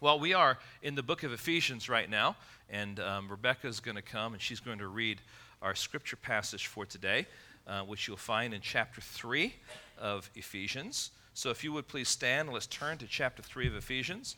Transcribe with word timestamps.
Well, 0.00 0.20
we 0.20 0.32
are 0.32 0.58
in 0.80 0.94
the 0.94 1.02
book 1.02 1.24
of 1.24 1.32
Ephesians 1.32 1.88
right 1.88 2.08
now, 2.08 2.36
and 2.70 3.00
um, 3.00 3.28
Rebecca 3.28 3.66
is 3.66 3.80
going 3.80 3.96
to 3.96 4.02
come 4.02 4.32
and 4.32 4.40
she's 4.40 4.60
going 4.60 4.78
to 4.78 4.86
read 4.86 5.20
our 5.60 5.74
scripture 5.74 6.14
passage 6.14 6.68
for 6.68 6.86
today, 6.86 7.26
uh, 7.66 7.80
which 7.80 8.06
you'll 8.06 8.16
find 8.16 8.54
in 8.54 8.60
chapter 8.60 9.00
3 9.00 9.52
of 10.00 10.30
Ephesians. 10.36 11.10
So 11.34 11.50
if 11.50 11.64
you 11.64 11.72
would 11.72 11.88
please 11.88 12.08
stand, 12.08 12.52
let's 12.52 12.68
turn 12.68 12.98
to 12.98 13.08
chapter 13.08 13.42
3 13.42 13.66
of 13.66 13.74
Ephesians, 13.74 14.36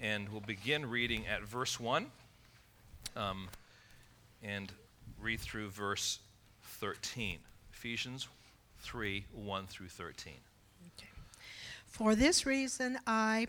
and 0.00 0.28
we'll 0.28 0.40
begin 0.40 0.88
reading 0.88 1.26
at 1.26 1.42
verse 1.42 1.80
1 1.80 2.06
um, 3.16 3.48
and 4.40 4.70
read 5.20 5.40
through 5.40 5.70
verse 5.70 6.20
13. 6.78 7.40
Ephesians 7.72 8.28
3 8.82 9.24
1 9.34 9.66
through 9.66 9.88
13. 9.88 10.34
Okay. 10.96 11.08
For 11.86 12.14
this 12.14 12.46
reason, 12.46 13.00
I, 13.04 13.48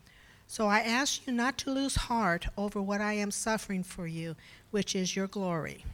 So 0.51 0.67
I 0.67 0.81
ask 0.81 1.25
you 1.25 1.31
not 1.31 1.57
to 1.59 1.71
lose 1.71 1.95
heart 1.95 2.47
over 2.57 2.81
what 2.81 2.99
I 2.99 3.13
am 3.13 3.31
suffering 3.31 3.83
for 3.83 4.05
you, 4.05 4.35
which 4.69 4.97
is 4.97 5.15
your 5.15 5.27
glory. 5.27 5.85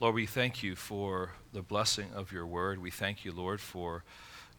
Lord, 0.00 0.14
we 0.14 0.24
thank 0.24 0.62
you 0.62 0.74
for 0.74 1.32
the 1.52 1.60
blessing 1.60 2.06
of 2.14 2.32
your 2.32 2.46
word. 2.46 2.80
We 2.80 2.90
thank 2.90 3.22
you, 3.22 3.32
Lord, 3.32 3.60
for 3.60 4.02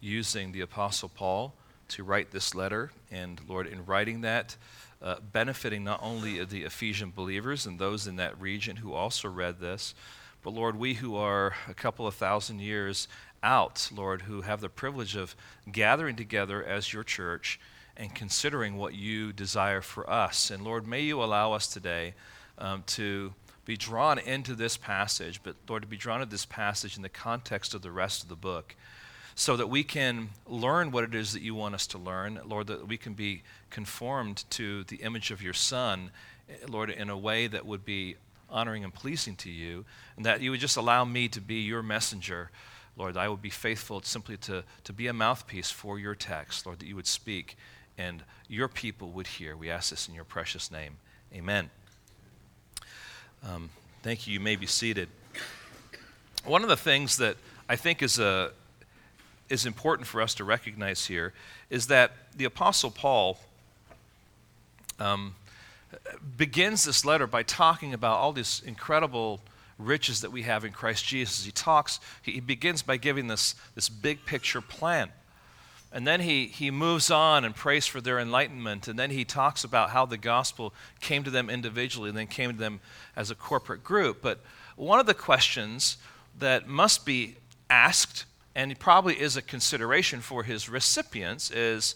using 0.00 0.52
the 0.52 0.60
Apostle 0.60 1.08
Paul 1.08 1.52
to 1.88 2.04
write 2.04 2.30
this 2.30 2.54
letter. 2.54 2.92
And 3.10 3.40
Lord, 3.48 3.66
in 3.66 3.84
writing 3.86 4.20
that, 4.20 4.56
uh, 5.02 5.16
benefiting 5.32 5.82
not 5.82 5.98
only 6.00 6.44
the 6.44 6.62
Ephesian 6.62 7.10
believers 7.10 7.66
and 7.66 7.80
those 7.80 8.06
in 8.06 8.14
that 8.16 8.40
region 8.40 8.76
who 8.76 8.92
also 8.92 9.28
read 9.28 9.58
this, 9.58 9.96
but 10.44 10.54
Lord, 10.54 10.76
we 10.76 10.94
who 10.94 11.16
are 11.16 11.56
a 11.68 11.74
couple 11.74 12.06
of 12.06 12.14
thousand 12.14 12.60
years 12.60 13.08
out, 13.42 13.90
Lord, 13.92 14.22
who 14.22 14.42
have 14.42 14.60
the 14.60 14.68
privilege 14.68 15.16
of 15.16 15.34
gathering 15.72 16.14
together 16.14 16.62
as 16.62 16.92
your 16.92 17.02
church 17.02 17.58
and 17.96 18.14
considering 18.14 18.76
what 18.76 18.94
you 18.94 19.32
desire 19.32 19.80
for 19.80 20.08
us. 20.08 20.50
And 20.50 20.64
Lord, 20.64 20.86
may 20.86 21.02
you 21.02 21.22
allow 21.22 21.52
us 21.52 21.66
today 21.66 22.14
um, 22.58 22.84
to 22.88 23.34
be 23.64 23.76
drawn 23.76 24.18
into 24.18 24.54
this 24.54 24.76
passage, 24.76 25.40
but 25.42 25.56
Lord, 25.68 25.82
to 25.82 25.88
be 25.88 25.96
drawn 25.96 26.20
into 26.20 26.30
this 26.30 26.46
passage 26.46 26.96
in 26.96 27.02
the 27.02 27.08
context 27.08 27.74
of 27.74 27.82
the 27.82 27.90
rest 27.90 28.22
of 28.22 28.28
the 28.28 28.36
book, 28.36 28.74
so 29.34 29.56
that 29.56 29.68
we 29.68 29.82
can 29.82 30.30
learn 30.46 30.90
what 30.90 31.04
it 31.04 31.14
is 31.14 31.32
that 31.32 31.42
you 31.42 31.54
want 31.54 31.74
us 31.74 31.86
to 31.86 31.98
learn, 31.98 32.40
Lord, 32.44 32.66
that 32.66 32.86
we 32.86 32.96
can 32.96 33.14
be 33.14 33.42
conformed 33.70 34.44
to 34.50 34.84
the 34.84 34.96
image 34.96 35.30
of 35.30 35.42
your 35.42 35.54
Son, 35.54 36.10
eh, 36.50 36.54
Lord, 36.68 36.90
in 36.90 37.08
a 37.08 37.16
way 37.16 37.46
that 37.46 37.64
would 37.64 37.84
be 37.84 38.16
honoring 38.50 38.84
and 38.84 38.92
pleasing 38.92 39.36
to 39.36 39.50
you, 39.50 39.84
and 40.16 40.26
that 40.26 40.42
you 40.42 40.50
would 40.50 40.60
just 40.60 40.76
allow 40.76 41.04
me 41.04 41.28
to 41.28 41.40
be 41.40 41.62
your 41.62 41.82
messenger. 41.82 42.50
Lord, 42.96 43.16
I 43.16 43.28
would 43.28 43.40
be 43.40 43.48
faithful 43.48 44.02
simply 44.02 44.36
to, 44.38 44.64
to 44.84 44.92
be 44.92 45.06
a 45.06 45.14
mouthpiece 45.14 45.70
for 45.70 45.98
your 45.98 46.14
text, 46.14 46.66
Lord, 46.66 46.80
that 46.80 46.86
you 46.86 46.96
would 46.96 47.06
speak 47.06 47.56
and 47.98 48.22
your 48.48 48.68
people 48.68 49.10
would 49.10 49.26
hear. 49.26 49.56
We 49.56 49.70
ask 49.70 49.90
this 49.90 50.08
in 50.08 50.14
your 50.14 50.24
precious 50.24 50.70
name. 50.70 50.96
Amen. 51.34 51.70
Um, 53.46 53.70
thank 54.02 54.26
you. 54.26 54.34
You 54.34 54.40
may 54.40 54.56
be 54.56 54.66
seated. 54.66 55.08
One 56.44 56.62
of 56.62 56.68
the 56.68 56.76
things 56.76 57.16
that 57.18 57.36
I 57.68 57.76
think 57.76 58.02
is, 58.02 58.18
a, 58.18 58.26
uh, 58.26 58.48
is 59.48 59.66
important 59.66 60.06
for 60.06 60.20
us 60.20 60.34
to 60.34 60.44
recognize 60.44 61.06
here 61.06 61.32
is 61.70 61.86
that 61.86 62.12
the 62.36 62.44
Apostle 62.44 62.90
Paul 62.90 63.38
um, 64.98 65.34
begins 66.36 66.84
this 66.84 67.04
letter 67.04 67.26
by 67.26 67.42
talking 67.42 67.94
about 67.94 68.18
all 68.18 68.32
these 68.32 68.62
incredible 68.64 69.40
riches 69.78 70.20
that 70.20 70.30
we 70.30 70.42
have 70.42 70.64
in 70.64 70.72
Christ 70.72 71.04
Jesus. 71.04 71.44
He 71.44 71.52
talks, 71.52 72.00
he 72.22 72.40
begins 72.40 72.82
by 72.82 72.96
giving 72.96 73.26
this, 73.26 73.54
this 73.74 73.88
big 73.88 74.24
picture 74.24 74.60
plan 74.60 75.10
and 75.92 76.06
then 76.06 76.20
he, 76.20 76.46
he 76.46 76.70
moves 76.70 77.10
on 77.10 77.44
and 77.44 77.54
prays 77.54 77.86
for 77.86 78.00
their 78.00 78.18
enlightenment. 78.18 78.88
And 78.88 78.98
then 78.98 79.10
he 79.10 79.24
talks 79.24 79.62
about 79.62 79.90
how 79.90 80.06
the 80.06 80.16
gospel 80.16 80.72
came 81.00 81.22
to 81.24 81.30
them 81.30 81.50
individually 81.50 82.08
and 82.08 82.16
then 82.16 82.26
came 82.26 82.50
to 82.50 82.58
them 82.58 82.80
as 83.14 83.30
a 83.30 83.34
corporate 83.34 83.84
group. 83.84 84.22
But 84.22 84.40
one 84.76 84.98
of 84.98 85.06
the 85.06 85.14
questions 85.14 85.98
that 86.38 86.66
must 86.66 87.04
be 87.04 87.36
asked, 87.68 88.24
and 88.54 88.78
probably 88.78 89.20
is 89.20 89.36
a 89.36 89.42
consideration 89.42 90.20
for 90.20 90.44
his 90.44 90.68
recipients, 90.68 91.50
is 91.50 91.94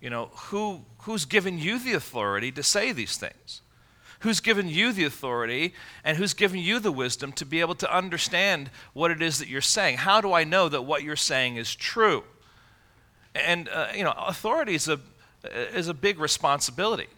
you 0.00 0.10
know, 0.10 0.30
who, 0.34 0.84
who's 0.98 1.24
given 1.24 1.58
you 1.58 1.78
the 1.78 1.94
authority 1.94 2.52
to 2.52 2.62
say 2.62 2.92
these 2.92 3.16
things? 3.16 3.62
Who's 4.20 4.40
given 4.40 4.68
you 4.68 4.92
the 4.92 5.04
authority 5.04 5.74
and 6.04 6.16
who's 6.16 6.32
given 6.32 6.60
you 6.60 6.78
the 6.78 6.92
wisdom 6.92 7.32
to 7.32 7.44
be 7.44 7.60
able 7.60 7.74
to 7.76 7.94
understand 7.94 8.70
what 8.92 9.10
it 9.10 9.20
is 9.20 9.38
that 9.38 9.48
you're 9.48 9.60
saying? 9.60 9.98
How 9.98 10.20
do 10.20 10.32
I 10.32 10.44
know 10.44 10.68
that 10.68 10.82
what 10.82 11.02
you're 11.02 11.16
saying 11.16 11.56
is 11.56 11.74
true? 11.74 12.24
And, 13.36 13.68
uh, 13.68 13.88
you 13.94 14.04
know, 14.04 14.14
authority 14.16 14.74
is 14.74 14.88
a, 14.88 14.98
is 15.74 15.88
a 15.88 15.94
big 15.94 16.18
responsibility. 16.18 17.08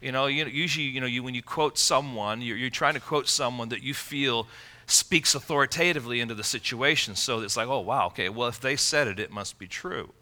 You 0.00 0.12
know, 0.12 0.26
you, 0.26 0.44
usually, 0.46 0.86
you 0.86 1.00
know, 1.00 1.06
you, 1.06 1.22
when 1.22 1.34
you 1.34 1.42
quote 1.42 1.78
someone, 1.78 2.42
you're, 2.42 2.56
you're 2.56 2.70
trying 2.70 2.94
to 2.94 3.00
quote 3.00 3.28
someone 3.28 3.68
that 3.70 3.82
you 3.82 3.94
feel 3.94 4.46
speaks 4.86 5.34
authoritatively 5.34 6.20
into 6.20 6.34
the 6.34 6.44
situation. 6.44 7.14
So 7.14 7.40
it's 7.40 7.56
like, 7.56 7.68
oh, 7.68 7.80
wow, 7.80 8.06
okay, 8.08 8.28
well, 8.28 8.48
if 8.48 8.60
they 8.60 8.76
said 8.76 9.08
it, 9.08 9.18
it 9.18 9.30
must 9.30 9.58
be 9.58 9.66
true. 9.66 10.12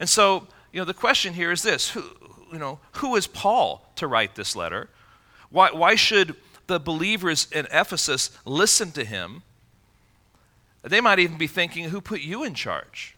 And 0.00 0.08
so, 0.08 0.48
you 0.72 0.80
know, 0.80 0.84
the 0.84 0.94
question 0.94 1.34
here 1.34 1.52
is 1.52 1.62
this 1.62 1.90
who, 1.90 2.02
you 2.52 2.58
know, 2.58 2.80
who 2.92 3.14
is 3.14 3.26
Paul 3.26 3.88
to 3.96 4.08
write 4.08 4.34
this 4.34 4.56
letter? 4.56 4.88
Why, 5.50 5.70
why 5.70 5.94
should 5.94 6.34
the 6.66 6.80
believers 6.80 7.46
in 7.52 7.66
Ephesus 7.70 8.36
listen 8.44 8.90
to 8.92 9.04
him? 9.04 9.42
They 10.82 11.00
might 11.00 11.20
even 11.20 11.38
be 11.38 11.46
thinking, 11.46 11.84
who 11.84 12.00
put 12.00 12.20
you 12.20 12.42
in 12.42 12.54
charge? 12.54 13.13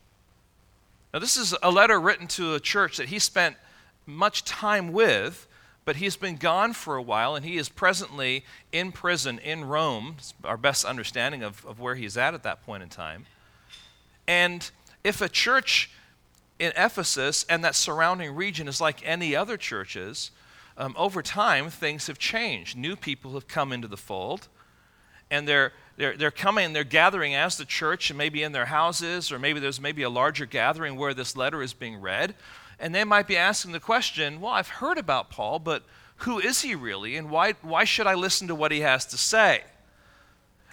Now, 1.17 1.21
this 1.21 1.39
is 1.39 1.55
a 1.63 1.71
letter 1.71 1.99
written 1.99 2.27
to 2.27 2.53
a 2.53 2.61
church 2.61 2.99
that 2.99 3.09
he 3.09 3.19
spent 3.19 3.57
much 4.05 4.45
time 4.45 4.93
with, 4.93 5.49
but 5.87 5.97
he's 5.97 6.15
been 6.15 6.37
gone 6.37 6.75
for 6.75 6.97
a 6.97 7.01
while, 7.01 7.35
and 7.35 7.43
he 7.43 7.57
is 7.57 7.71
presently 7.71 8.45
in 8.71 8.93
prison 8.93 9.39
in 9.39 9.65
Rome, 9.65 10.17
our 10.45 10.59
best 10.59 10.85
understanding 10.85 11.43
of, 11.43 11.65
of 11.65 11.81
where 11.81 11.95
he's 11.95 12.19
at 12.19 12.35
at 12.35 12.43
that 12.43 12.63
point 12.67 12.83
in 12.83 12.91
time. 12.91 13.25
And 14.29 14.71
if 15.05 15.23
a 15.23 15.29
church 15.31 15.91
in 16.59 16.75
Ephesus 16.77 17.47
and 17.49 17.65
that 17.65 17.75
surrounding 17.75 18.35
region 18.35 18.69
is 18.69 18.79
like 18.79 19.01
any 19.03 19.35
other 19.35 19.57
churches, 19.57 20.33
um, 20.77 20.95
over 20.99 21.23
time 21.23 21.71
things 21.71 22.09
have 22.09 22.19
changed. 22.19 22.77
New 22.77 22.95
people 22.95 23.33
have 23.33 23.49
come 23.49 23.73
into 23.73 23.89
the 23.89 23.97
fold, 23.97 24.49
and 25.31 25.49
they're 25.49 25.73
they're, 25.97 26.17
they're 26.17 26.31
coming, 26.31 26.73
they're 26.73 26.85
gathering 26.85 27.35
as 27.35 27.57
the 27.57 27.65
church, 27.65 28.11
and 28.11 28.19
maybe 28.19 28.43
in 28.43 28.53
their 28.53 28.67
houses, 28.67 29.33
or 29.33 29.39
maybe 29.39 29.61
there's 29.61 29.81
maybe 29.81 30.03
a 30.03 30.11
larger 30.11 30.47
gathering 30.47 30.97
where 30.97 31.15
this 31.15 31.37
letter 31.37 31.63
is 31.63 31.73
being 31.73 32.01
read. 32.01 32.35
And 32.79 32.95
they 32.95 33.05
might 33.05 33.27
be 33.27 33.37
asking 33.37 33.73
the 33.73 33.81
question, 33.81 34.41
well, 34.41 34.53
I've 34.53 34.69
heard 34.69 34.99
about 34.99 35.31
Paul, 35.31 35.59
but 35.59 35.83
who 36.19 36.39
is 36.39 36.63
he 36.63 36.75
really 36.75 37.17
and 37.17 37.31
why, 37.31 37.53
why 37.63 37.85
should 37.85 38.07
I 38.07 38.15
listen 38.15 38.49
to 38.49 38.55
what 38.55 38.73
he 38.73 38.81
has 38.81 39.07
to 39.07 39.19
say? 39.19 39.65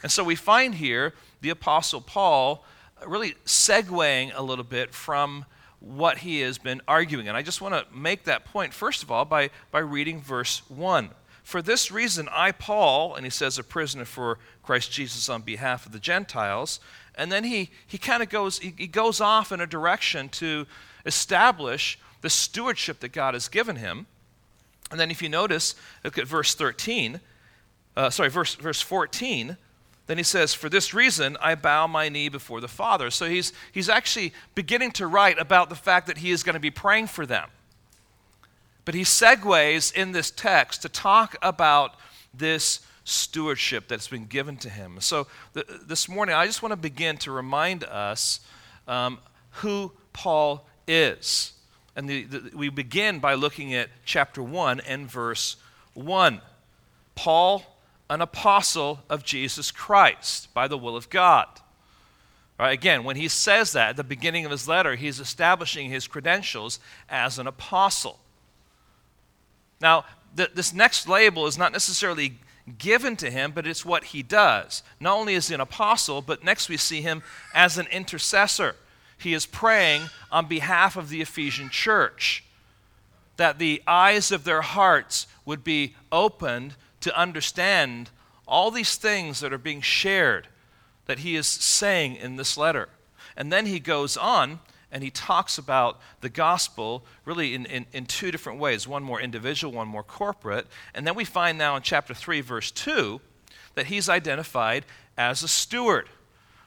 And 0.01 0.11
so 0.11 0.23
we 0.23 0.35
find 0.35 0.75
here 0.75 1.13
the 1.41 1.49
Apostle 1.49 2.01
Paul 2.01 2.65
really 3.05 3.35
segueing 3.45 4.31
a 4.35 4.41
little 4.41 4.65
bit 4.65 4.93
from 4.93 5.45
what 5.79 6.19
he 6.19 6.41
has 6.41 6.57
been 6.57 6.81
arguing. 6.87 7.27
And 7.27 7.35
I 7.37 7.41
just 7.41 7.61
want 7.61 7.73
to 7.73 7.85
make 7.95 8.23
that 8.25 8.45
point, 8.45 8.73
first 8.73 9.03
of 9.03 9.11
all, 9.11 9.25
by, 9.25 9.49
by 9.71 9.79
reading 9.79 10.21
verse 10.21 10.61
1. 10.69 11.09
For 11.43 11.61
this 11.61 11.91
reason, 11.91 12.29
I, 12.31 12.51
Paul, 12.51 13.15
and 13.15 13.25
he 13.25 13.29
says, 13.29 13.59
a 13.59 13.63
prisoner 13.63 14.05
for 14.05 14.39
Christ 14.63 14.91
Jesus 14.91 15.27
on 15.29 15.41
behalf 15.41 15.85
of 15.85 15.91
the 15.91 15.99
Gentiles, 15.99 16.79
and 17.15 17.31
then 17.31 17.43
he, 17.43 17.69
he 17.85 17.97
kind 17.97 18.23
of 18.23 18.29
goes, 18.29 18.59
he, 18.59 18.73
he 18.77 18.87
goes 18.87 19.21
off 19.21 19.51
in 19.51 19.59
a 19.59 19.67
direction 19.67 20.29
to 20.29 20.65
establish 21.05 21.99
the 22.21 22.29
stewardship 22.29 23.01
that 23.01 23.11
God 23.11 23.33
has 23.33 23.49
given 23.49 23.75
him. 23.75 24.07
And 24.89 24.99
then 24.99 25.11
if 25.11 25.21
you 25.21 25.29
notice, 25.29 25.75
look 26.03 26.17
at 26.17 26.27
verse 26.27 26.55
13, 26.55 27.19
uh, 27.95 28.09
sorry, 28.09 28.29
verse, 28.29 28.55
verse 28.55 28.81
14, 28.81 29.57
then 30.07 30.17
he 30.17 30.23
says, 30.23 30.53
For 30.53 30.69
this 30.69 30.93
reason 30.93 31.37
I 31.41 31.55
bow 31.55 31.87
my 31.87 32.09
knee 32.09 32.29
before 32.29 32.61
the 32.61 32.67
Father. 32.67 33.11
So 33.11 33.27
he's, 33.27 33.53
he's 33.71 33.89
actually 33.89 34.33
beginning 34.55 34.91
to 34.93 35.07
write 35.07 35.39
about 35.39 35.69
the 35.69 35.75
fact 35.75 36.07
that 36.07 36.19
he 36.19 36.31
is 36.31 36.43
going 36.43 36.55
to 36.55 36.59
be 36.59 36.71
praying 36.71 37.07
for 37.07 37.25
them. 37.25 37.49
But 38.85 38.95
he 38.95 39.03
segues 39.03 39.93
in 39.93 40.11
this 40.11 40.31
text 40.31 40.81
to 40.81 40.89
talk 40.89 41.35
about 41.41 41.95
this 42.33 42.81
stewardship 43.05 43.87
that's 43.87 44.07
been 44.07 44.25
given 44.25 44.57
to 44.57 44.69
him. 44.69 44.97
So 44.99 45.27
th- 45.53 45.65
this 45.85 46.07
morning, 46.07 46.35
I 46.35 46.45
just 46.45 46.61
want 46.61 46.71
to 46.71 46.77
begin 46.77 47.17
to 47.17 47.31
remind 47.31 47.83
us 47.83 48.39
um, 48.87 49.19
who 49.51 49.91
Paul 50.13 50.67
is. 50.87 51.53
And 51.95 52.09
the, 52.09 52.23
the, 52.23 52.57
we 52.57 52.69
begin 52.69 53.19
by 53.19 53.35
looking 53.35 53.73
at 53.73 53.89
chapter 54.05 54.41
1 54.41 54.81
and 54.81 55.09
verse 55.09 55.57
1. 55.93 56.41
Paul, 57.15 57.63
an 58.09 58.21
apostle 58.21 59.01
of 59.09 59.23
Jesus 59.23 59.71
Christ 59.71 60.53
by 60.53 60.67
the 60.67 60.77
will 60.77 60.95
of 60.95 61.09
God. 61.09 61.47
Right, 62.59 62.71
again, 62.71 63.03
when 63.03 63.15
he 63.15 63.27
says 63.27 63.71
that 63.73 63.89
at 63.89 63.97
the 63.97 64.03
beginning 64.03 64.45
of 64.45 64.51
his 64.51 64.67
letter, 64.67 64.95
he's 64.95 65.19
establishing 65.19 65.89
his 65.89 66.07
credentials 66.07 66.79
as 67.09 67.39
an 67.39 67.47
apostle. 67.47 68.19
Now, 69.83 70.05
th- 70.37 70.53
this 70.55 70.73
next 70.73 71.07
label 71.07 71.45
is 71.45 71.57
not 71.57 71.73
necessarily 71.73 72.39
given 72.77 73.17
to 73.17 73.29
him, 73.29 73.51
but 73.51 73.67
it's 73.67 73.85
what 73.85 74.05
he 74.05 74.23
does. 74.23 74.81
Not 74.99 75.17
only 75.17 75.35
is 75.35 75.49
he 75.49 75.53
an 75.53 75.59
apostle, 75.59 76.21
but 76.21 76.43
next 76.43 76.69
we 76.69 76.77
see 76.77 77.01
him 77.01 77.21
as 77.53 77.77
an 77.77 77.87
intercessor. 77.87 78.77
He 79.17 79.33
is 79.33 79.45
praying 79.45 80.03
on 80.31 80.47
behalf 80.47 80.95
of 80.95 81.09
the 81.09 81.21
Ephesian 81.21 81.69
church 81.69 82.45
that 83.35 83.59
the 83.59 83.83
eyes 83.85 84.31
of 84.31 84.45
their 84.45 84.61
hearts 84.61 85.27
would 85.43 85.63
be 85.63 85.95
opened 86.11 86.75
to 87.01 87.19
understand 87.19 88.09
all 88.47 88.71
these 88.71 88.95
things 88.95 89.41
that 89.41 89.51
are 89.51 89.57
being 89.57 89.81
shared 89.81 90.47
that 91.05 91.19
he 91.19 91.35
is 91.35 91.47
saying 91.47 92.15
in 92.15 92.37
this 92.37 92.57
letter. 92.57 92.87
And 93.35 93.51
then 93.51 93.65
he 93.65 93.79
goes 93.79 94.15
on 94.15 94.59
and 94.93 95.03
he 95.03 95.09
talks 95.09 95.57
about 95.57 95.99
the 96.21 96.29
gospel 96.29 97.03
really 97.25 97.55
in, 97.55 97.65
in, 97.65 97.87
in, 97.91 98.05
two 98.05 98.29
different 98.29 98.59
ways 98.59 98.87
one 98.87 99.03
more 99.03 99.19
individual, 99.19 99.73
one 99.73 99.87
more 99.87 100.03
corporate. 100.03 100.67
And 100.93 101.05
then 101.05 101.15
we 101.15 101.25
find 101.25 101.57
now 101.57 101.75
in 101.75 101.81
chapter 101.81 102.13
3, 102.13 102.41
verse 102.41 102.69
2, 102.69 103.19
that 103.73 103.87
he's 103.87 104.07
identified 104.07 104.85
as 105.17 105.41
a 105.41 105.47
steward. 105.47 106.07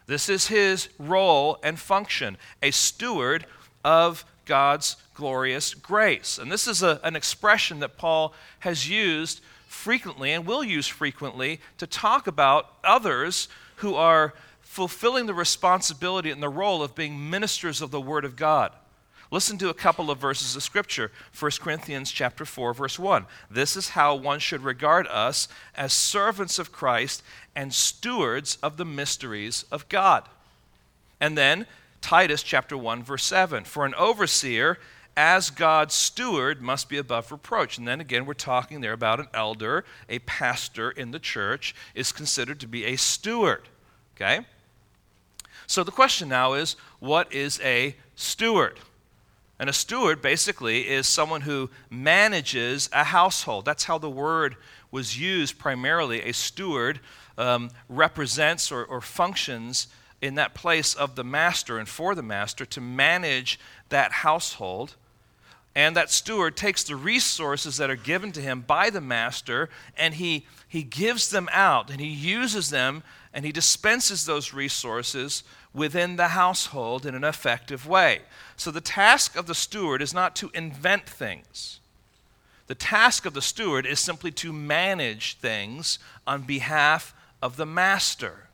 This 0.07 0.29
is 0.29 0.49
his 0.49 0.89
role 0.99 1.59
and 1.63 1.79
function 1.79 2.37
a 2.63 2.73
steward 2.73 3.47
of 3.85 4.25
God's 4.45 4.97
glorious 5.15 5.73
grace. 5.75 6.37
And 6.37 6.51
this 6.51 6.67
is 6.67 6.83
a, 6.83 7.01
an 7.05 7.15
expression 7.15 7.79
that 7.79 7.97
Paul 7.97 8.35
has 8.59 8.89
used 8.89 9.41
frequently 9.69 10.33
and 10.33 10.45
will 10.45 10.65
use 10.65 10.89
frequently 10.89 11.61
to 11.79 11.87
talk 11.87 12.27
about 12.27 12.73
others 12.83 13.47
who 13.77 13.95
are 13.95 14.35
fulfilling 14.77 15.25
the 15.25 15.33
responsibility 15.33 16.31
and 16.31 16.43
the 16.43 16.49
role 16.51 16.83
of 16.83 16.95
being 16.95 17.31
ministers 17.31 17.81
of 17.81 17.91
the 17.91 18.01
Word 18.01 18.27
of 18.27 18.37
God. 18.37 18.71
Listen 19.31 19.57
to 19.57 19.71
a 19.71 19.75
couple 19.75 20.11
of 20.11 20.19
verses 20.19 20.55
of 20.55 20.63
scripture. 20.63 21.11
1 21.37 21.53
Corinthians 21.61 22.13
chapter 22.13 22.45
4 22.45 22.75
verse 22.75 22.99
1. 22.99 23.25
This 23.51 23.75
is 23.75 23.89
how 23.89 24.15
one 24.15 24.39
should 24.39 24.63
regard 24.63 25.07
us 25.07 25.49
as 25.75 25.95
servants 25.95 26.59
of 26.59 26.73
Christ 26.73 27.23
and 27.55 27.73
stewards 27.73 28.59
of 28.63 28.77
the 28.77 28.85
mysteries 28.85 29.65
of 29.73 29.89
God. 29.89 30.25
And 31.23 31.39
then 31.39 31.67
Titus 32.03 32.43
chapter 32.43 32.77
1 32.77 33.03
verse 33.03 33.25
7. 33.25 33.65
For 33.65 33.87
an 33.87 33.95
overseer 33.95 34.79
as 35.17 35.49
God's 35.49 35.95
steward 35.95 36.61
must 36.61 36.91
be 36.91 36.99
above 36.99 37.33
reproach. 37.33 37.79
And 37.79 37.89
then 37.89 38.03
again 38.03 38.27
we're 38.27 38.35
talking 38.35 38.83
there 38.83 38.93
about 38.93 39.21
an 39.21 39.29
elder, 39.33 39.87
a 40.11 40.19
pastor 40.19 40.91
in 40.91 41.13
the 41.13 41.19
church 41.19 41.75
is 41.95 42.13
considered 42.13 42.61
to 42.61 42.69
be 42.69 42.85
a 42.85 42.97
steward. 42.97 43.63
Okay? 44.15 44.45
So 45.67 45.83
the 45.83 45.93
question 45.93 46.29
now 46.29 46.55
is 46.55 46.77
what 47.01 47.33
is 47.33 47.61
a 47.63 47.97
steward? 48.15 48.79
And 49.59 49.71
a 49.71 49.73
steward 49.73 50.21
basically 50.21 50.89
is 50.89 51.07
someone 51.07 51.43
who 51.43 51.71
manages 51.91 52.91
a 52.93 53.05
household. 53.05 53.65
That's 53.65 53.85
how 53.85 53.99
the 53.99 54.11
word 54.11 54.57
was 54.91 55.19
used 55.19 55.59
primarily. 55.59 56.23
A 56.23 56.33
steward 56.33 57.01
um, 57.39 57.71
represents 57.89 58.71
or, 58.71 58.85
or 58.85 59.01
functions 59.01 59.89
in 60.21 60.35
that 60.35 60.55
place 60.55 60.95
of 60.95 61.15
the 61.15 61.25
master 61.25 61.79
and 61.79 61.89
for 61.89 62.15
the 62.15 62.23
master 62.23 62.65
to 62.67 62.81
manage 62.81 63.59
that 63.89 64.13
household. 64.13 64.97
And 65.77 65.95
that 65.95 66.11
steward 66.11 66.57
takes 66.57 66.83
the 66.83 66.97
resources 66.97 67.77
that 67.77 67.91
are 67.91 67.97
given 67.97 68.33
to 68.33 68.41
him 68.41 68.63
by 68.63 68.89
the 68.89 69.03
master 69.03 69.69
and 69.99 70.15
he, 70.15 70.47
he 70.67 70.83
gives 70.83 71.29
them 71.29 71.51
out 71.53 71.91
and 71.91 72.01
he 72.01 72.09
uses 72.09 72.71
them 72.71 73.03
and 73.35 73.45
he 73.45 73.53
dispenses 73.53 74.25
those 74.25 74.55
resources 74.55 75.45
within 75.75 76.17
the 76.17 76.29
household 76.29 77.05
in 77.05 77.15
an 77.15 77.25
effective 77.25 77.87
way. 77.87 78.23
So 78.57 78.71
the 78.71 78.81
task 78.81 79.37
of 79.37 79.47
the 79.47 79.55
steward 79.55 80.01
is 80.01 80.15
not 80.15 80.35
to 80.37 80.51
invent 80.55 81.07
things. 81.07 81.81
The 82.69 82.75
task 82.75 83.27
of 83.27 83.35
the 83.35 83.43
steward 83.43 83.85
is 83.85 84.01
simply 84.01 84.31
to 84.33 84.55
manage 84.55 85.37
things 85.37 85.99
on 86.27 86.45
behalf 86.45 87.15
of 87.43 87.59
the 87.59 87.67
master. 87.67 88.49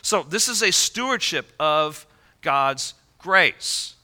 So 0.00 0.22
this 0.22 0.48
is 0.48 0.62
a 0.62 0.72
stewardship 0.72 1.52
of 1.60 2.06
God's 2.40 2.94
grace. 3.18 3.94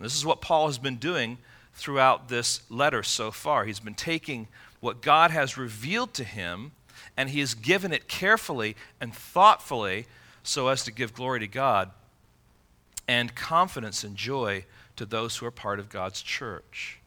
This 0.00 0.16
is 0.16 0.24
what 0.24 0.40
Paul 0.40 0.66
has 0.66 0.78
been 0.78 0.96
doing 0.96 1.38
throughout 1.74 2.28
this 2.28 2.62
letter 2.70 3.02
so 3.02 3.30
far. 3.30 3.64
He's 3.64 3.80
been 3.80 3.94
taking 3.94 4.48
what 4.80 5.02
God 5.02 5.30
has 5.30 5.56
revealed 5.56 6.14
to 6.14 6.24
him 6.24 6.72
and 7.16 7.30
he 7.30 7.40
has 7.40 7.54
given 7.54 7.92
it 7.92 8.08
carefully 8.08 8.76
and 9.00 9.14
thoughtfully 9.14 10.06
so 10.42 10.68
as 10.68 10.84
to 10.84 10.90
give 10.90 11.14
glory 11.14 11.40
to 11.40 11.46
God 11.46 11.90
and 13.06 13.34
confidence 13.34 14.04
and 14.04 14.16
joy 14.16 14.64
to 14.96 15.04
those 15.04 15.36
who 15.36 15.46
are 15.46 15.50
part 15.50 15.78
of 15.78 15.88
God's 15.88 16.22
church. 16.22 16.98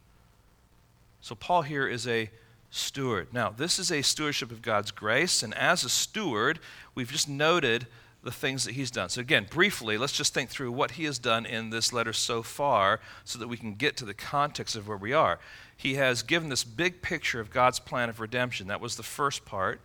So, 1.21 1.35
Paul 1.35 1.61
here 1.61 1.87
is 1.87 2.07
a 2.07 2.29
steward. 2.69 3.33
Now, 3.33 3.49
this 3.49 3.79
is 3.79 3.91
a 3.91 4.01
stewardship 4.01 4.51
of 4.51 4.61
God's 4.61 4.91
grace, 4.91 5.41
and 5.41 5.53
as 5.53 5.83
a 5.83 5.89
steward, 5.89 6.59
we've 6.95 7.11
just 7.11 7.29
noted 7.29 7.87
the 8.23 8.31
things 8.31 8.63
that 8.63 8.73
he's 8.73 8.89
done. 8.89 9.09
So, 9.09 9.21
again, 9.21 9.47
briefly, 9.49 9.97
let's 9.97 10.13
just 10.13 10.33
think 10.33 10.49
through 10.49 10.71
what 10.71 10.91
he 10.91 11.03
has 11.03 11.19
done 11.19 11.45
in 11.45 11.69
this 11.69 11.91
letter 11.91 12.13
so 12.13 12.41
far 12.41 12.99
so 13.25 13.37
that 13.37 13.47
we 13.47 13.57
can 13.57 13.75
get 13.75 13.97
to 13.97 14.05
the 14.05 14.13
context 14.13 14.75
of 14.75 14.87
where 14.87 14.97
we 14.97 15.11
are. 15.13 15.39
He 15.75 15.95
has 15.95 16.23
given 16.23 16.49
this 16.49 16.63
big 16.63 17.01
picture 17.01 17.39
of 17.39 17.51
God's 17.51 17.79
plan 17.79 18.09
of 18.09 18.19
redemption. 18.19 18.67
That 18.67 18.79
was 18.79 18.95
the 18.95 19.03
first 19.03 19.43
part. 19.43 19.81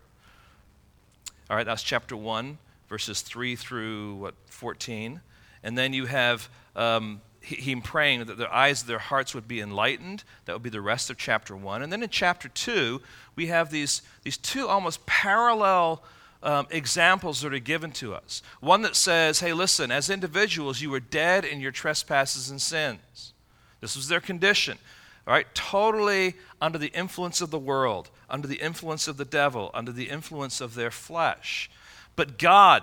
All 1.50 1.56
right, 1.56 1.66
that's 1.66 1.82
chapter 1.82 2.16
1, 2.16 2.58
verses 2.88 3.22
3 3.22 3.56
through 3.56 4.14
what, 4.16 4.34
14. 4.46 5.20
And 5.64 5.76
then 5.76 5.92
you 5.92 6.06
have 6.06 6.48
um, 6.76 7.20
him 7.40 7.82
praying 7.82 8.24
that 8.26 8.36
the 8.36 8.54
eyes 8.54 8.82
of 8.82 8.88
their 8.88 8.98
hearts 8.98 9.34
would 9.34 9.48
be 9.48 9.60
enlightened. 9.60 10.24
That 10.44 10.52
would 10.52 10.62
be 10.62 10.70
the 10.70 10.80
rest 10.80 11.10
of 11.10 11.16
chapter 11.16 11.56
1. 11.56 11.82
And 11.82 11.92
then 11.92 12.02
in 12.02 12.08
chapter 12.08 12.48
2, 12.48 13.00
we 13.34 13.46
have 13.46 13.70
these, 13.70 14.02
these 14.22 14.36
two 14.36 14.68
almost 14.68 15.06
parallel 15.06 16.04
um, 16.42 16.66
examples 16.70 17.40
that 17.42 17.52
are 17.52 17.58
given 17.58 17.90
to 17.92 18.14
us. 18.14 18.42
One 18.60 18.82
that 18.82 18.96
says, 18.96 19.40
hey, 19.40 19.52
listen, 19.52 19.90
as 19.90 20.10
individuals, 20.10 20.80
you 20.80 20.90
were 20.90 21.00
dead 21.00 21.44
in 21.44 21.60
your 21.60 21.72
trespasses 21.72 22.50
and 22.50 22.60
sins. 22.60 23.32
This 23.80 23.96
was 23.96 24.08
their 24.08 24.20
condition. 24.20 24.78
All 25.26 25.34
right, 25.34 25.46
totally 25.54 26.34
under 26.60 26.78
the 26.78 26.88
influence 26.88 27.40
of 27.40 27.50
the 27.50 27.58
world, 27.58 28.10
under 28.30 28.48
the 28.48 28.56
influence 28.56 29.08
of 29.08 29.16
the 29.16 29.24
devil, 29.24 29.70
under 29.74 29.92
the 29.92 30.08
influence 30.08 30.60
of 30.60 30.74
their 30.74 30.90
flesh. 30.90 31.70
But 32.16 32.38
God 32.38 32.82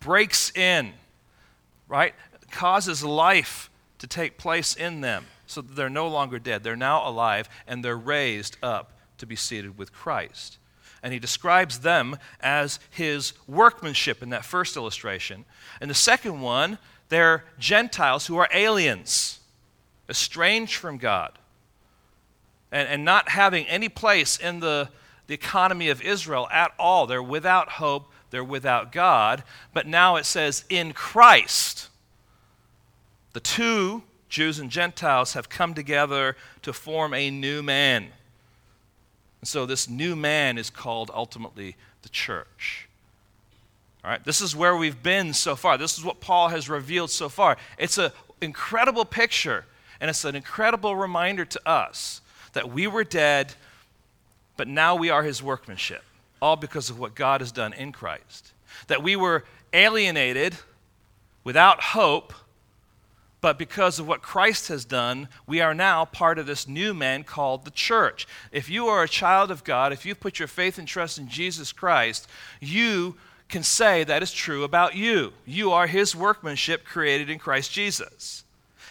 breaks 0.00 0.54
in, 0.56 0.92
right? 1.88 2.14
Causes 2.50 3.02
life 3.02 3.68
to 3.98 4.06
take 4.06 4.38
place 4.38 4.74
in 4.74 5.00
them 5.00 5.26
so 5.46 5.60
that 5.60 5.74
they're 5.74 5.90
no 5.90 6.08
longer 6.08 6.38
dead. 6.38 6.62
They're 6.62 6.76
now 6.76 7.08
alive 7.08 7.48
and 7.66 7.84
they're 7.84 7.96
raised 7.96 8.56
up 8.62 8.92
to 9.18 9.26
be 9.26 9.36
seated 9.36 9.76
with 9.76 9.92
Christ. 9.92 10.58
And 11.04 11.12
he 11.12 11.20
describes 11.20 11.80
them 11.80 12.16
as 12.40 12.80
his 12.90 13.34
workmanship 13.46 14.22
in 14.22 14.30
that 14.30 14.44
first 14.44 14.74
illustration. 14.76 15.44
And 15.80 15.90
the 15.90 15.94
second 15.94 16.40
one, 16.40 16.78
they're 17.10 17.44
Gentiles 17.58 18.26
who 18.26 18.38
are 18.38 18.48
aliens 18.52 19.38
estranged 20.08 20.74
from 20.74 20.96
God. 20.98 21.38
and, 22.74 22.88
and 22.88 23.04
not 23.04 23.30
having 23.30 23.64
any 23.66 23.88
place 23.88 24.36
in 24.36 24.60
the, 24.60 24.88
the 25.28 25.34
economy 25.34 25.88
of 25.88 26.02
Israel 26.02 26.48
at 26.50 26.72
all. 26.78 27.06
They're 27.06 27.22
without 27.22 27.70
hope, 27.70 28.10
they're 28.30 28.44
without 28.44 28.90
God. 28.90 29.44
But 29.72 29.86
now 29.86 30.16
it 30.16 30.26
says, 30.26 30.64
in 30.68 30.92
Christ, 30.92 31.88
the 33.32 33.40
two, 33.40 34.02
Jews 34.28 34.58
and 34.58 34.70
Gentiles, 34.70 35.34
have 35.34 35.48
come 35.48 35.72
together 35.72 36.36
to 36.62 36.72
form 36.72 37.14
a 37.14 37.30
new 37.30 37.62
man. 37.62 38.08
And 39.44 39.48
so 39.50 39.66
this 39.66 39.90
new 39.90 40.16
man 40.16 40.56
is 40.56 40.70
called 40.70 41.10
ultimately 41.12 41.76
the 42.00 42.08
church. 42.08 42.88
All 44.02 44.10
right, 44.10 44.24
this 44.24 44.40
is 44.40 44.56
where 44.56 44.74
we've 44.74 45.02
been 45.02 45.34
so 45.34 45.54
far. 45.54 45.76
This 45.76 45.98
is 45.98 46.02
what 46.02 46.18
Paul 46.18 46.48
has 46.48 46.70
revealed 46.70 47.10
so 47.10 47.28
far. 47.28 47.58
It's 47.76 47.98
an 47.98 48.10
incredible 48.40 49.04
picture, 49.04 49.66
and 50.00 50.08
it's 50.08 50.24
an 50.24 50.34
incredible 50.34 50.96
reminder 50.96 51.44
to 51.44 51.68
us 51.68 52.22
that 52.54 52.70
we 52.70 52.86
were 52.86 53.04
dead, 53.04 53.52
but 54.56 54.66
now 54.66 54.96
we 54.96 55.10
are 55.10 55.22
his 55.22 55.42
workmanship, 55.42 56.04
all 56.40 56.56
because 56.56 56.88
of 56.88 56.98
what 56.98 57.14
God 57.14 57.42
has 57.42 57.52
done 57.52 57.74
in 57.74 57.92
Christ. 57.92 58.54
That 58.86 59.02
we 59.02 59.14
were 59.14 59.44
alienated, 59.74 60.56
without 61.44 61.82
hope, 61.82 62.32
but 63.44 63.58
because 63.58 63.98
of 63.98 64.08
what 64.08 64.22
Christ 64.22 64.68
has 64.68 64.86
done, 64.86 65.28
we 65.46 65.60
are 65.60 65.74
now 65.74 66.06
part 66.06 66.38
of 66.38 66.46
this 66.46 66.66
new 66.66 66.94
man 66.94 67.24
called 67.24 67.66
the 67.66 67.70
church. 67.70 68.26
If 68.50 68.70
you 68.70 68.86
are 68.86 69.02
a 69.02 69.06
child 69.06 69.50
of 69.50 69.64
God, 69.64 69.92
if 69.92 70.06
you 70.06 70.14
put 70.14 70.38
your 70.38 70.48
faith 70.48 70.78
and 70.78 70.88
trust 70.88 71.18
in 71.18 71.28
Jesus 71.28 71.70
Christ, 71.70 72.26
you 72.58 73.16
can 73.50 73.62
say 73.62 74.02
that 74.02 74.22
is 74.22 74.32
true 74.32 74.64
about 74.64 74.94
you. 74.94 75.34
You 75.44 75.72
are 75.72 75.86
his 75.86 76.16
workmanship 76.16 76.86
created 76.86 77.28
in 77.28 77.38
Christ 77.38 77.70
Jesus. 77.70 78.44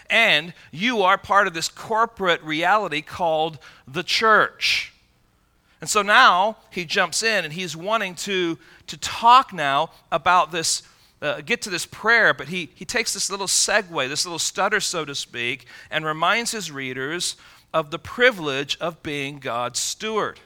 And 0.08 0.54
you 0.72 1.02
are 1.02 1.18
part 1.18 1.48
of 1.48 1.56
this 1.56 1.68
corporate 1.68 2.44
reality 2.44 3.02
called 3.02 3.58
the 3.88 4.04
church. 4.04 4.94
And 5.82 5.90
so 5.90 6.04
now 6.04 6.58
he 6.70 6.86
jumps 6.86 7.24
in 7.24 7.44
and 7.44 7.54
he's 7.54 7.76
wanting 7.76 8.14
to, 8.18 8.60
to 8.86 8.98
talk 8.98 9.52
now 9.52 9.90
about 10.12 10.52
this 10.52 10.84
uh, 11.24 11.42
get 11.42 11.62
to 11.62 11.70
this 11.70 11.86
prayer, 11.86 12.34
but 12.34 12.50
he, 12.50 12.70
he 12.76 12.84
takes 12.84 13.14
this 13.14 13.32
little 13.32 13.48
segue, 13.48 14.10
this 14.10 14.26
little 14.26 14.38
stutter, 14.38 14.82
so 14.82 15.06
to 15.06 15.16
speak, 15.16 15.66
and 15.90 16.06
reminds 16.06 16.52
his 16.52 16.70
readers 16.70 17.38
of 17.74 17.92
the 17.92 17.98
privilege 17.98 18.78
of 18.80 19.02
being 19.02 19.40
God's 19.40 19.80
steward. 19.80 20.40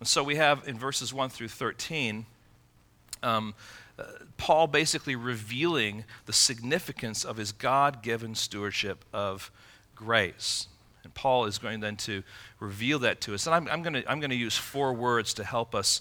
And 0.00 0.08
so 0.08 0.24
we 0.24 0.36
have 0.36 0.66
in 0.66 0.78
verses 0.78 1.12
1 1.12 1.28
through 1.28 1.48
13, 1.48 2.24
um, 3.22 3.54
uh, 3.98 4.04
Paul 4.38 4.66
basically 4.66 5.14
revealing 5.14 6.04
the 6.26 6.32
significance 6.32 7.24
of 7.24 7.36
his 7.36 7.52
God 7.52 8.02
given 8.02 8.34
stewardship 8.34 9.04
of 9.12 9.50
grace. 9.94 10.68
And 11.04 11.12
Paul 11.12 11.44
is 11.44 11.58
going 11.58 11.80
then 11.80 11.96
to 11.96 12.22
reveal 12.60 13.00
that 13.00 13.20
to 13.22 13.34
us. 13.34 13.46
And 13.46 13.54
I'm, 13.54 13.68
I'm 13.68 13.82
going 13.82 13.94
to 13.94 14.10
I'm 14.10 14.20
going 14.20 14.30
to 14.30 14.36
use 14.36 14.56
four 14.56 14.92
words 14.92 15.34
to 15.34 15.44
help 15.44 15.74
us 15.74 16.00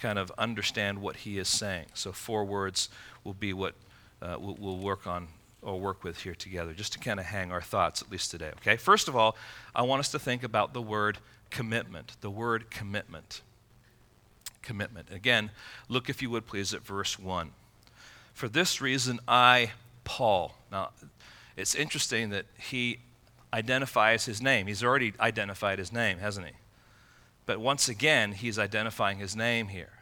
kind 0.00 0.18
of 0.18 0.30
understand 0.38 1.00
what 1.00 1.16
he 1.16 1.38
is 1.38 1.48
saying. 1.48 1.86
So, 1.94 2.12
four 2.12 2.44
words 2.44 2.88
will 3.24 3.34
be 3.34 3.52
what 3.52 3.74
uh, 4.22 4.36
we'll, 4.38 4.56
we'll 4.58 4.78
work 4.78 5.06
on 5.06 5.28
or 5.62 5.80
work 5.80 6.04
with 6.04 6.22
here 6.22 6.34
together, 6.34 6.72
just 6.72 6.92
to 6.92 6.98
kind 6.98 7.18
of 7.18 7.26
hang 7.26 7.50
our 7.50 7.60
thoughts, 7.60 8.00
at 8.00 8.10
least 8.10 8.30
today. 8.30 8.50
Okay? 8.58 8.76
First 8.76 9.08
of 9.08 9.16
all, 9.16 9.36
I 9.74 9.82
want 9.82 10.00
us 10.00 10.08
to 10.10 10.18
think 10.18 10.44
about 10.44 10.72
the 10.72 10.82
word 10.82 11.18
commitment. 11.50 12.12
The 12.20 12.30
word 12.30 12.70
commitment. 12.70 13.42
Commitment. 14.62 15.10
Again, 15.10 15.50
look, 15.88 16.08
if 16.08 16.22
you 16.22 16.30
would 16.30 16.46
please, 16.46 16.72
at 16.72 16.82
verse 16.82 17.18
1. 17.18 17.50
For 18.32 18.48
this 18.48 18.80
reason, 18.80 19.18
I, 19.26 19.72
Paul. 20.04 20.54
Now, 20.70 20.90
it's 21.56 21.74
interesting 21.74 22.30
that 22.30 22.46
he 22.58 22.98
identifies 23.52 24.26
his 24.26 24.42
name. 24.42 24.66
He's 24.66 24.84
already 24.84 25.14
identified 25.18 25.78
his 25.78 25.92
name, 25.92 26.18
hasn't 26.18 26.46
he? 26.46 26.52
But 27.46 27.60
once 27.60 27.88
again, 27.88 28.32
he's 28.32 28.58
identifying 28.58 29.18
his 29.18 29.36
name 29.36 29.68
here. 29.68 29.92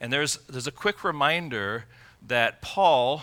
And 0.00 0.12
there's, 0.12 0.36
there's 0.48 0.66
a 0.66 0.72
quick 0.72 1.02
reminder 1.02 1.86
that 2.26 2.62
Paul 2.62 3.22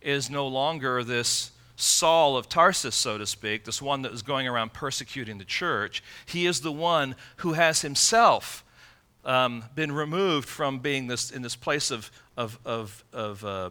is 0.00 0.30
no 0.30 0.46
longer 0.46 1.02
this 1.04 1.50
Saul 1.76 2.36
of 2.36 2.48
Tarsus, 2.48 2.94
so 2.94 3.18
to 3.18 3.26
speak, 3.26 3.64
this 3.64 3.82
one 3.82 4.02
that 4.02 4.12
was 4.12 4.22
going 4.22 4.46
around 4.46 4.72
persecuting 4.72 5.38
the 5.38 5.44
church. 5.44 6.02
He 6.24 6.46
is 6.46 6.60
the 6.60 6.72
one 6.72 7.16
who 7.38 7.54
has 7.54 7.82
himself 7.82 8.64
um, 9.24 9.64
been 9.74 9.90
removed 9.90 10.48
from 10.48 10.78
being 10.78 11.08
this, 11.08 11.30
in 11.30 11.42
this 11.42 11.56
place 11.56 11.90
of, 11.90 12.12
of, 12.36 12.58
of, 12.64 13.04
of, 13.12 13.44
uh, 13.44 13.70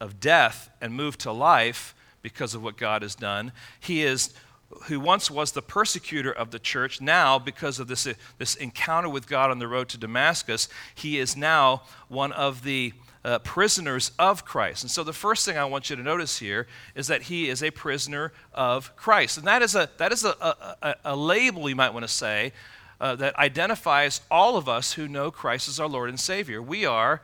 of 0.00 0.18
death 0.18 0.70
and 0.80 0.92
moved 0.92 1.20
to 1.20 1.32
life 1.32 1.94
because 2.20 2.54
of 2.54 2.62
what 2.62 2.76
God 2.76 3.02
has 3.02 3.14
done. 3.14 3.52
He 3.78 4.02
is 4.02 4.34
who 4.84 5.00
once 5.00 5.30
was 5.30 5.52
the 5.52 5.62
persecutor 5.62 6.32
of 6.32 6.50
the 6.50 6.58
church, 6.58 7.00
now, 7.00 7.38
because 7.38 7.78
of 7.78 7.88
this, 7.88 8.06
uh, 8.06 8.14
this 8.38 8.54
encounter 8.54 9.08
with 9.08 9.28
God 9.28 9.50
on 9.50 9.58
the 9.58 9.68
road 9.68 9.88
to 9.90 9.98
Damascus, 9.98 10.68
he 10.94 11.18
is 11.18 11.36
now 11.36 11.82
one 12.08 12.32
of 12.32 12.62
the 12.62 12.92
uh, 13.24 13.38
prisoners 13.40 14.10
of 14.18 14.44
Christ. 14.44 14.82
And 14.82 14.90
so 14.90 15.04
the 15.04 15.12
first 15.12 15.44
thing 15.44 15.56
I 15.56 15.64
want 15.64 15.90
you 15.90 15.96
to 15.96 16.02
notice 16.02 16.38
here 16.38 16.66
is 16.94 17.06
that 17.06 17.22
he 17.22 17.48
is 17.48 17.62
a 17.62 17.70
prisoner 17.70 18.32
of 18.52 18.94
Christ. 18.96 19.38
And 19.38 19.46
that 19.46 19.62
is 19.62 19.74
a, 19.74 19.88
that 19.98 20.12
is 20.12 20.24
a, 20.24 20.34
a, 20.82 20.96
a 21.04 21.16
label, 21.16 21.68
you 21.68 21.76
might 21.76 21.92
want 21.92 22.04
to 22.04 22.12
say, 22.12 22.52
uh, 23.00 23.16
that 23.16 23.36
identifies 23.36 24.20
all 24.30 24.56
of 24.56 24.68
us 24.68 24.92
who 24.92 25.08
know 25.08 25.30
Christ 25.30 25.68
as 25.68 25.78
our 25.78 25.88
Lord 25.88 26.08
and 26.08 26.18
Savior. 26.18 26.62
We 26.62 26.86
are 26.86 27.20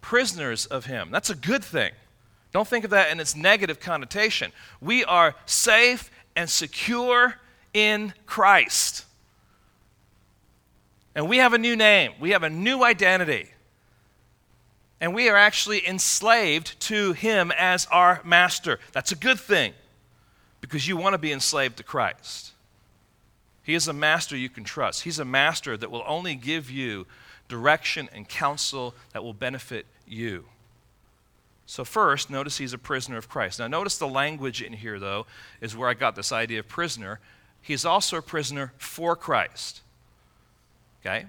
prisoners 0.00 0.66
of 0.66 0.86
him. 0.86 1.10
That's 1.10 1.30
a 1.30 1.34
good 1.34 1.64
thing. 1.64 1.92
Don't 2.52 2.68
think 2.68 2.84
of 2.84 2.90
that 2.90 3.10
in 3.10 3.18
its 3.18 3.34
negative 3.34 3.80
connotation. 3.80 4.52
We 4.80 5.04
are 5.04 5.34
safe 5.46 6.10
and 6.36 6.48
secure 6.48 7.34
in 7.74 8.14
Christ. 8.26 9.04
And 11.14 11.28
we 11.28 11.38
have 11.38 11.52
a 11.52 11.58
new 11.58 11.76
name, 11.76 12.12
we 12.20 12.30
have 12.30 12.42
a 12.42 12.50
new 12.50 12.84
identity. 12.84 13.48
And 15.00 15.14
we 15.14 15.28
are 15.28 15.36
actually 15.36 15.86
enslaved 15.86 16.78
to 16.82 17.12
Him 17.12 17.52
as 17.58 17.86
our 17.90 18.20
master. 18.24 18.78
That's 18.92 19.10
a 19.10 19.16
good 19.16 19.40
thing 19.40 19.72
because 20.60 20.86
you 20.86 20.96
want 20.96 21.14
to 21.14 21.18
be 21.18 21.32
enslaved 21.32 21.78
to 21.78 21.82
Christ. 21.82 22.52
He 23.64 23.74
is 23.74 23.88
a 23.88 23.92
master 23.92 24.36
you 24.36 24.48
can 24.48 24.62
trust. 24.62 25.02
He's 25.02 25.18
a 25.18 25.24
master 25.24 25.76
that 25.76 25.90
will 25.90 26.04
only 26.06 26.36
give 26.36 26.70
you 26.70 27.06
direction 27.48 28.08
and 28.12 28.28
counsel 28.28 28.94
that 29.12 29.24
will 29.24 29.34
benefit 29.34 29.86
you. 30.06 30.44
So, 31.72 31.86
first, 31.86 32.28
notice 32.28 32.58
he's 32.58 32.74
a 32.74 32.78
prisoner 32.78 33.16
of 33.16 33.30
Christ. 33.30 33.58
Now, 33.58 33.66
notice 33.66 33.96
the 33.96 34.06
language 34.06 34.60
in 34.60 34.74
here, 34.74 34.98
though, 34.98 35.24
is 35.62 35.74
where 35.74 35.88
I 35.88 35.94
got 35.94 36.14
this 36.14 36.30
idea 36.30 36.58
of 36.58 36.68
prisoner. 36.68 37.18
He's 37.62 37.86
also 37.86 38.18
a 38.18 38.22
prisoner 38.22 38.74
for 38.76 39.16
Christ. 39.16 39.80
Okay? 41.00 41.24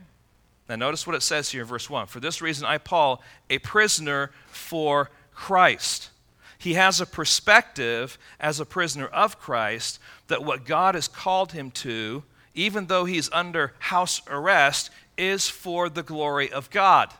Now, 0.68 0.76
notice 0.76 1.08
what 1.08 1.16
it 1.16 1.22
says 1.22 1.50
here 1.50 1.62
in 1.62 1.68
verse 1.68 1.90
1. 1.90 2.08
For 2.08 2.20
this 2.20 2.42
reason, 2.42 2.66
I, 2.66 2.78
Paul, 2.78 3.24
a 3.50 3.60
prisoner 3.60 4.32
for 4.48 5.10
Christ. 5.34 6.10
He 6.58 6.74
has 6.74 7.00
a 7.00 7.06
perspective 7.06 8.18
as 8.38 8.60
a 8.60 8.66
prisoner 8.66 9.08
of 9.08 9.40
Christ 9.40 9.98
that 10.28 10.44
what 10.44 10.66
God 10.66 10.96
has 10.96 11.08
called 11.08 11.54
him 11.54 11.72
to, 11.72 12.22
even 12.54 12.88
though 12.88 13.06
he's 13.06 13.32
under 13.32 13.76
house 13.80 14.22
arrest, 14.28 14.90
is 15.18 15.48
for 15.48 15.88
the 15.88 16.04
glory 16.04 16.52
of 16.52 16.70
God. 16.70 17.14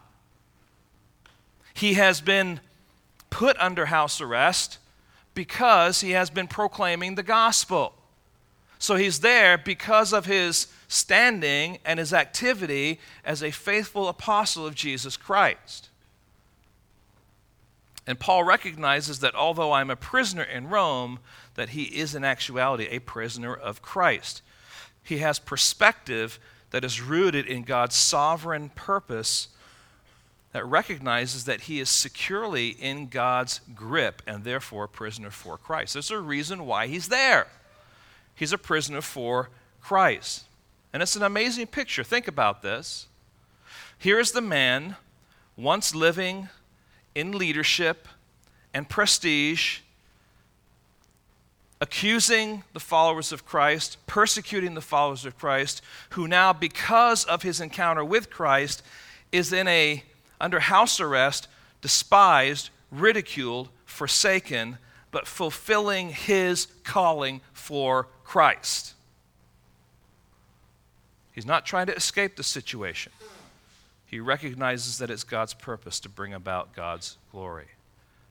He 1.74 1.94
has 1.94 2.20
been 2.20 2.60
put 3.34 3.58
under 3.60 3.88
house 3.88 4.22
arrest 4.22 4.78
because 5.34 6.02
he 6.02 6.12
has 6.12 6.30
been 6.30 6.48
proclaiming 6.48 7.16
the 7.16 7.24
gospel. 7.24 7.96
So 8.78 8.96
he's 8.96 9.22
there 9.22 9.58
because 9.58 10.14
of 10.14 10.28
his 10.28 10.68
standing 10.88 11.80
and 11.84 11.98
his 11.98 12.14
activity 12.14 13.00
as 13.26 13.42
a 13.42 13.50
faithful 13.50 14.08
apostle 14.08 14.68
of 14.68 14.76
Jesus 14.76 15.18
Christ. 15.18 15.90
And 18.06 18.20
Paul 18.20 18.44
recognizes 18.44 19.20
that 19.22 19.34
although 19.34 19.72
I'm 19.72 19.90
a 19.90 19.96
prisoner 19.96 20.44
in 20.44 20.70
Rome, 20.70 21.18
that 21.56 21.70
he 21.70 21.86
is 21.86 22.14
in 22.14 22.24
actuality 22.24 22.88
a 22.92 23.00
prisoner 23.00 23.56
of 23.56 23.82
Christ. 23.82 24.44
He 25.02 25.18
has 25.20 25.40
perspective 25.40 26.38
that 26.70 26.84
is 26.84 27.02
rooted 27.02 27.48
in 27.48 27.64
God's 27.64 27.96
sovereign 27.96 28.70
purpose 28.70 29.48
that 30.54 30.66
recognizes 30.66 31.46
that 31.46 31.62
he 31.62 31.80
is 31.80 31.90
securely 31.90 32.70
in 32.70 33.08
God's 33.08 33.60
grip 33.76 34.22
and 34.26 34.44
therefore 34.44 34.86
a 34.86 34.88
prisoner 34.88 35.32
for 35.32 35.58
Christ. 35.58 35.94
There's 35.94 36.12
a 36.12 36.20
reason 36.20 36.66
why 36.66 36.88
he's 36.88 37.10
there. 37.10 37.48
He's 38.36 38.54
a 38.54 38.58
prisoner 38.58 39.02
for 39.02 39.50
Christ. 39.82 40.46
And 40.94 41.02
it's 41.02 41.16
an 41.16 41.24
amazing 41.24 41.68
picture. 41.68 42.04
Think 42.04 42.28
about 42.28 42.62
this. 42.62 43.08
Here 43.98 44.20
is 44.20 44.32
the 44.32 44.42
man 44.42 44.96
once 45.58 45.96
living 45.96 46.50
in 47.16 47.32
leadership 47.32 48.08
and 48.76 48.88
prestige, 48.88 49.80
accusing 51.82 52.64
the 52.74 52.80
followers 52.80 53.32
of 53.32 53.46
Christ, 53.46 53.98
persecuting 54.06 54.76
the 54.76 54.82
followers 54.82 55.26
of 55.26 55.38
Christ, 55.38 55.82
who 56.12 56.28
now, 56.28 56.54
because 56.54 57.24
of 57.26 57.42
his 57.42 57.60
encounter 57.60 58.06
with 58.06 58.30
Christ, 58.30 58.84
is 59.32 59.52
in 59.52 59.68
a 59.68 60.04
under 60.44 60.60
house 60.60 61.00
arrest, 61.00 61.48
despised, 61.82 62.70
ridiculed, 62.92 63.70
forsaken, 63.86 64.78
but 65.10 65.26
fulfilling 65.26 66.10
his 66.10 66.68
calling 66.84 67.40
for 67.54 68.10
Christ. 68.26 68.94
He's 71.32 71.46
not 71.46 71.66
trying 71.66 71.88
to 71.88 71.96
escape 71.96 72.36
the 72.36 72.44
situation. 72.44 73.14
He 74.06 74.20
recognizes 74.20 74.98
that 74.98 75.10
it's 75.10 75.24
God's 75.24 75.54
purpose 75.54 76.02
to 76.02 76.10
bring 76.10 76.34
about 76.34 76.76
God's 76.76 77.18
glory. 77.32 77.68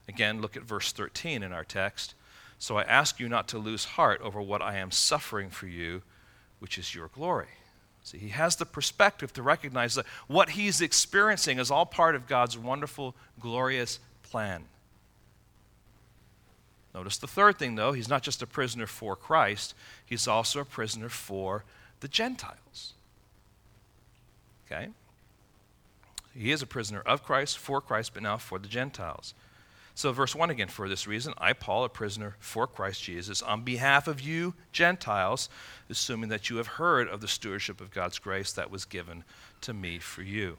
Again, 0.07 0.39
look 0.39 0.55
at 0.55 0.61
verse 0.61 0.91
13 0.91 1.41
in 1.41 1.51
our 1.51 1.63
text. 1.63 2.13
So 2.59 2.77
I 2.77 2.83
ask 2.83 3.19
you 3.19 3.27
not 3.27 3.47
to 3.49 3.57
lose 3.57 3.85
heart 3.85 4.21
over 4.21 4.39
what 4.39 4.61
I 4.61 4.77
am 4.77 4.91
suffering 4.91 5.49
for 5.49 5.65
you, 5.65 6.03
which 6.59 6.77
is 6.77 6.93
your 6.93 7.07
glory. 7.07 7.47
See, 8.03 8.17
he 8.17 8.29
has 8.29 8.57
the 8.57 8.65
perspective 8.65 9.31
to 9.33 9.41
recognize 9.41 9.95
that 9.95 10.05
what 10.27 10.51
he's 10.51 10.81
experiencing 10.81 11.57
is 11.57 11.71
all 11.71 11.85
part 11.85 12.15
of 12.15 12.27
God's 12.27 12.57
wonderful, 12.57 13.15
glorious 13.39 13.99
plan. 14.23 14.65
Notice 16.93 17.17
the 17.17 17.27
third 17.27 17.57
thing, 17.57 17.75
though. 17.75 17.93
He's 17.93 18.09
not 18.09 18.21
just 18.21 18.41
a 18.41 18.47
prisoner 18.47 18.85
for 18.87 19.15
Christ, 19.15 19.73
he's 20.05 20.27
also 20.27 20.59
a 20.59 20.65
prisoner 20.65 21.09
for 21.09 21.63
the 22.01 22.07
Gentiles. 22.07 22.93
Okay? 24.65 24.89
He 26.35 26.51
is 26.51 26.61
a 26.61 26.67
prisoner 26.67 27.01
of 27.01 27.23
Christ, 27.23 27.57
for 27.57 27.79
Christ, 27.79 28.13
but 28.13 28.23
now 28.23 28.37
for 28.37 28.59
the 28.59 28.67
Gentiles. 28.67 29.33
So, 29.95 30.11
verse 30.11 30.33
1 30.33 30.49
again, 30.49 30.69
for 30.69 30.89
this 30.89 31.05
reason, 31.05 31.33
I, 31.37 31.53
Paul, 31.53 31.83
a 31.83 31.89
prisoner 31.89 32.35
for 32.39 32.65
Christ 32.65 33.03
Jesus, 33.03 33.43
on 33.43 33.61
behalf 33.61 34.07
of 34.07 34.21
you, 34.21 34.55
Gentiles, 34.71 35.49
assuming 35.87 36.29
that 36.29 36.49
you 36.49 36.57
have 36.57 36.65
heard 36.65 37.07
of 37.07 37.21
the 37.21 37.27
stewardship 37.27 37.79
of 37.79 37.91
God's 37.91 38.17
grace 38.17 38.51
that 38.53 38.71
was 38.71 38.85
given 38.85 39.23
to 39.61 39.73
me 39.73 39.99
for 39.99 40.23
you. 40.23 40.57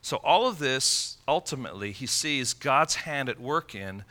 So, 0.00 0.16
all 0.24 0.48
of 0.48 0.58
this, 0.58 1.18
ultimately, 1.28 1.92
he 1.92 2.06
sees 2.06 2.52
God's 2.52 2.96
hand 2.96 3.28
at 3.28 3.38
work 3.38 3.76
in. 3.76 4.02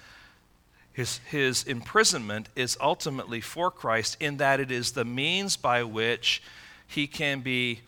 His, 0.94 1.20
his 1.30 1.64
imprisonment 1.64 2.48
is 2.56 2.78
ultimately 2.80 3.42
for 3.42 3.70
Christ 3.70 4.16
in 4.22 4.38
that 4.38 4.62
it 4.62 4.72
is 4.72 4.94
the 4.94 5.06
means 5.06 5.58
by 5.58 5.84
which 5.84 6.42
he 6.88 7.08
can 7.08 7.42
be 7.42 7.82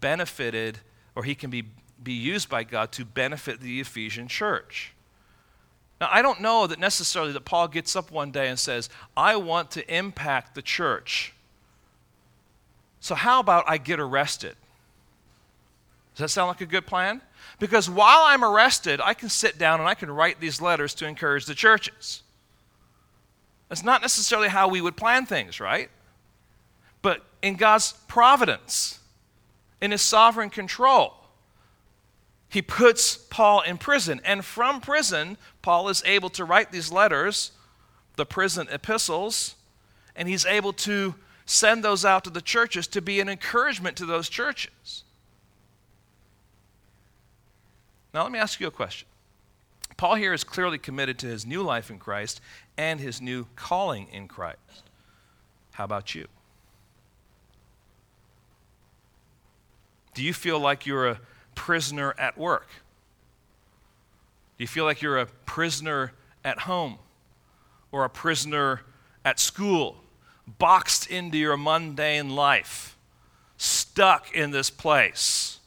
benefited 0.00 0.78
or 1.14 1.24
he 1.24 1.34
can 1.34 1.50
be, 1.50 1.64
be 2.02 2.12
used 2.12 2.48
by 2.48 2.64
God 2.64 2.92
to 2.92 3.04
benefit 3.04 3.60
the 3.60 3.80
Ephesian 3.80 4.28
church. 4.28 4.91
Now, 6.02 6.08
I 6.10 6.20
don't 6.20 6.40
know 6.40 6.66
that 6.66 6.80
necessarily 6.80 7.30
that 7.30 7.44
Paul 7.44 7.68
gets 7.68 7.94
up 7.94 8.10
one 8.10 8.32
day 8.32 8.48
and 8.48 8.58
says, 8.58 8.90
I 9.16 9.36
want 9.36 9.70
to 9.70 9.96
impact 9.96 10.56
the 10.56 10.60
church. 10.60 11.32
So, 12.98 13.14
how 13.14 13.38
about 13.38 13.62
I 13.68 13.78
get 13.78 14.00
arrested? 14.00 14.56
Does 16.16 16.18
that 16.18 16.28
sound 16.30 16.48
like 16.48 16.60
a 16.60 16.66
good 16.66 16.88
plan? 16.88 17.20
Because 17.60 17.88
while 17.88 18.24
I'm 18.24 18.42
arrested, 18.42 19.00
I 19.00 19.14
can 19.14 19.28
sit 19.28 19.58
down 19.58 19.78
and 19.78 19.88
I 19.88 19.94
can 19.94 20.10
write 20.10 20.40
these 20.40 20.60
letters 20.60 20.92
to 20.94 21.06
encourage 21.06 21.46
the 21.46 21.54
churches. 21.54 22.24
That's 23.68 23.84
not 23.84 24.02
necessarily 24.02 24.48
how 24.48 24.66
we 24.66 24.80
would 24.80 24.96
plan 24.96 25.24
things, 25.24 25.60
right? 25.60 25.88
But 27.00 27.22
in 27.42 27.54
God's 27.54 27.92
providence, 28.08 28.98
in 29.80 29.92
his 29.92 30.02
sovereign 30.02 30.50
control. 30.50 31.14
He 32.52 32.60
puts 32.60 33.16
Paul 33.16 33.62
in 33.62 33.78
prison. 33.78 34.20
And 34.26 34.44
from 34.44 34.82
prison, 34.82 35.38
Paul 35.62 35.88
is 35.88 36.02
able 36.04 36.28
to 36.28 36.44
write 36.44 36.70
these 36.70 36.92
letters, 36.92 37.52
the 38.16 38.26
prison 38.26 38.68
epistles, 38.70 39.54
and 40.14 40.28
he's 40.28 40.44
able 40.44 40.74
to 40.74 41.14
send 41.46 41.82
those 41.82 42.04
out 42.04 42.24
to 42.24 42.30
the 42.30 42.42
churches 42.42 42.86
to 42.88 43.00
be 43.00 43.20
an 43.20 43.30
encouragement 43.30 43.96
to 43.96 44.04
those 44.04 44.28
churches. 44.28 45.04
Now, 48.12 48.24
let 48.24 48.32
me 48.32 48.38
ask 48.38 48.60
you 48.60 48.66
a 48.66 48.70
question. 48.70 49.08
Paul 49.96 50.16
here 50.16 50.34
is 50.34 50.44
clearly 50.44 50.76
committed 50.76 51.18
to 51.20 51.28
his 51.28 51.46
new 51.46 51.62
life 51.62 51.88
in 51.88 51.98
Christ 51.98 52.42
and 52.76 53.00
his 53.00 53.22
new 53.22 53.46
calling 53.56 54.08
in 54.12 54.28
Christ. 54.28 54.90
How 55.70 55.84
about 55.84 56.14
you? 56.14 56.28
Do 60.12 60.22
you 60.22 60.34
feel 60.34 60.60
like 60.60 60.84
you're 60.84 61.08
a 61.08 61.20
prisoner 61.54 62.14
at 62.18 62.36
work? 62.38 62.68
Do 64.58 64.64
you 64.64 64.68
feel 64.68 64.84
like 64.84 65.02
you're 65.02 65.18
a 65.18 65.26
prisoner 65.26 66.12
at 66.44 66.60
home 66.60 66.98
or 67.90 68.04
a 68.04 68.10
prisoner 68.10 68.82
at 69.24 69.38
school, 69.40 69.96
boxed 70.58 71.06
into 71.08 71.38
your 71.38 71.56
mundane 71.56 72.30
life, 72.30 72.96
stuck 73.56 74.34
in 74.34 74.50
this 74.50 74.70
place? 74.70 75.58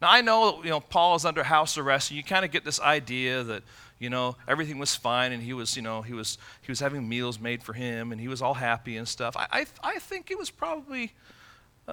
Now, 0.00 0.10
I 0.10 0.22
know, 0.22 0.62
you 0.64 0.70
know, 0.70 0.80
Paul 0.80 1.16
is 1.16 1.24
under 1.24 1.42
house 1.42 1.76
arrest, 1.76 2.10
and 2.10 2.16
you 2.16 2.24
kind 2.24 2.44
of 2.44 2.50
get 2.50 2.64
this 2.64 2.80
idea 2.80 3.42
that, 3.42 3.62
you 3.98 4.08
know, 4.08 4.36
everything 4.48 4.78
was 4.78 4.96
fine, 4.96 5.32
and 5.32 5.42
he 5.42 5.52
was, 5.52 5.76
you 5.76 5.82
know, 5.82 6.00
he 6.00 6.14
was, 6.14 6.38
he 6.62 6.72
was 6.72 6.80
having 6.80 7.06
meals 7.06 7.38
made 7.38 7.62
for 7.62 7.74
him, 7.74 8.10
and 8.12 8.20
he 8.20 8.28
was 8.28 8.40
all 8.40 8.54
happy 8.54 8.96
and 8.96 9.06
stuff. 9.06 9.36
I, 9.36 9.46
I, 9.52 9.66
I 9.82 9.98
think 9.98 10.30
it 10.30 10.38
was 10.38 10.48
probably 10.50 11.12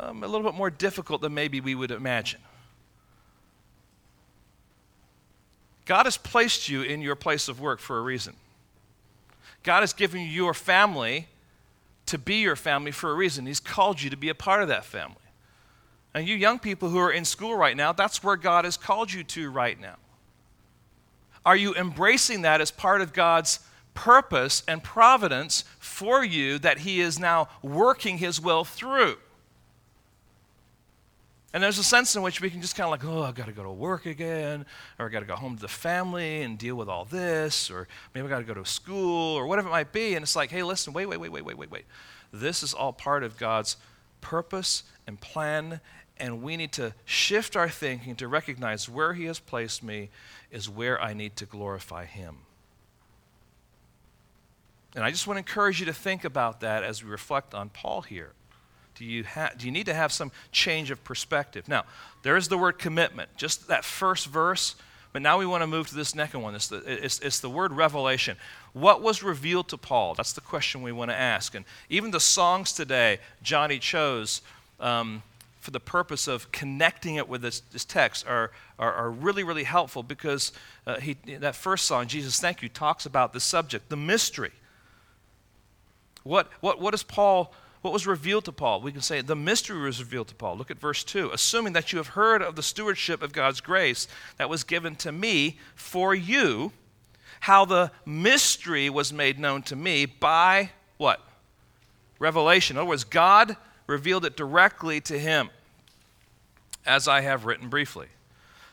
um, 0.01 0.23
a 0.23 0.27
little 0.27 0.49
bit 0.49 0.57
more 0.57 0.69
difficult 0.69 1.21
than 1.21 1.33
maybe 1.33 1.61
we 1.61 1.75
would 1.75 1.91
imagine. 1.91 2.39
God 5.85 6.05
has 6.05 6.17
placed 6.17 6.67
you 6.67 6.81
in 6.81 7.01
your 7.01 7.15
place 7.15 7.47
of 7.47 7.61
work 7.61 7.79
for 7.79 7.97
a 7.97 8.01
reason. 8.01 8.35
God 9.63 9.81
has 9.81 9.93
given 9.93 10.21
you 10.21 10.27
your 10.27 10.53
family 10.53 11.27
to 12.07 12.17
be 12.17 12.35
your 12.35 12.55
family 12.55 12.91
for 12.91 13.11
a 13.11 13.13
reason. 13.13 13.45
He's 13.45 13.59
called 13.59 14.01
you 14.01 14.09
to 14.09 14.17
be 14.17 14.29
a 14.29 14.35
part 14.35 14.61
of 14.61 14.67
that 14.67 14.85
family. 14.85 15.15
And 16.13 16.27
you 16.27 16.35
young 16.35 16.59
people 16.59 16.89
who 16.89 16.99
are 16.99 17.11
in 17.11 17.25
school 17.25 17.55
right 17.55 17.75
now, 17.75 17.93
that's 17.93 18.23
where 18.23 18.35
God 18.35 18.65
has 18.65 18.75
called 18.75 19.11
you 19.11 19.23
to 19.23 19.49
right 19.49 19.79
now. 19.79 19.95
Are 21.45 21.55
you 21.55 21.73
embracing 21.75 22.41
that 22.41 22.59
as 22.59 22.71
part 22.71 23.01
of 23.01 23.13
God's 23.13 23.59
purpose 23.93 24.63
and 24.67 24.83
providence 24.83 25.63
for 25.79 26.23
you 26.23 26.59
that 26.59 26.79
He 26.79 26.99
is 26.99 27.19
now 27.19 27.47
working 27.61 28.17
His 28.17 28.41
will 28.41 28.65
through? 28.65 29.17
And 31.53 31.63
there's 31.63 31.77
a 31.77 31.83
sense 31.83 32.15
in 32.15 32.21
which 32.21 32.41
we 32.41 32.49
can 32.49 32.61
just 32.61 32.75
kind 32.75 32.85
of 32.85 32.91
like, 32.91 33.05
oh, 33.05 33.23
I've 33.23 33.35
got 33.35 33.45
to 33.45 33.53
go 33.53 33.63
to 33.63 33.71
work 33.71 34.05
again, 34.05 34.65
or 34.99 35.05
I've 35.05 35.11
got 35.11 35.21
to 35.21 35.25
go 35.25 35.35
home 35.35 35.55
to 35.55 35.61
the 35.61 35.67
family 35.67 36.41
and 36.41 36.57
deal 36.57 36.75
with 36.75 36.89
all 36.89 37.05
this, 37.05 37.71
or 37.71 37.87
maybe 38.13 38.25
I've 38.25 38.29
got 38.29 38.39
to 38.39 38.43
go 38.43 38.53
to 38.53 38.65
school, 38.65 39.35
or 39.35 39.47
whatever 39.47 39.69
it 39.69 39.71
might 39.71 39.93
be. 39.93 40.15
And 40.15 40.23
it's 40.23 40.35
like, 40.35 40.51
hey, 40.51 40.61
listen, 40.63 40.93
wait, 40.93 41.05
wait, 41.05 41.19
wait, 41.19 41.31
wait, 41.31 41.45
wait, 41.45 41.57
wait, 41.57 41.71
wait. 41.71 41.85
This 42.33 42.63
is 42.63 42.73
all 42.73 42.91
part 42.91 43.23
of 43.23 43.37
God's 43.37 43.77
purpose 44.19 44.83
and 45.07 45.19
plan, 45.19 45.79
and 46.17 46.43
we 46.43 46.57
need 46.57 46.73
to 46.73 46.93
shift 47.05 47.55
our 47.55 47.69
thinking 47.69 48.15
to 48.17 48.27
recognize 48.27 48.89
where 48.89 49.13
He 49.13 49.25
has 49.25 49.39
placed 49.39 49.81
me 49.81 50.09
is 50.51 50.69
where 50.69 51.01
I 51.01 51.13
need 51.13 51.37
to 51.37 51.45
glorify 51.45 52.05
Him. 52.05 52.39
And 54.95 55.03
I 55.03 55.11
just 55.11 55.27
want 55.27 55.37
to 55.37 55.39
encourage 55.39 55.79
you 55.79 55.85
to 55.85 55.93
think 55.93 56.25
about 56.25 56.59
that 56.61 56.83
as 56.83 57.03
we 57.03 57.09
reflect 57.09 57.53
on 57.53 57.69
Paul 57.69 58.01
here. 58.01 58.31
Do 58.97 59.05
you, 59.05 59.23
ha- 59.23 59.51
do 59.55 59.65
you 59.65 59.71
need 59.71 59.85
to 59.85 59.93
have 59.93 60.11
some 60.11 60.31
change 60.51 60.91
of 60.91 61.03
perspective? 61.03 61.67
Now, 61.67 61.85
there 62.23 62.35
is 62.35 62.47
the 62.47 62.57
word 62.57 62.79
commitment, 62.79 63.29
just 63.37 63.67
that 63.67 63.85
first 63.85 64.27
verse, 64.27 64.75
but 65.13 65.21
now 65.21 65.37
we 65.37 65.45
want 65.45 65.63
to 65.63 65.67
move 65.67 65.87
to 65.89 65.95
this 65.95 66.09
second 66.09 66.41
one. 66.41 66.55
It's 66.55 66.67
the, 66.67 66.77
it's, 66.85 67.19
it's 67.19 67.39
the 67.39 67.49
word 67.49 67.71
revelation. 67.71 68.37
What 68.73 69.01
was 69.01 69.23
revealed 69.23 69.69
to 69.69 69.77
Paul? 69.77 70.13
That's 70.15 70.33
the 70.33 70.41
question 70.41 70.81
we 70.81 70.91
want 70.91 71.11
to 71.11 71.15
ask. 71.15 71.55
And 71.55 71.65
even 71.89 72.11
the 72.11 72.19
songs 72.19 72.73
today, 72.73 73.19
Johnny 73.41 73.79
chose 73.79 74.41
um, 74.79 75.23
for 75.59 75.71
the 75.71 75.79
purpose 75.79 76.27
of 76.27 76.51
connecting 76.51 77.15
it 77.15 77.27
with 77.27 77.41
this, 77.41 77.59
this 77.71 77.85
text, 77.85 78.27
are, 78.27 78.51
are, 78.79 78.93
are, 78.93 79.11
really, 79.11 79.43
really 79.43 79.63
helpful 79.63 80.01
because 80.03 80.51
uh, 80.85 80.99
he, 80.99 81.17
that 81.39 81.55
first 81.55 81.85
song, 81.85 82.07
Jesus 82.07 82.39
Thank 82.39 82.61
You, 82.61 82.69
talks 82.69 83.05
about 83.05 83.33
the 83.33 83.39
subject, 83.39 83.89
the 83.89 83.97
mystery. 83.97 84.51
What, 86.23 86.49
what, 86.61 86.81
what 86.81 86.91
does 86.91 87.03
Paul 87.03 87.53
what 87.81 87.93
was 87.93 88.07
revealed 88.07 88.45
to 88.45 88.51
Paul? 88.51 88.81
We 88.81 88.91
can 88.91 89.01
say 89.01 89.21
the 89.21 89.35
mystery 89.35 89.79
was 89.79 89.99
revealed 89.99 90.27
to 90.29 90.35
Paul. 90.35 90.57
Look 90.57 90.71
at 90.71 90.79
verse 90.79 91.03
2. 91.03 91.31
Assuming 91.31 91.73
that 91.73 91.91
you 91.91 91.97
have 91.97 92.09
heard 92.09 92.41
of 92.41 92.55
the 92.55 92.63
stewardship 92.63 93.21
of 93.21 93.31
God's 93.31 93.61
grace 93.61 94.07
that 94.37 94.49
was 94.49 94.63
given 94.63 94.95
to 94.97 95.11
me 95.11 95.57
for 95.75 96.15
you, 96.15 96.71
how 97.41 97.65
the 97.65 97.91
mystery 98.05 98.89
was 98.89 99.13
made 99.13 99.39
known 99.39 99.61
to 99.63 99.75
me 99.75 100.05
by 100.05 100.71
what? 100.97 101.21
Revelation. 102.19 102.75
In 102.75 102.81
other 102.81 102.89
words, 102.89 103.03
God 103.03 103.55
revealed 103.85 104.25
it 104.25 104.35
directly 104.35 104.99
to 105.01 105.17
him, 105.17 105.49
as 106.85 107.07
I 107.07 107.21
have 107.21 107.45
written 107.45 107.69
briefly. 107.69 108.07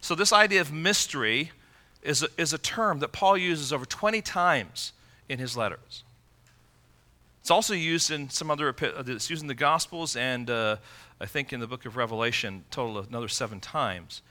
So, 0.01 0.15
this 0.15 0.33
idea 0.33 0.61
of 0.61 0.73
mystery 0.73 1.53
is 2.03 2.23
a, 2.23 2.29
is 2.37 2.53
a 2.53 2.59
term 2.59 2.99
that 3.01 3.13
Paul 3.13 3.37
uses 3.37 3.73
over 3.73 3.85
20 3.85 4.21
times 4.23 4.93
in 5.29 5.39
his 5.39 5.57
letters. 5.57 6.03
It's 7.45 7.51
also 7.51 7.75
used 7.75 8.11
in 8.11 8.31
some 8.31 8.51
other, 8.51 8.71
uh, 8.71 9.03
it's 9.07 9.29
used 9.29 9.43
in 9.43 9.49
the 9.49 9.55
Gospels 9.55 10.17
and 10.17 10.49
uh, 10.49 10.77
I 11.21 11.27
think 11.27 11.53
in 11.53 11.61
the 11.61 11.67
book 11.67 11.85
of 11.85 11.95
Revelation, 11.95 12.65
total 12.71 13.01
another 13.01 13.29
seven 13.29 13.61
times. 13.61 14.23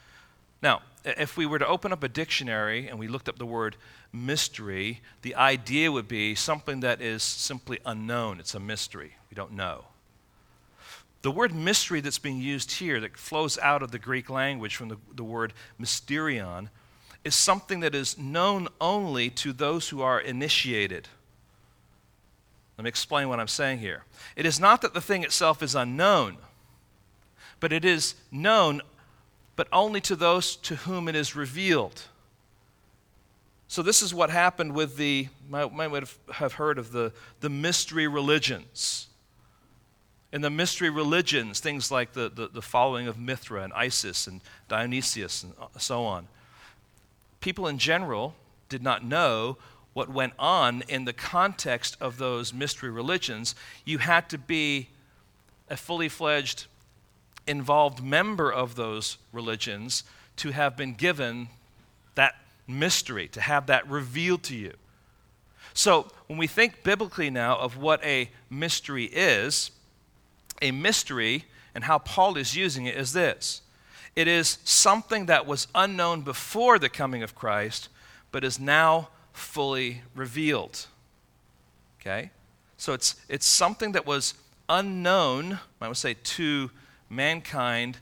Now, 0.64 0.82
if 1.06 1.38
we 1.38 1.46
were 1.46 1.60
to 1.60 1.68
open 1.68 1.94
up 1.94 2.02
a 2.02 2.08
dictionary 2.08 2.88
and 2.88 2.98
we 2.98 3.08
looked 3.08 3.30
up 3.30 3.38
the 3.38 3.46
word 3.46 3.76
mystery, 4.12 5.02
the 5.22 5.36
idea 5.36 5.92
would 5.92 6.08
be 6.08 6.34
something 6.34 6.80
that 6.80 7.02
is 7.02 7.22
simply 7.22 7.78
unknown. 7.86 8.40
It's 8.40 8.56
a 8.56 8.60
mystery. 8.60 9.14
We 9.30 9.36
don't 9.36 9.52
know. 9.52 9.86
The 11.22 11.30
word 11.30 11.54
mystery 11.54 12.02
that's 12.02 12.18
being 12.18 12.40
used 12.40 12.72
here, 12.72 13.00
that 13.00 13.16
flows 13.16 13.60
out 13.60 13.84
of 13.84 13.92
the 13.92 14.00
Greek 14.00 14.28
language 14.28 14.76
from 14.76 14.90
the, 14.90 14.98
the 15.14 15.24
word 15.24 15.54
mysterion, 15.80 16.70
is 17.24 17.36
something 17.36 17.82
that 17.82 17.94
is 17.94 18.18
known 18.18 18.70
only 18.82 19.30
to 19.30 19.54
those 19.54 19.90
who 19.90 20.02
are 20.02 20.20
initiated 20.20 21.10
let 22.78 22.84
me 22.84 22.90
explain 22.90 23.30
what 23.30 23.40
I'm 23.40 23.48
saying 23.48 23.80
here. 23.80 24.04
It 24.36 24.46
is 24.46 24.60
not 24.60 24.82
that 24.82 24.94
the 24.94 25.02
thing 25.02 25.24
itself 25.24 25.62
is 25.62 25.76
unknown, 25.76 26.38
but 27.60 27.72
it 27.72 27.86
is 27.86 28.16
known, 28.32 28.82
but 29.56 29.68
only 29.72 30.02
to 30.02 30.16
those 30.16 30.56
to 30.58 30.76
whom 30.78 31.08
it 31.08 31.16
is 31.16 31.36
revealed. 31.36 32.04
So, 33.68 33.82
this 33.82 34.02
is 34.02 34.14
what 34.14 34.30
happened 34.30 34.74
with 34.74 34.98
the, 34.98 35.30
might, 35.50 35.74
might 35.74 36.08
have 36.34 36.54
heard 36.54 36.78
of 36.78 36.92
the, 36.92 37.12
the 37.40 37.50
mystery 37.50 38.08
religions. 38.08 39.08
In 40.32 40.42
the 40.42 40.50
mystery 40.50 40.90
religions, 40.90 41.60
things 41.60 41.92
like 41.92 42.14
the, 42.14 42.30
the, 42.30 42.48
the 42.48 42.62
following 42.62 43.08
of 43.08 43.20
Mithra 43.20 43.64
and 43.64 43.74
Isis 43.74 44.28
and 44.28 44.42
Dionysius 44.68 45.44
and 45.44 45.54
uh, 45.60 45.68
so 45.78 46.04
on, 46.04 46.28
people 47.40 47.68
in 47.68 47.78
general 47.78 48.36
did 48.70 48.82
not 48.82 49.04
know 49.04 49.58
what 49.94 50.10
went 50.10 50.34
on 50.40 50.84
in 50.88 51.06
the 51.06 51.14
context 51.14 51.96
of 52.02 52.18
those 52.18 52.54
mystery 52.54 52.90
religions. 52.90 53.56
You 53.86 54.00
had 54.00 54.30
to 54.30 54.38
be 54.38 54.90
a 55.70 55.78
fully 55.78 56.10
fledged, 56.10 56.66
involved 57.48 58.04
member 58.04 58.52
of 58.52 58.76
those 58.76 59.18
religions 59.32 60.04
to 60.38 60.52
have 60.52 60.76
been 60.76 60.94
given 60.94 61.50
that 62.16 62.36
mystery, 62.68 63.28
to 63.30 63.42
have 63.42 63.68
that 63.68 63.88
revealed 63.90 64.44
to 64.44 64.56
you. 64.56 64.74
So, 65.74 66.12
when 66.28 66.38
we 66.38 66.48
think 66.48 66.84
biblically 66.84 67.30
now 67.30 67.58
of 67.58 67.78
what 67.78 68.04
a 68.04 68.30
mystery 68.50 69.06
is, 69.06 69.72
a 70.62 70.72
mystery 70.72 71.46
and 71.74 71.84
how 71.84 71.98
Paul 72.00 72.38
is 72.38 72.56
using 72.56 72.86
it 72.86 72.96
is 72.96 73.14
this 73.14 73.62
it 74.16 74.28
is 74.28 74.60
something 74.64 75.26
that 75.26 75.48
was 75.48 75.68
unknown 75.74 76.22
before 76.22 76.78
the 76.78 76.90
coming 76.90 77.24
of 77.24 77.34
Christ, 77.34 77.90
but 78.32 78.44
is 78.44 78.60
now 78.60 79.10
fully 79.34 80.02
revealed. 80.16 80.88
Okay? 82.00 82.32
So 82.78 82.94
it's, 82.94 83.16
it's 83.28 83.46
something 83.46 83.92
that 83.94 84.06
was 84.06 84.36
unknown, 84.70 85.60
I 85.82 85.88
would 85.88 85.98
say, 85.98 86.16
to 86.16 86.72
mankind 87.10 87.98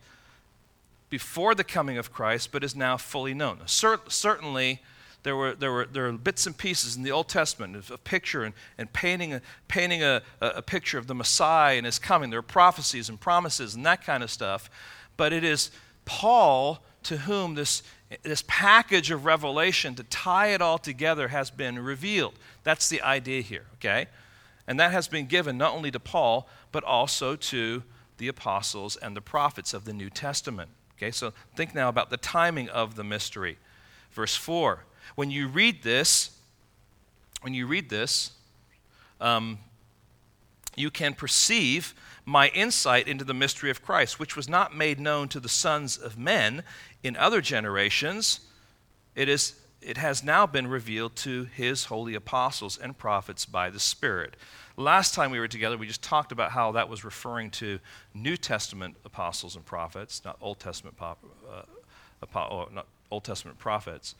before 1.09 1.53
the 1.55 1.63
coming 1.63 1.97
of 1.97 2.11
Christ, 2.13 2.51
but 2.51 2.63
is 2.63 2.75
now 2.75 2.97
fully 2.97 3.33
known. 3.33 3.59
Cer- 3.65 3.99
certainly, 4.07 4.81
there 5.23 5.35
were, 5.35 5.53
there, 5.53 5.71
were, 5.71 5.85
there 5.85 6.03
were 6.03 6.13
bits 6.13 6.47
and 6.47 6.57
pieces 6.57 6.95
in 6.95 7.03
the 7.03 7.11
Old 7.11 7.27
Testament 7.27 7.75
of 7.75 7.91
a 7.91 7.97
picture 7.97 8.43
and, 8.43 8.53
and 8.77 8.91
painting, 8.91 9.33
a, 9.33 9.41
painting 9.67 10.03
a, 10.03 10.21
a 10.39 10.61
picture 10.61 10.97
of 10.97 11.07
the 11.07 11.13
Messiah 11.13 11.77
and 11.77 11.85
his 11.85 11.99
coming. 11.99 12.29
There 12.29 12.39
are 12.39 12.43
prophecies 12.43 13.09
and 13.09 13.19
promises 13.19 13.75
and 13.75 13.85
that 13.85 14.03
kind 14.03 14.23
of 14.23 14.31
stuff. 14.31 14.69
But 15.17 15.33
it 15.33 15.43
is 15.43 15.69
Paul 16.05 16.83
to 17.03 17.17
whom 17.17 17.55
this, 17.55 17.83
this 18.23 18.43
package 18.47 19.11
of 19.11 19.25
revelation 19.25 19.95
to 19.95 20.03
tie 20.03 20.47
it 20.47 20.61
all 20.61 20.77
together 20.77 21.29
has 21.29 21.49
been 21.49 21.79
revealed. 21.79 22.33
That's 22.63 22.89
the 22.89 23.01
idea 23.01 23.41
here, 23.41 23.65
okay? 23.75 24.07
And 24.67 24.79
that 24.79 24.91
has 24.91 25.07
been 25.07 25.27
given 25.27 25.57
not 25.57 25.73
only 25.73 25.91
to 25.91 25.99
Paul, 25.99 26.47
but 26.71 26.83
also 26.83 27.35
to 27.35 27.83
the 28.17 28.27
apostles 28.27 28.95
and 28.97 29.15
the 29.15 29.21
prophets 29.21 29.73
of 29.73 29.85
the 29.85 29.93
New 29.93 30.09
Testament. 30.09 30.69
Okay, 30.97 31.11
so 31.11 31.33
think 31.55 31.73
now 31.73 31.89
about 31.89 32.09
the 32.09 32.17
timing 32.17 32.69
of 32.69 32.95
the 32.95 33.03
mystery. 33.03 33.57
Verse 34.11 34.35
4 34.35 34.83
when 35.15 35.31
you 35.31 35.47
read 35.47 35.83
this, 35.83 36.31
when 37.41 37.53
you 37.53 37.67
read 37.67 37.89
this, 37.89 38.31
um, 39.19 39.59
you 40.75 40.89
can 40.89 41.13
perceive 41.13 41.93
my 42.31 42.47
insight 42.49 43.09
into 43.09 43.25
the 43.25 43.33
mystery 43.33 43.69
of 43.69 43.83
Christ, 43.83 44.17
which 44.17 44.37
was 44.37 44.47
not 44.47 44.75
made 44.75 44.99
known 44.99 45.27
to 45.27 45.39
the 45.39 45.49
sons 45.49 45.97
of 45.97 46.17
men 46.17 46.63
in 47.03 47.17
other 47.17 47.41
generations. 47.41 48.39
It, 49.15 49.27
is, 49.27 49.59
it 49.81 49.97
has 49.97 50.23
now 50.23 50.47
been 50.47 50.67
revealed 50.67 51.17
to 51.17 51.43
his 51.43 51.85
holy 51.85 52.15
apostles 52.15 52.77
and 52.77 52.97
prophets 52.97 53.45
by 53.45 53.69
the 53.69 53.81
Spirit. 53.81 54.37
Last 54.77 55.13
time 55.13 55.31
we 55.31 55.39
were 55.39 55.49
together, 55.49 55.77
we 55.77 55.87
just 55.87 56.01
talked 56.01 56.31
about 56.31 56.51
how 56.51 56.71
that 56.71 56.87
was 56.87 57.03
referring 57.03 57.51
to 57.51 57.79
New 58.13 58.37
Testament 58.37 58.95
apostles 59.03 59.57
and 59.57 59.65
prophets, 59.65 60.21
not 60.23 60.37
Old 60.39 60.59
Testament, 60.59 60.95
pop, 60.95 61.19
uh, 61.51 62.65
not 62.71 62.87
Old 63.11 63.25
Testament 63.25 63.59
prophets. 63.59 64.15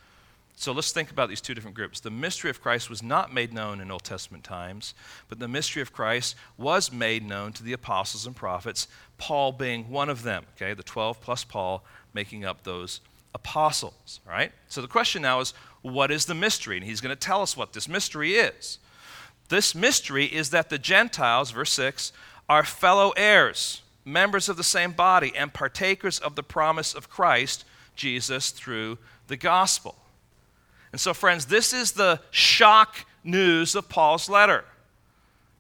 So 0.56 0.72
let's 0.72 0.92
think 0.92 1.10
about 1.10 1.30
these 1.30 1.42
two 1.42 1.54
different 1.54 1.76
groups. 1.76 2.00
The 2.00 2.12
mystery 2.12 2.50
of 2.50 2.62
Christ 2.62 2.90
was 2.90 3.02
not 3.02 3.34
made 3.34 3.52
known 3.52 3.82
in 3.82 3.90
Old 3.90 4.04
Testament 4.04 4.44
times, 4.44 4.94
but 5.28 5.40
the 5.40 5.48
mystery 5.48 5.82
of 5.82 5.92
Christ 5.92 6.36
was 6.58 6.92
made 6.92 7.26
known 7.26 7.54
to 7.54 7.64
the 7.64 7.74
apostles 7.74 8.28
and 8.28 8.36
prophets, 8.36 8.88
Paul 9.18 9.54
being 9.54 9.90
one 9.90 10.10
of 10.10 10.24
them. 10.24 10.46
Okay, 10.56 10.74
the 10.74 10.84
12 10.84 11.20
plus 11.20 11.44
Paul 11.44 11.84
making 12.14 12.46
up 12.46 12.64
those 12.64 13.02
apostles. 13.34 14.20
Right? 14.28 14.52
So 14.68 14.82
the 14.82 14.88
question 14.88 15.24
now 15.24 15.40
is 15.40 15.54
what 15.82 16.12
is 16.12 16.26
the 16.26 16.36
mystery? 16.36 16.78
And 16.78 16.86
he's 16.86 17.02
going 17.02 17.16
to 17.16 17.20
tell 17.20 17.42
us 17.42 17.58
what 17.58 17.74
this 17.74 17.88
mystery 17.88 18.34
is. 18.34 18.78
This 19.50 19.76
mystery 19.76 20.26
is 20.26 20.52
that 20.52 20.70
the 20.70 20.78
Gentiles, 20.78 21.52
verse 21.52 21.74
6, 21.74 22.14
are 22.48 22.64
fellow 22.64 23.12
heirs, 23.18 23.82
members 24.06 24.48
of 24.48 24.58
the 24.58 24.64
same 24.64 24.92
body, 24.92 25.34
and 25.36 25.54
partakers 25.54 26.20
of 26.20 26.36
the 26.36 26.44
promise 26.44 26.94
of 26.94 27.10
Christ 27.10 27.66
Jesus 27.96 28.52
through 28.52 28.98
the 29.28 29.38
gospel. 29.38 29.96
And 30.92 31.00
so, 31.00 31.14
friends, 31.14 31.46
this 31.46 31.74
is 31.74 31.94
the 31.94 32.20
shock 32.32 33.06
news 33.24 33.76
of 33.76 33.88
Paul's 33.88 34.30
letter. 34.30 34.66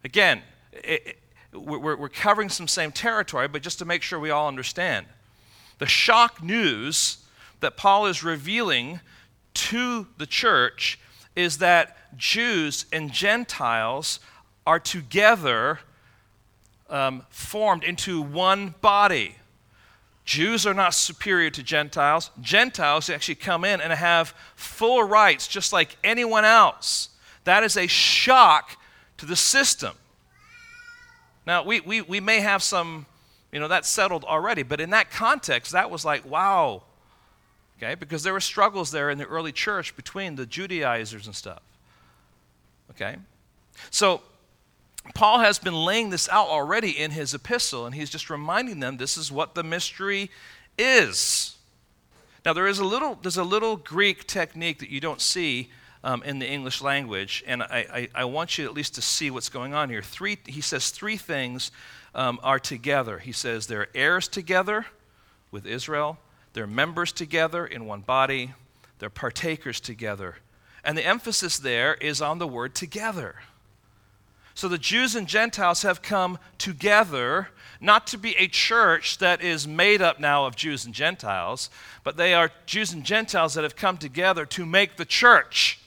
Again, 0.03 0.41
it, 0.73 1.07
it, 1.07 1.17
we're, 1.53 1.95
we're 1.95 2.09
covering 2.09 2.49
some 2.49 2.67
same 2.67 2.91
territory, 2.91 3.47
but 3.47 3.61
just 3.61 3.79
to 3.79 3.85
make 3.85 4.01
sure 4.01 4.19
we 4.19 4.29
all 4.29 4.47
understand. 4.47 5.05
The 5.79 5.85
shock 5.85 6.43
news 6.43 7.17
that 7.59 7.77
Paul 7.77 8.07
is 8.07 8.23
revealing 8.23 8.99
to 9.53 10.07
the 10.17 10.25
church 10.25 10.99
is 11.35 11.59
that 11.59 11.97
Jews 12.17 12.85
and 12.91 13.11
Gentiles 13.11 14.19
are 14.65 14.79
together 14.79 15.79
um, 16.89 17.23
formed 17.29 17.83
into 17.83 18.21
one 18.21 18.75
body. 18.81 19.35
Jews 20.25 20.65
are 20.65 20.73
not 20.73 20.93
superior 20.93 21.49
to 21.49 21.63
Gentiles. 21.63 22.31
Gentiles 22.41 23.09
actually 23.09 23.35
come 23.35 23.65
in 23.65 23.81
and 23.81 23.91
have 23.91 24.33
full 24.55 25.03
rights 25.03 25.47
just 25.47 25.73
like 25.73 25.97
anyone 26.03 26.45
else. 26.45 27.09
That 27.43 27.63
is 27.63 27.75
a 27.75 27.87
shock 27.87 28.77
to 29.17 29.25
the 29.25 29.35
system. 29.35 29.95
Now, 31.45 31.63
we, 31.63 31.79
we, 31.81 32.01
we 32.01 32.19
may 32.19 32.39
have 32.39 32.61
some, 32.61 33.07
you 33.51 33.59
know, 33.59 33.67
that's 33.67 33.89
settled 33.89 34.23
already, 34.23 34.63
but 34.63 34.79
in 34.79 34.91
that 34.91 35.09
context, 35.09 35.71
that 35.71 35.89
was 35.89 36.05
like, 36.05 36.23
wow. 36.25 36.83
Okay, 37.77 37.95
because 37.95 38.21
there 38.21 38.33
were 38.33 38.39
struggles 38.39 38.91
there 38.91 39.09
in 39.09 39.17
the 39.17 39.25
early 39.25 39.51
church 39.51 39.95
between 39.95 40.35
the 40.35 40.45
Judaizers 40.45 41.25
and 41.25 41.35
stuff. 41.35 41.63
Okay? 42.91 43.15
So, 43.89 44.21
Paul 45.15 45.39
has 45.39 45.59
been 45.59 45.73
laying 45.73 46.09
this 46.09 46.29
out 46.29 46.47
already 46.47 46.91
in 46.91 47.11
his 47.11 47.33
epistle, 47.33 47.85
and 47.85 47.95
he's 47.95 48.09
just 48.09 48.29
reminding 48.29 48.79
them 48.79 48.97
this 48.97 49.17
is 49.17 49.31
what 49.31 49.55
the 49.55 49.63
mystery 49.63 50.29
is. 50.77 51.57
Now, 52.45 52.53
there 52.53 52.67
is 52.67 52.79
a 52.79 52.85
little, 52.85 53.17
there's 53.21 53.37
a 53.37 53.43
little 53.43 53.75
Greek 53.75 54.27
technique 54.27 54.79
that 54.79 54.89
you 54.89 54.99
don't 54.99 55.21
see 55.21 55.69
um, 56.03 56.23
in 56.23 56.39
the 56.39 56.49
English 56.49 56.81
language, 56.81 57.43
and 57.45 57.61
I, 57.61 57.85
I, 57.93 58.21
I, 58.21 58.25
want 58.25 58.57
you 58.57 58.65
at 58.65 58.73
least 58.73 58.95
to 58.95 59.01
see 59.03 59.29
what's 59.29 59.49
going 59.49 59.75
on 59.75 59.89
here. 59.89 60.01
Three, 60.01 60.39
he 60.47 60.61
says 60.61 60.89
three 60.89 61.17
things 61.17 61.71
um, 62.15 62.39
are 62.41 62.57
together. 62.57 63.19
He 63.19 63.31
says 63.31 63.67
they're 63.67 63.87
heirs 63.93 64.27
together 64.27 64.87
with 65.51 65.67
Israel, 65.67 66.17
they're 66.53 66.65
members 66.65 67.11
together 67.11 67.65
in 67.65 67.85
one 67.85 68.01
body, 68.01 68.53
they're 68.97 69.11
partakers 69.11 69.79
together. 69.79 70.37
And 70.83 70.97
the 70.97 71.05
emphasis 71.05 71.59
there 71.59 71.93
is 71.95 72.21
on 72.21 72.39
the 72.39 72.47
word 72.47 72.73
together. 72.73 73.35
So 74.61 74.67
the 74.67 74.77
Jews 74.77 75.15
and 75.15 75.27
Gentiles 75.27 75.81
have 75.81 76.03
come 76.03 76.37
together, 76.59 77.49
not 77.79 78.05
to 78.05 78.17
be 78.19 78.35
a 78.35 78.47
church 78.47 79.17
that 79.17 79.41
is 79.41 79.67
made 79.67 80.03
up 80.03 80.19
now 80.19 80.45
of 80.45 80.55
Jews 80.55 80.85
and 80.85 80.93
Gentiles, 80.93 81.71
but 82.03 82.15
they 82.15 82.35
are 82.35 82.51
Jews 82.67 82.93
and 82.93 83.03
Gentiles 83.03 83.55
that 83.55 83.63
have 83.63 83.75
come 83.75 83.97
together 83.97 84.45
to 84.45 84.63
make 84.63 84.97
the 84.97 85.03
church. 85.03 85.79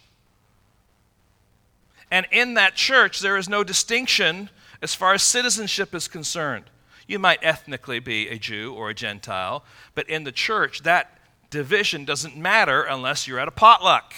And 2.11 2.27
in 2.33 2.55
that 2.55 2.75
church, 2.75 3.21
there 3.21 3.37
is 3.37 3.49
no 3.49 3.63
distinction 3.63 4.51
as 4.83 4.93
far 4.93 5.15
as 5.15 5.23
citizenship 5.23 5.95
is 5.95 6.09
concerned. 6.09 6.65
You 7.07 7.21
might 7.21 7.45
ethnically 7.45 8.01
be 8.01 8.29
a 8.29 8.41
Jew 8.41 8.75
or 8.75 8.91
a 8.91 8.95
Gentile, 8.95 9.65
but 9.95 10.11
in 10.11 10.25
the 10.25 10.33
church, 10.33 10.83
that 10.83 11.17
division 11.49 12.05
doesn't 12.05 12.37
matter 12.37 12.83
unless 12.83 13.29
you're 13.29 13.39
at 13.39 13.47
a 13.47 13.53
potluck. 13.53 14.15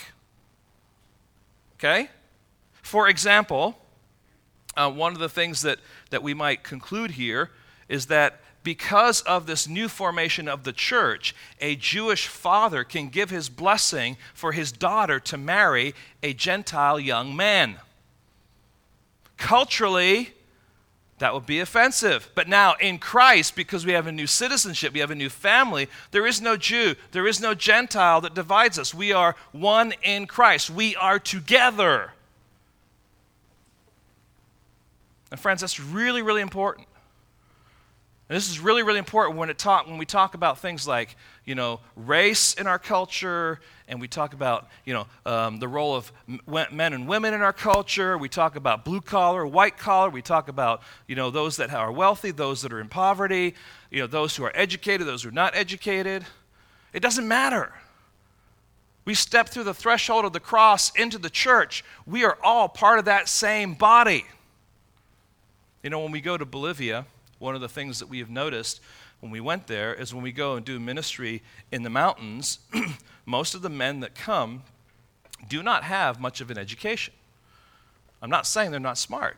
Okay? 1.75 2.09
For 2.81 3.07
example, 3.07 3.77
uh, 4.77 4.91
one 4.91 5.13
of 5.13 5.19
the 5.19 5.29
things 5.29 5.63
that, 5.63 5.79
that 6.11 6.23
we 6.23 6.35
might 6.35 6.63
conclude 6.63 7.13
here 7.13 7.51
is 7.89 8.07
that 8.07 8.41
because 8.63 9.21
of 9.23 9.47
this 9.47 9.69
new 9.69 9.89
formation 9.89 10.49
of 10.49 10.65
the 10.65 10.73
church, 10.73 11.37
a 11.61 11.77
Jewish 11.77 12.27
father 12.27 12.83
can 12.83 13.09
give 13.09 13.31
his 13.31 13.49
blessing 13.49 14.17
for 14.35 14.51
his 14.51 14.73
daughter 14.73 15.21
to 15.21 15.37
marry 15.37 15.95
a 16.21 16.33
Gentile 16.33 16.99
young 16.99 17.37
man. 17.37 17.77
Culturally, 19.37 20.33
that 21.19 21.33
would 21.33 21.47
be 21.47 21.61
offensive. 21.61 22.29
But 22.35 22.49
now 22.49 22.75
in 22.81 22.99
Christ, 22.99 23.55
because 23.55 23.87
we 23.87 23.93
have 23.93 24.09
a 24.09 24.13
new 24.13 24.27
citizenship, 24.27 24.93
we 24.93 25.01
have 25.01 25.13
a 25.13 25.15
new 25.15 25.31
family, 25.31 25.89
there 26.11 26.27
is 26.27 26.41
no 26.41 26.57
Jew, 26.57 26.97
there 27.13 27.29
is 27.29 27.41
no 27.41 27.55
Gentile 27.55 28.21
that 28.23 28.35
divides 28.35 28.81
us. 28.81 28.93
We 28.93 29.13
are 29.13 29.37
one 29.53 29.95
in 30.03 30.27
Christ. 30.27 30.71
We 30.71 30.97
are 30.97 31.21
together. 31.21 32.13
And 35.37 35.43
friends, 35.43 35.61
that's 35.61 35.79
really, 35.79 36.23
really 36.23 36.41
important. 36.41 36.87
And 38.31 38.37
this 38.37 38.49
is 38.49 38.59
really, 38.59 38.83
really 38.83 38.99
important 38.99 39.37
when, 39.37 39.51
it 39.51 39.59
talk, 39.59 39.87
when 39.87 39.99
we 39.99 40.07
talk 40.07 40.33
about 40.33 40.61
things 40.61 40.89
like, 40.89 41.15
you 41.45 41.55
know, 41.55 41.81
race 41.95 42.55
in 42.55 42.67
our 42.67 42.79
culture, 42.79 43.61
and 43.87 44.01
we 44.01 44.09
talk 44.09 44.33
about, 44.33 44.67
you 44.87 44.95
know, 44.95 45.07
um, 45.27 45.59
the 45.59 45.69
role 45.69 45.95
of 45.95 46.11
men 46.47 46.95
and 46.95 47.07
women 47.07 47.35
in 47.35 47.43
our 47.43 47.53
culture. 47.53 48.17
We 48.17 48.31
talk 48.31 48.57
about 48.57 48.83
blue 48.83 49.03
collar, 49.03 49.47
white 49.47 49.77
collar. 49.77 50.09
We 50.09 50.23
talk 50.23 50.49
about, 50.49 50.81
you 51.07 51.17
know, 51.17 51.29
those 51.29 51.59
that 51.59 51.71
are 51.71 51.93
wealthy, 51.93 52.31
those 52.31 52.63
that 52.63 52.73
are 52.73 52.81
in 52.81 52.89
poverty, 52.89 53.55
you 53.91 54.01
know, 54.01 54.07
those 54.07 54.37
who 54.37 54.45
are 54.45 54.53
educated, 54.55 55.07
those 55.07 55.25
who 55.25 55.29
are 55.29 55.33
not 55.33 55.55
educated. 55.55 56.25
It 56.95 57.01
doesn't 57.01 57.29
matter. 57.29 57.75
We 59.05 59.13
step 59.13 59.51
through 59.51 59.65
the 59.65 59.75
threshold 59.75 60.25
of 60.25 60.33
the 60.33 60.41
cross 60.41 60.93
into 60.97 61.19
the 61.19 61.29
church. 61.29 61.85
We 62.07 62.25
are 62.25 62.39
all 62.43 62.71
part 62.71 62.99
of 62.99 63.05
that 63.05 63.29
same 63.29 63.75
body. 63.75 64.25
You 65.87 65.91
know, 65.91 66.01
when 66.01 66.11
we 66.11 66.21
go 66.21 66.37
to 66.37 66.45
Bolivia, 66.45 67.07
one 67.39 67.55
of 67.55 67.61
the 67.61 67.69
things 67.69 68.01
that 68.01 68.09
we 68.09 68.19
have 68.19 68.29
noticed 68.29 68.81
when 69.21 69.31
we 69.31 69.39
went 69.39 69.69
there 69.69 69.95
is 69.95 70.13
when 70.13 70.25
we 70.25 70.33
go 70.33 70.57
and 70.57 70.67
do 70.67 70.81
ministry 70.81 71.45
in 71.71 71.85
the 71.85 71.91
mountains, 71.91 72.59
most 73.25 73.55
of 73.55 73.63
the 73.63 73.71
men 73.71 74.01
that 74.01 74.17
come 74.17 74.65
do 75.49 75.63
not 75.63 75.85
have 75.85 76.19
much 76.19 76.41
of 76.41 76.51
an 76.51 76.59
education. 76.59 77.15
I'm 78.21 78.31
not 78.31 78.49
saying 78.49 78.73
they're 78.73 78.81
not 78.81 78.99
smart, 78.99 79.37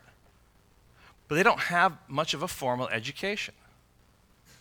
but 1.29 1.35
they 1.35 1.43
don't 1.43 1.61
have 1.61 1.99
much 2.09 2.33
of 2.33 2.43
a 2.43 2.49
formal 2.49 2.89
education. 2.89 3.53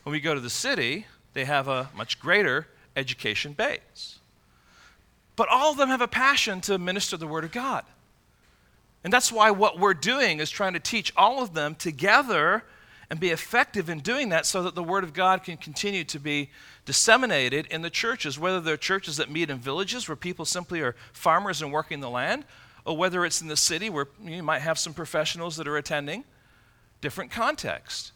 When 0.04 0.12
we 0.12 0.20
go 0.20 0.34
to 0.34 0.42
the 0.42 0.50
city, 0.50 1.06
they 1.32 1.46
have 1.46 1.70
a 1.70 1.90
much 1.96 2.20
greater 2.20 2.68
education 2.98 3.54
base. 3.54 4.20
But 5.38 5.48
all 5.48 5.72
of 5.72 5.78
them 5.78 5.88
have 5.88 6.02
a 6.02 6.08
passion 6.10 6.60
to 6.64 6.78
minister 6.78 7.16
the 7.16 7.28
Word 7.28 7.46
of 7.46 7.54
God. 7.54 7.86
And 9.04 9.14
that's 9.14 9.32
why 9.32 9.52
what 9.52 9.80
we're 9.80 9.94
doing 9.94 10.40
is 10.40 10.50
trying 10.50 10.74
to 10.74 10.80
teach 10.80 11.14
all 11.16 11.42
of 11.42 11.54
them 11.54 11.76
together 11.76 12.64
and 13.10 13.20
be 13.20 13.30
effective 13.30 13.90
in 13.90 14.00
doing 14.00 14.30
that 14.30 14.46
so 14.46 14.64
that 14.64 14.76
the 14.76 14.84
Word 14.84 15.04
of 15.04 15.14
God 15.14 15.44
can 15.44 15.58
continue 15.58 16.04
to 16.06 16.20
be 16.20 16.50
disseminated 16.86 17.66
in 17.68 17.82
the 17.82 17.90
churches, 17.90 18.38
whether 18.38 18.60
they're 18.60 18.78
churches 18.78 19.18
that 19.18 19.30
meet 19.30 19.50
in 19.50 19.60
villages 19.60 20.10
where 20.10 20.16
people 20.16 20.46
simply 20.46 20.82
are 20.82 20.96
farmers 21.14 21.62
and 21.62 21.72
working 21.72 22.02
the 22.02 22.10
land, 22.10 22.44
or 22.86 22.98
whether 22.98 23.26
it's 23.26 23.42
in 23.42 23.48
the 23.48 23.58
city 23.58 23.90
where 23.90 24.08
you 24.24 24.44
might 24.44 24.60
have 24.60 24.78
some 24.78 24.94
professionals 24.94 25.56
that 25.58 25.68
are 25.68 25.78
attending, 25.78 26.24
different 27.00 27.32
context. 27.32 28.12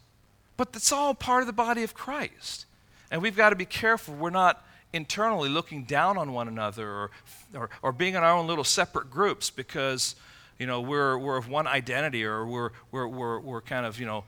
But 0.58 0.70
it's 0.74 0.92
all 0.92 1.14
part 1.14 1.42
of 1.42 1.48
the 1.48 1.54
body 1.54 1.84
of 1.84 1.94
Christ. 1.94 2.66
And 3.10 3.22
we've 3.22 3.36
got 3.36 3.50
to 3.50 3.56
be 3.56 3.66
careful 3.66 4.14
we're 4.14 4.30
not 4.30 4.66
internally 4.94 5.50
looking 5.50 5.84
down 5.84 6.18
on 6.18 6.34
one 6.34 6.48
another 6.48 6.90
or, 6.90 7.12
or, 7.54 7.70
or 7.82 7.92
being 7.92 8.16
in 8.16 8.24
our 8.24 8.38
own 8.38 8.48
little 8.48 8.64
separate 8.64 9.10
groups 9.10 9.50
because 9.50 10.16
you 10.62 10.68
know 10.68 10.80
we're, 10.80 11.18
we're 11.18 11.38
of 11.38 11.50
one 11.50 11.68
identity 11.68 12.24
or 12.24 12.46
we're, 12.46 12.70
we're, 12.92 13.08
we're, 13.08 13.40
we're 13.40 13.62
kind 13.62 13.86
of 13.86 14.00
you 14.00 14.06
know 14.06 14.24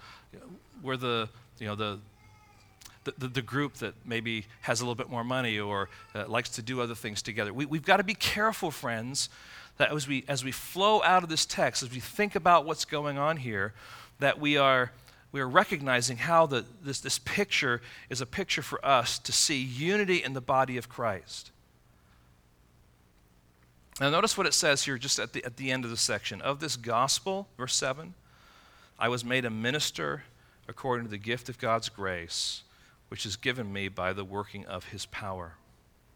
we're 0.84 0.98
the, 0.98 1.30
you 1.60 1.66
know, 1.66 1.76
the, 1.76 2.00
the, 3.18 3.28
the, 3.28 3.42
group 3.42 3.76
that 3.76 3.96
maybe 4.06 4.46
has 4.62 4.82
a 4.82 4.84
little 4.84 4.96
bit 4.96 5.10
more 5.10 5.24
money 5.24 5.60
or 5.60 5.90
uh, 6.14 6.26
likes 6.28 6.50
to 6.50 6.62
do 6.62 6.82
other 6.82 6.96
things 6.96 7.22
together. 7.22 7.54
We, 7.54 7.66
we've 7.66 7.86
got 7.86 7.98
to 7.98 8.04
be 8.04 8.14
careful, 8.14 8.70
friends, 8.70 9.30
that 9.78 9.92
as 9.92 10.08
we, 10.08 10.24
as 10.28 10.44
we 10.44 10.52
flow 10.52 11.02
out 11.04 11.24
of 11.24 11.30
this 11.30 11.46
text, 11.46 11.84
as 11.84 11.92
we 11.92 12.00
think 12.00 12.36
about 12.36 12.66
what's 12.66 12.86
going 12.86 13.18
on 13.18 13.38
here, 13.38 13.74
that 14.20 14.40
we 14.40 14.58
are, 14.58 14.92
we 15.32 15.42
are 15.42 15.50
recognizing 15.50 16.18
how 16.18 16.46
the, 16.46 16.66
this, 16.82 17.00
this 17.00 17.20
picture 17.20 17.82
is 18.10 18.22
a 18.22 18.26
picture 18.26 18.62
for 18.62 18.86
us 18.86 19.18
to 19.20 19.32
see 19.32 19.62
unity 19.62 20.24
in 20.24 20.34
the 20.34 20.42
body 20.42 20.78
of 20.78 20.90
Christ. 20.90 21.52
Now, 24.00 24.10
notice 24.10 24.38
what 24.38 24.48
it 24.48 24.54
says 24.54 24.84
here 24.84 24.98
just 24.98 25.20
at 25.20 25.34
the, 25.34 25.46
at 25.46 25.58
the 25.58 25.72
end 25.72 25.86
of 25.86 25.92
the 25.92 25.98
section. 25.98 26.42
Of 26.42 26.60
this 26.60 26.76
gospel, 26.76 27.48
verse 27.58 27.76
7, 27.76 28.14
I 28.98 29.08
was 29.08 29.24
made 29.24 29.46
a 29.46 29.50
minister 29.50 30.24
according 30.68 31.06
to 31.06 31.12
the 31.12 31.18
gift 31.18 31.50
of 31.50 31.60
God's 31.60 31.90
grace, 31.90 32.64
which 33.10 33.26
is 33.26 33.36
given 33.36 33.72
me 33.72 33.90
by 33.90 34.14
the 34.14 34.24
working 34.24 34.66
of 34.66 34.86
his 34.86 35.06
power. 35.06 35.54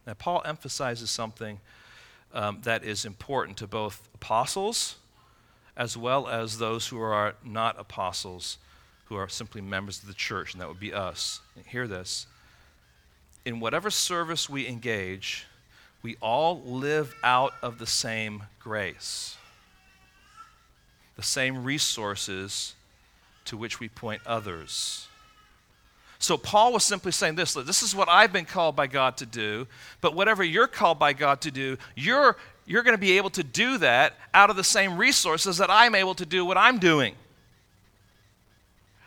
Now, 0.07 0.13
Paul 0.13 0.41
emphasizes 0.45 1.11
something 1.11 1.59
um, 2.33 2.59
that 2.63 2.83
is 2.83 3.05
important 3.05 3.57
to 3.57 3.67
both 3.67 4.09
apostles 4.15 4.95
as 5.77 5.95
well 5.95 6.27
as 6.27 6.57
those 6.57 6.87
who 6.87 6.99
are 6.99 7.35
not 7.45 7.79
apostles, 7.79 8.57
who 9.05 9.15
are 9.15 9.29
simply 9.29 9.61
members 9.61 10.01
of 10.01 10.07
the 10.07 10.13
church, 10.13 10.53
and 10.53 10.61
that 10.61 10.67
would 10.67 10.79
be 10.79 10.91
us. 10.91 11.39
Hear 11.67 11.87
this. 11.87 12.25
In 13.45 13.59
whatever 13.59 13.91
service 13.91 14.49
we 14.49 14.67
engage, 14.67 15.45
we 16.01 16.15
all 16.21 16.61
live 16.61 17.15
out 17.23 17.53
of 17.61 17.79
the 17.79 17.87
same 17.87 18.43
grace, 18.59 19.37
the 21.15 21.23
same 21.23 21.63
resources 21.63 22.75
to 23.45 23.57
which 23.57 23.79
we 23.79 23.89
point 23.89 24.21
others. 24.25 25.07
So 26.19 26.37
Paul 26.37 26.73
was 26.73 26.83
simply 26.83 27.11
saying 27.11 27.35
this 27.35 27.53
this 27.53 27.83
is 27.83 27.95
what 27.95 28.09
I've 28.09 28.33
been 28.33 28.45
called 28.45 28.75
by 28.75 28.87
God 28.87 29.17
to 29.17 29.25
do, 29.25 29.67
but 30.01 30.15
whatever 30.15 30.43
you're 30.43 30.67
called 30.67 30.99
by 30.99 31.13
God 31.13 31.41
to 31.41 31.51
do, 31.51 31.77
you're, 31.95 32.37
you're 32.65 32.83
going 32.83 32.95
to 32.95 33.01
be 33.01 33.17
able 33.17 33.29
to 33.31 33.43
do 33.43 33.77
that 33.79 34.13
out 34.33 34.49
of 34.49 34.55
the 34.55 34.63
same 34.63 34.97
resources 34.97 35.57
that 35.57 35.69
I'm 35.69 35.95
able 35.95 36.15
to 36.15 36.25
do 36.25 36.45
what 36.45 36.57
I'm 36.57 36.79
doing. 36.79 37.15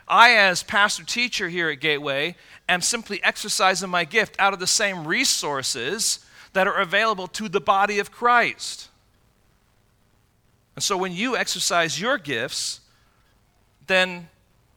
I, 0.07 0.35
as 0.35 0.61
pastor 0.63 1.03
teacher 1.03 1.47
here 1.47 1.69
at 1.69 1.79
Gateway, 1.79 2.35
am 2.67 2.81
simply 2.81 3.23
exercising 3.23 3.89
my 3.89 4.03
gift 4.03 4.35
out 4.39 4.53
of 4.53 4.59
the 4.59 4.67
same 4.67 5.07
resources 5.07 6.25
that 6.53 6.67
are 6.67 6.79
available 6.79 7.27
to 7.27 7.47
the 7.49 7.61
body 7.61 7.99
of 7.99 8.11
Christ. 8.11 8.89
And 10.75 10.83
so 10.83 10.97
when 10.97 11.13
you 11.13 11.35
exercise 11.35 11.99
your 11.99 12.17
gifts, 12.17 12.81
then 13.87 14.29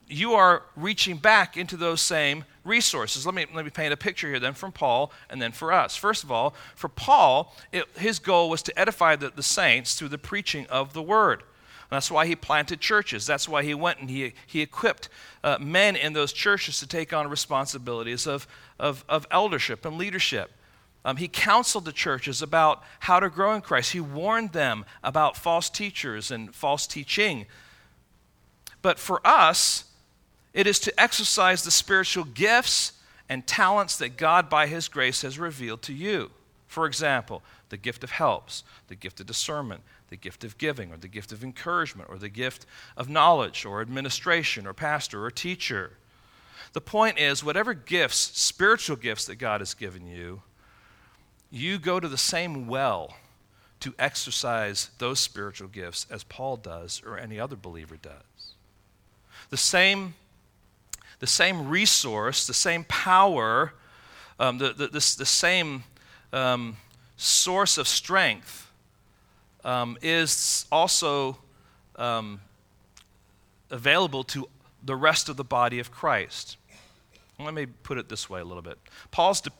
you 0.09 0.35
are 0.35 0.63
reaching 0.77 1.17
back 1.17 1.57
into 1.57 1.77
those 1.77 2.01
same 2.01 2.45
resources. 2.65 3.27
Let 3.27 3.35
me, 3.35 3.47
let 3.55 3.65
me 3.65 3.71
paint 3.71 3.93
a 3.93 3.97
picture 3.97 4.29
here 4.29 4.41
then 4.41 4.55
from 4.55 4.73
Paul 4.73 5.13
and 5.31 5.41
then 5.41 5.53
for 5.53 5.73
us. 5.73 5.97
First 5.97 6.25
of 6.25 6.31
all, 6.31 6.55
for 6.75 6.89
Paul, 6.89 7.55
it, 7.73 7.87
his 7.97 8.19
goal 8.19 8.51
was 8.51 8.63
to 8.63 8.79
edify 8.79 9.17
the, 9.17 9.31
the 9.31 9.43
saints 9.43 9.95
through 9.95 10.09
the 10.09 10.19
preaching 10.19 10.67
of 10.67 10.93
the 10.93 11.03
word. 11.03 11.41
And 11.41 11.97
that's 11.97 12.11
why 12.11 12.27
he 12.27 12.37
planted 12.37 12.81
churches. 12.81 13.27
That's 13.27 13.49
why 13.49 13.63
he 13.63 13.75
went 13.75 14.01
and 14.01 14.11
he, 14.11 14.35
he 14.47 14.63
equipped 14.63 15.09
uh, 15.43 15.59
men 15.61 15.97
in 15.97 16.13
those 16.13 16.33
churches 16.33 16.81
to 16.81 16.87
take 16.87 17.13
on 17.13 17.29
responsibilities 17.29 18.27
of, 18.27 18.47
of, 18.79 19.05
of 19.09 19.27
eldership 19.31 19.85
and 19.85 19.99
leadership. 19.99 20.51
Um, 21.05 21.17
he 21.19 21.29
counseled 21.29 21.85
the 21.85 21.93
churches 21.93 22.41
about 22.41 22.83
how 23.01 23.21
to 23.21 23.29
grow 23.29 23.55
in 23.55 23.61
Christ. 23.61 23.93
He 23.93 24.01
warned 24.01 24.53
them 24.53 24.85
about 25.03 25.37
false 25.37 25.69
teachers 25.69 26.31
and 26.31 26.55
false 26.55 26.87
teaching 26.87 27.47
but 28.85 28.99
for 28.99 29.27
us, 29.27 29.85
it 30.53 30.67
is 30.67 30.79
to 30.81 31.01
exercise 31.01 31.65
the 31.65 31.71
spiritual 31.71 32.25
gifts 32.25 32.93
and 33.31 33.47
talents 33.47 33.97
that 33.97 34.19
God, 34.19 34.51
by 34.51 34.67
His 34.67 34.89
grace, 34.89 35.23
has 35.23 35.39
revealed 35.39 35.81
to 35.85 35.95
you. 35.95 36.31
For 36.67 36.85
example, 36.85 37.43
the 37.71 37.79
gift 37.79 38.05
of 38.05 38.11
helps, 38.11 38.63
the 38.89 38.95
gift 38.95 39.21
of 39.21 39.27
discernment, 39.27 39.81
the 40.11 40.19
gift 40.19 40.45
of 40.45 40.59
giving, 40.59 40.93
or 40.93 40.99
the 40.99 41.09
gift 41.09 41.33
of 41.33 41.43
encouragement, 41.43 42.11
or 42.11 42.19
the 42.19 42.29
gift 42.29 42.67
of 42.95 43.09
knowledge, 43.09 43.65
or 43.65 43.81
administration, 43.81 44.67
or 44.67 44.75
pastor, 44.75 45.25
or 45.25 45.31
teacher. 45.31 45.93
The 46.75 46.83
point 46.83 47.19
is, 47.19 47.43
whatever 47.43 47.73
gifts, 47.73 48.19
spiritual 48.39 48.97
gifts 48.97 49.25
that 49.25 49.37
God 49.37 49.63
has 49.63 49.73
given 49.73 50.07
you, 50.07 50.43
you 51.55 51.79
go 51.79 52.01
to 52.01 52.09
the 52.09 52.19
same 52.19 52.67
well 52.67 53.17
to 53.81 53.95
exercise 53.99 54.91
those 54.99 55.21
spiritual 55.21 55.69
gifts 55.69 56.07
as 56.11 56.25
Paul 56.25 56.57
does 56.57 57.03
or 57.07 57.19
any 57.19 57.39
other 57.39 57.57
believer 57.57 57.97
does 57.97 58.55
the 59.51 59.57
same, 59.57 60.15
the 61.21 61.27
same 61.27 61.69
resource, 61.69 62.47
the 62.47 62.55
same 62.55 62.83
power, 62.85 63.73
um, 64.41 64.59
the, 64.59 64.73
the, 64.73 64.89
the 64.89 65.01
same 65.01 65.85
um, 66.33 66.77
source 67.17 67.79
of 67.79 67.87
strength 67.87 68.69
um, 69.65 69.97
is 70.03 70.67
also 70.73 71.39
um, 71.97 72.41
available 73.71 74.25
to 74.25 74.49
the 74.83 74.97
rest 74.97 75.29
of 75.29 75.37
the 75.37 75.45
body 75.45 75.79
of 75.79 75.93
Christ. 75.93 76.57
Let 77.39 77.55
me 77.55 77.67
put 77.67 77.99
it 77.99 78.09
this 78.09 78.29
way 78.29 78.41
a 78.41 78.45
little 78.45 78.63
bit. 78.63 78.79
Paul's 79.11 79.41
de- 79.41 79.51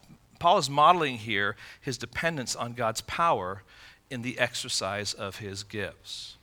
Paul 0.45 0.59
is 0.59 0.69
modeling 0.69 1.17
here 1.17 1.57
his 1.81 1.97
dependence 1.97 2.55
on 2.55 2.75
God's 2.75 3.01
power 3.01 3.63
in 4.11 4.21
the 4.21 4.39
exercise 4.39 5.15
of 5.15 5.39
his 5.39 5.63
gifts. 5.63 6.37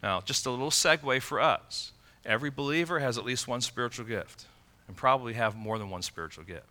Now, 0.00 0.20
just 0.20 0.46
a 0.46 0.50
little 0.50 0.70
segue 0.70 1.22
for 1.22 1.40
us. 1.40 1.90
Every 2.24 2.50
believer 2.50 3.00
has 3.00 3.18
at 3.18 3.24
least 3.24 3.48
one 3.48 3.62
spiritual 3.62 4.06
gift 4.06 4.44
and 4.86 4.96
probably 4.96 5.32
have 5.32 5.56
more 5.56 5.76
than 5.76 5.90
one 5.90 6.02
spiritual 6.02 6.44
gift. 6.44 6.70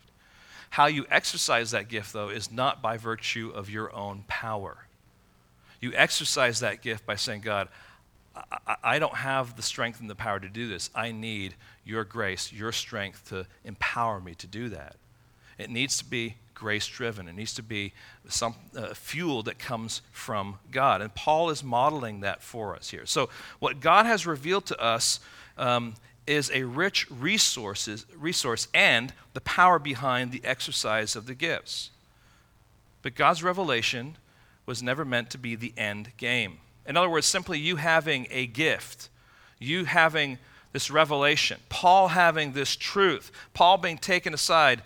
How 0.69 0.85
you 0.85 1.05
exercise 1.11 1.71
that 1.71 1.89
gift, 1.89 2.13
though, 2.13 2.29
is 2.29 2.49
not 2.49 2.81
by 2.81 2.95
virtue 2.95 3.51
of 3.53 3.69
your 3.69 3.93
own 3.93 4.23
power. 4.29 4.77
You 5.81 5.91
exercise 5.93 6.61
that 6.61 6.83
gift 6.83 7.05
by 7.05 7.15
saying, 7.15 7.41
God, 7.41 7.67
I, 8.81 8.97
don't 8.99 9.15
have 9.15 9.57
the 9.57 9.61
strength 9.61 9.99
and 9.99 10.09
the 10.09 10.15
power 10.15 10.39
to 10.39 10.47
do 10.47 10.69
this. 10.69 10.89
I 10.95 11.11
need 11.11 11.53
your 11.83 12.05
grace, 12.05 12.53
your 12.53 12.71
strength 12.71 13.27
to 13.27 13.45
empower 13.65 14.21
me 14.21 14.35
to 14.35 14.47
do 14.47 14.69
that. 14.69 14.95
It 15.57 15.69
needs 15.69 15.97
to 15.99 16.05
be 16.05 16.35
grace 16.53 16.87
driven. 16.87 17.27
It 17.27 17.35
needs 17.35 17.53
to 17.55 17.63
be 17.63 17.93
some 18.27 18.55
uh, 18.75 18.93
fuel 18.93 19.43
that 19.43 19.59
comes 19.59 20.01
from 20.11 20.57
God. 20.71 21.01
And 21.01 21.13
Paul 21.13 21.49
is 21.49 21.63
modeling 21.63 22.21
that 22.21 22.41
for 22.41 22.75
us 22.75 22.89
here. 22.89 23.05
So, 23.05 23.29
what 23.59 23.81
God 23.81 24.05
has 24.05 24.25
revealed 24.25 24.65
to 24.67 24.81
us 24.81 25.19
um, 25.57 25.95
is 26.25 26.49
a 26.53 26.63
rich 26.63 27.09
resources, 27.11 28.05
resource 28.17 28.67
and 28.73 29.13
the 29.33 29.41
power 29.41 29.77
behind 29.77 30.31
the 30.31 30.43
exercise 30.43 31.15
of 31.15 31.27
the 31.27 31.35
gifts. 31.35 31.91
But 33.01 33.15
God's 33.15 33.43
revelation 33.43 34.17
was 34.65 34.81
never 34.81 35.05
meant 35.05 35.29
to 35.31 35.37
be 35.37 35.55
the 35.55 35.73
end 35.77 36.11
game. 36.17 36.57
In 36.87 36.97
other 36.97 37.09
words, 37.09 37.27
simply 37.27 37.59
you 37.59 37.75
having 37.75 38.27
a 38.31 38.47
gift, 38.47 39.09
you 39.59 39.85
having 39.85 40.39
this 40.71 40.91
revelation, 40.91 41.59
Paul 41.69 42.09
having 42.09 42.53
this 42.53 42.75
truth, 42.75 43.31
Paul 43.53 43.77
being 43.77 43.97
taken 43.97 44.33
aside 44.33 44.81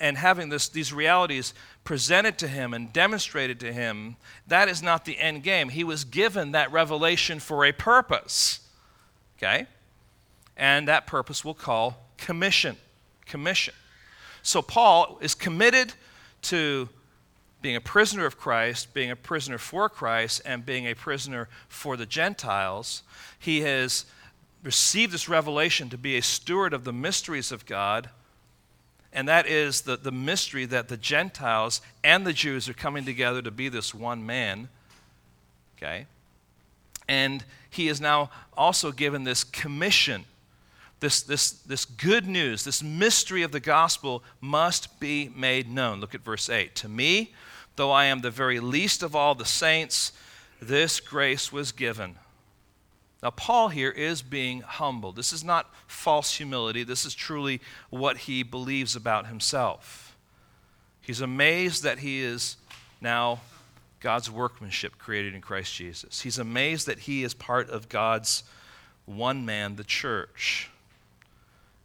and 0.00 0.18
having 0.18 0.50
this, 0.50 0.68
these 0.68 0.92
realities 0.92 1.54
presented 1.82 2.36
to 2.38 2.48
him 2.48 2.74
and 2.74 2.92
demonstrated 2.92 3.58
to 3.60 3.72
him, 3.72 4.16
that 4.46 4.68
is 4.68 4.82
not 4.82 5.04
the 5.04 5.18
end 5.18 5.42
game. 5.42 5.70
He 5.70 5.82
was 5.82 6.04
given 6.04 6.52
that 6.52 6.70
revelation 6.70 7.40
for 7.40 7.64
a 7.64 7.72
purpose. 7.72 8.60
Okay? 9.38 9.66
And 10.56 10.88
that 10.88 11.06
purpose 11.06 11.44
we'll 11.44 11.54
call 11.54 12.06
commission. 12.18 12.76
Commission. 13.24 13.74
So 14.42 14.60
Paul 14.60 15.18
is 15.22 15.34
committed 15.34 15.94
to 16.42 16.88
being 17.62 17.76
a 17.76 17.80
prisoner 17.80 18.26
of 18.26 18.38
Christ, 18.38 18.94
being 18.94 19.10
a 19.10 19.16
prisoner 19.16 19.58
for 19.58 19.88
Christ, 19.88 20.42
and 20.44 20.64
being 20.64 20.86
a 20.86 20.94
prisoner 20.94 21.48
for 21.68 21.96
the 21.96 22.06
Gentiles. 22.06 23.02
He 23.38 23.62
has 23.62 24.04
received 24.62 25.12
this 25.12 25.28
revelation 25.28 25.88
to 25.90 25.98
be 25.98 26.16
a 26.16 26.22
steward 26.22 26.72
of 26.72 26.84
the 26.84 26.92
mysteries 26.92 27.50
of 27.50 27.66
God, 27.66 28.10
and 29.12 29.28
that 29.28 29.46
is 29.46 29.82
the, 29.82 29.96
the 29.96 30.12
mystery 30.12 30.64
that 30.66 30.88
the 30.88 30.96
Gentiles 30.96 31.80
and 32.04 32.26
the 32.26 32.32
Jews 32.32 32.68
are 32.68 32.74
coming 32.74 33.04
together 33.04 33.40
to 33.42 33.50
be 33.50 33.68
this 33.68 33.94
one 33.94 34.24
man. 34.24 34.68
Okay? 35.76 36.06
And 37.08 37.44
he 37.70 37.88
is 37.88 38.00
now 38.00 38.30
also 38.56 38.92
given 38.92 39.24
this 39.24 39.44
commission. 39.44 40.24
This, 41.00 41.22
this, 41.22 41.52
this 41.52 41.84
good 41.84 42.26
news, 42.26 42.64
this 42.64 42.82
mystery 42.82 43.42
of 43.42 43.52
the 43.52 43.60
gospel 43.60 44.22
must 44.40 44.98
be 44.98 45.30
made 45.34 45.70
known. 45.70 46.00
Look 46.00 46.14
at 46.14 46.22
verse 46.22 46.50
8. 46.50 46.74
To 46.76 46.88
me, 46.88 47.32
though 47.76 47.92
I 47.92 48.06
am 48.06 48.20
the 48.20 48.30
very 48.30 48.58
least 48.58 49.02
of 49.04 49.14
all 49.14 49.36
the 49.36 49.44
saints, 49.44 50.12
this 50.60 50.98
grace 50.98 51.52
was 51.52 51.70
given. 51.70 52.16
Now, 53.22 53.30
Paul 53.30 53.68
here 53.68 53.90
is 53.90 54.22
being 54.22 54.60
humble. 54.60 55.12
This 55.12 55.32
is 55.32 55.42
not 55.42 55.74
false 55.86 56.34
humility. 56.34 56.84
This 56.84 57.04
is 57.04 57.14
truly 57.14 57.60
what 57.90 58.18
he 58.18 58.42
believes 58.42 58.94
about 58.94 59.26
himself. 59.26 60.16
He's 61.00 61.20
amazed 61.20 61.82
that 61.82 61.98
he 61.98 62.20
is 62.20 62.56
now 63.00 63.40
God's 64.00 64.30
workmanship 64.30 64.98
created 64.98 65.34
in 65.34 65.40
Christ 65.40 65.74
Jesus. 65.74 66.20
He's 66.20 66.38
amazed 66.38 66.86
that 66.86 67.00
he 67.00 67.24
is 67.24 67.34
part 67.34 67.68
of 67.70 67.88
God's 67.88 68.44
one 69.06 69.44
man, 69.44 69.76
the 69.76 69.84
church. 69.84 70.70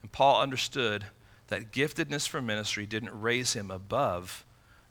And 0.02 0.12
Paul 0.12 0.42
understood 0.42 1.06
that 1.48 1.72
giftedness 1.72 2.28
for 2.28 2.42
ministry 2.42 2.86
didn't 2.86 3.20
raise 3.20 3.54
him 3.54 3.72
above 3.72 4.44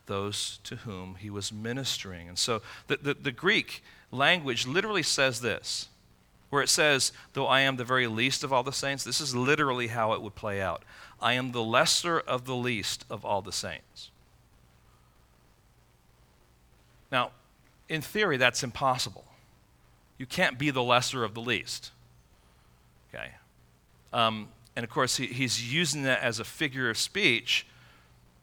those 0.07 0.59
to 0.65 0.77
whom 0.77 1.17
he 1.17 1.31
was 1.31 1.53
ministering. 1.53 2.29
And 2.29 2.39
so 2.39 2.63
the, 2.89 2.97
the, 2.97 3.15
the, 3.15 3.33
Greek 3.33 3.85
language 4.11 4.67
literally 4.67 5.03
says 5.03 5.41
this, 5.41 5.89
where 6.53 6.61
it 6.61 6.69
says, 6.69 7.13
Though 7.33 7.47
I 7.47 7.61
am 7.61 7.77
the 7.77 7.85
very 7.85 8.07
least 8.07 8.45
of 8.45 8.53
all 8.53 8.63
the 8.63 8.75
saints, 8.75 9.05
this 9.05 9.23
is 9.23 9.35
literally 9.35 9.87
how 9.87 10.13
it 10.13 10.21
would 10.21 10.35
play 10.35 10.61
out. 10.61 10.83
I 11.19 11.33
am 11.33 11.53
the 11.53 11.63
lesser 11.63 12.21
of 12.21 12.45
the 12.45 12.55
least 12.55 13.07
of 13.09 13.25
all 13.25 13.41
the 13.41 13.53
saints. 13.53 14.11
Now, 17.11 17.31
in 17.89 18.03
theory, 18.03 18.37
that's 18.37 18.63
impossible. 18.63 19.25
You 20.19 20.27
can't 20.27 20.59
be 20.59 20.69
the 20.69 20.83
lesser 20.83 21.25
of 21.25 21.33
the 21.33 21.41
least. 21.41 21.91
Okay? 23.09 23.31
Um, 24.13 24.49
and 24.77 24.85
of 24.85 24.91
course, 24.91 25.17
he, 25.17 25.29
he's 25.29 25.73
using 25.73 26.03
that 26.03 26.21
as 26.21 26.39
a 26.39 26.45
figure 26.45 26.91
of 26.91 26.99
speech 26.99 27.67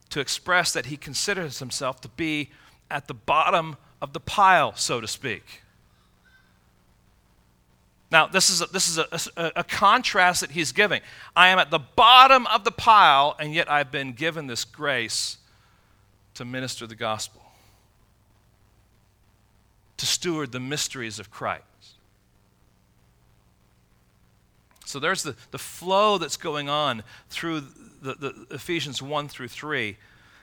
to 0.10 0.20
express 0.20 0.74
that 0.74 0.88
he 0.88 0.98
considers 0.98 1.60
himself 1.60 2.02
to 2.02 2.08
be 2.10 2.50
at 2.90 3.08
the 3.08 3.14
bottom 3.14 3.78
of 4.02 4.14
the 4.14 4.20
pile, 4.20 4.74
so 4.76 5.00
to 5.00 5.08
speak. 5.08 5.62
Now, 8.12 8.26
this 8.26 8.50
is, 8.50 8.62
a, 8.62 8.66
this 8.68 8.90
is 8.90 8.98
a, 9.38 9.52
a, 9.58 9.64
contrast 9.64 10.42
that 10.42 10.52
he's 10.52 10.72
giving. 10.72 11.02
I 11.36 11.50
am 11.50 11.60
at 11.60 11.70
the 11.70 11.78
bottom 11.80 12.48
of 12.48 12.64
the 12.64 12.72
pile, 12.72 13.36
and 13.40 13.54
yet 13.54 13.70
I've 13.70 13.92
been 13.92 14.14
given 14.14 14.48
this 14.48 14.66
grace 14.66 15.38
to 16.34 16.44
minister 16.44 16.88
the 16.88 16.96
gospel, 16.96 17.42
to 19.98 20.08
steward 20.08 20.52
the 20.52 20.60
mysteries 20.60 21.20
of 21.20 21.30
Christ. 21.30 21.64
So 24.86 25.00
there's 25.00 25.22
the, 25.22 25.36
the 25.52 25.60
flow 25.60 26.18
that's 26.18 26.38
going 26.38 26.68
on 26.68 27.04
through 27.30 27.62
the, 28.02 28.16
the 28.16 28.48
Ephesians 28.50 29.04
1 29.04 29.28
through 29.28 29.50
3. 29.50 29.98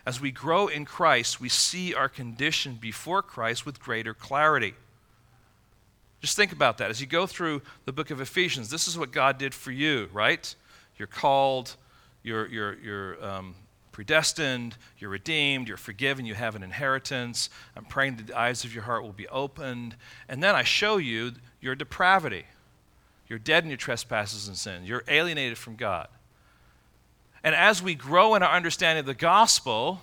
As 0.06 0.20
we 0.20 0.30
grow 0.30 0.68
in 0.68 0.84
Christ, 0.84 1.40
we 1.40 1.48
see 1.48 1.92
our 1.94 2.08
condition 2.08 2.78
before 2.80 3.22
Christ 3.22 3.66
with 3.66 3.80
greater 3.80 4.14
clarity. 4.14 4.74
Just 6.20 6.36
think 6.36 6.52
about 6.52 6.78
that. 6.78 6.90
As 6.90 7.00
you 7.00 7.06
go 7.06 7.26
through 7.26 7.62
the 7.84 7.92
book 7.92 8.10
of 8.10 8.20
Ephesians, 8.20 8.70
this 8.70 8.88
is 8.88 8.98
what 8.98 9.12
God 9.12 9.38
did 9.38 9.54
for 9.54 9.70
you, 9.70 10.08
right? 10.12 10.54
You're 10.96 11.08
called, 11.08 11.76
you're, 12.22 12.46
you're, 12.46 12.78
you're 12.78 13.24
um, 13.24 13.54
predestined, 13.92 14.76
you're 14.98 15.10
redeemed, 15.10 15.68
you're 15.68 15.76
forgiven, 15.76 16.26
you 16.26 16.34
have 16.34 16.54
an 16.54 16.62
inheritance. 16.62 17.50
I'm 17.76 17.84
praying 17.84 18.16
that 18.16 18.26
the 18.28 18.38
eyes 18.38 18.64
of 18.64 18.74
your 18.74 18.84
heart 18.84 19.02
will 19.02 19.12
be 19.12 19.28
opened. 19.28 19.96
And 20.28 20.42
then 20.42 20.54
I 20.54 20.64
show 20.64 20.96
you 20.96 21.32
your 21.60 21.74
depravity. 21.74 22.44
You're 23.28 23.38
dead 23.38 23.64
in 23.64 23.70
your 23.70 23.76
trespasses 23.76 24.48
and 24.48 24.56
sins. 24.56 24.88
You're 24.88 25.04
alienated 25.08 25.58
from 25.58 25.76
God. 25.76 26.08
And 27.42 27.54
as 27.54 27.82
we 27.82 27.94
grow 27.94 28.34
in 28.34 28.42
our 28.42 28.54
understanding 28.54 29.00
of 29.00 29.06
the 29.06 29.14
gospel, 29.14 30.00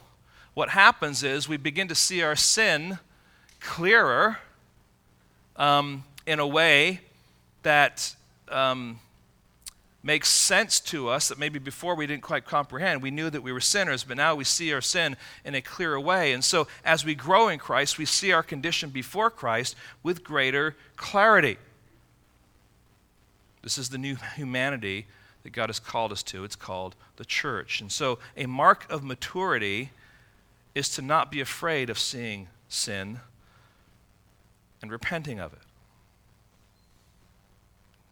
what 0.54 0.70
happens 0.70 1.24
is 1.24 1.50
we 1.50 1.58
begin 1.58 1.88
to 1.88 1.96
see 1.96 2.22
our 2.22 2.36
sin 2.36 3.00
clearer 3.60 4.40
um, 5.56 6.04
in 6.26 6.40
a 6.40 6.48
way 6.48 7.02
that 7.64 8.16
um, 8.50 9.00
makes 10.04 10.28
sense 10.28 10.80
to 10.82 11.08
us 11.08 11.30
that 11.30 11.40
maybe 11.40 11.60
before 11.60 11.96
we 11.96 12.06
didn't 12.06 12.24
quite 12.24 12.46
comprehend. 12.46 13.02
We 13.02 13.12
knew 13.12 13.30
that 13.30 13.42
we 13.42 13.54
were 13.54 13.62
sinners, 13.62 14.04
but 14.04 14.18
now 14.18 14.36
we 14.36 14.44
see 14.44 14.74
our 14.74 14.82
sin 14.82 15.16
in 15.46 15.56
a 15.56 15.62
clearer 15.62 16.00
way. 16.00 16.34
And 16.34 16.44
so 16.44 16.68
as 16.84 17.06
we 17.06 17.16
grow 17.16 17.48
in 17.48 17.58
Christ, 17.58 17.98
we 17.98 18.06
see 18.06 18.32
our 18.34 18.44
condition 18.44 18.90
before 18.90 19.30
Christ 19.30 19.76
with 20.04 20.24
greater 20.24 20.76
clarity. 20.98 21.58
This 23.62 23.78
is 23.78 23.90
the 23.90 23.98
new 23.98 24.18
humanity 24.36 25.06
that 25.44 25.52
God 25.52 25.70
has 25.70 25.80
called 25.80 26.12
us 26.12 26.24
to. 26.24 26.44
It's 26.44 26.56
called 26.56 26.96
the 27.16 27.26
church. 27.26 27.80
And 27.80 27.92
so, 27.92 28.20
a 28.36 28.46
mark 28.46 28.86
of 28.90 29.04
maturity 29.04 29.92
is 30.76 30.90
to 30.90 31.02
not 31.02 31.32
be 31.32 31.40
afraid 31.40 31.90
of 31.90 32.00
seeing 32.00 32.48
sin 32.68 33.20
and 34.84 34.92
repenting 34.92 35.40
of 35.40 35.54
it. 35.54 35.60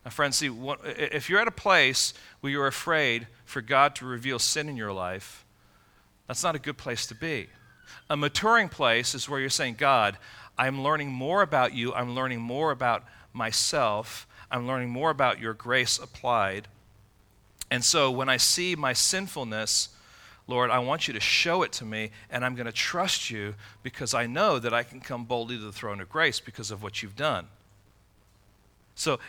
Now, 0.06 0.10
friends, 0.10 0.38
see, 0.38 0.50
what, 0.50 0.80
if 0.86 1.30
you're 1.30 1.42
at 1.42 1.48
a 1.48 1.52
place 1.52 2.14
where 2.40 2.50
you're 2.52 2.66
afraid 2.66 3.28
for 3.46 3.62
God 3.62 3.94
to 3.98 4.06
reveal 4.06 4.40
sin 4.40 4.70
in 4.70 4.78
your 4.78 4.94
life, 4.94 5.46
that's 6.28 6.44
not 6.44 6.56
a 6.56 6.60
good 6.60 6.78
place 6.78 7.06
to 7.08 7.14
be. 7.14 7.48
A 8.10 8.16
maturing 8.16 8.70
place 8.70 9.14
is 9.14 9.28
where 9.28 9.40
you're 9.40 9.50
saying, 9.50 9.76
God, 9.78 10.18
I'm 10.58 10.82
learning 10.82 11.12
more 11.12 11.42
about 11.42 11.74
you, 11.74 11.94
I'm 11.94 12.16
learning 12.16 12.40
more 12.40 12.72
about 12.72 13.04
myself, 13.34 14.26
I'm 14.50 14.66
learning 14.66 14.90
more 14.90 15.10
about 15.10 15.40
your 15.40 15.54
grace 15.54 16.00
applied. 16.00 16.70
And 17.70 17.84
so 17.84 18.10
when 18.10 18.30
I 18.30 18.38
see 18.38 18.78
my 18.78 18.94
sinfulness, 18.94 19.90
Lord, 20.52 20.70
I 20.70 20.80
want 20.80 21.08
you 21.08 21.14
to 21.14 21.20
show 21.22 21.64
it 21.64 21.72
to 21.74 21.86
me, 21.86 22.12
and 22.30 22.44
I'm 22.44 22.56
going 22.56 22.66
to 22.66 22.74
trust 22.74 23.32
you 23.32 23.56
because 23.84 24.14
I 24.14 24.28
know 24.28 24.60
that 24.60 24.74
I 24.74 24.84
can 24.84 25.00
come 25.00 25.24
boldly 25.24 25.58
to 25.58 25.64
the 25.64 25.72
throne 25.72 26.02
of 26.02 26.10
grace 26.10 26.42
because 26.42 26.72
of 26.72 26.84
what 26.84 27.02
you've 27.02 27.16
done. 27.16 27.48
So, 28.96 29.20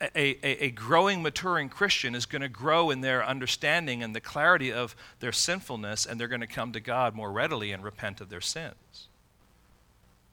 a, 0.00 0.36
a, 0.44 0.64
a, 0.64 0.70
growing, 0.72 1.22
maturing 1.22 1.68
Christian 1.68 2.16
is 2.16 2.26
going 2.26 2.42
to 2.42 2.48
grow 2.48 2.90
in 2.90 3.00
their 3.00 3.24
understanding 3.24 4.02
and 4.02 4.12
the 4.12 4.20
clarity 4.20 4.72
of 4.72 4.96
their 5.20 5.30
sinfulness, 5.30 6.04
and 6.04 6.20
they're 6.20 6.26
going 6.26 6.40
to 6.40 6.48
come 6.48 6.72
to 6.72 6.80
God 6.80 7.14
more 7.14 7.30
readily 7.30 7.70
and 7.70 7.84
repent 7.84 8.20
of 8.20 8.28
their 8.28 8.40
sins. 8.40 9.06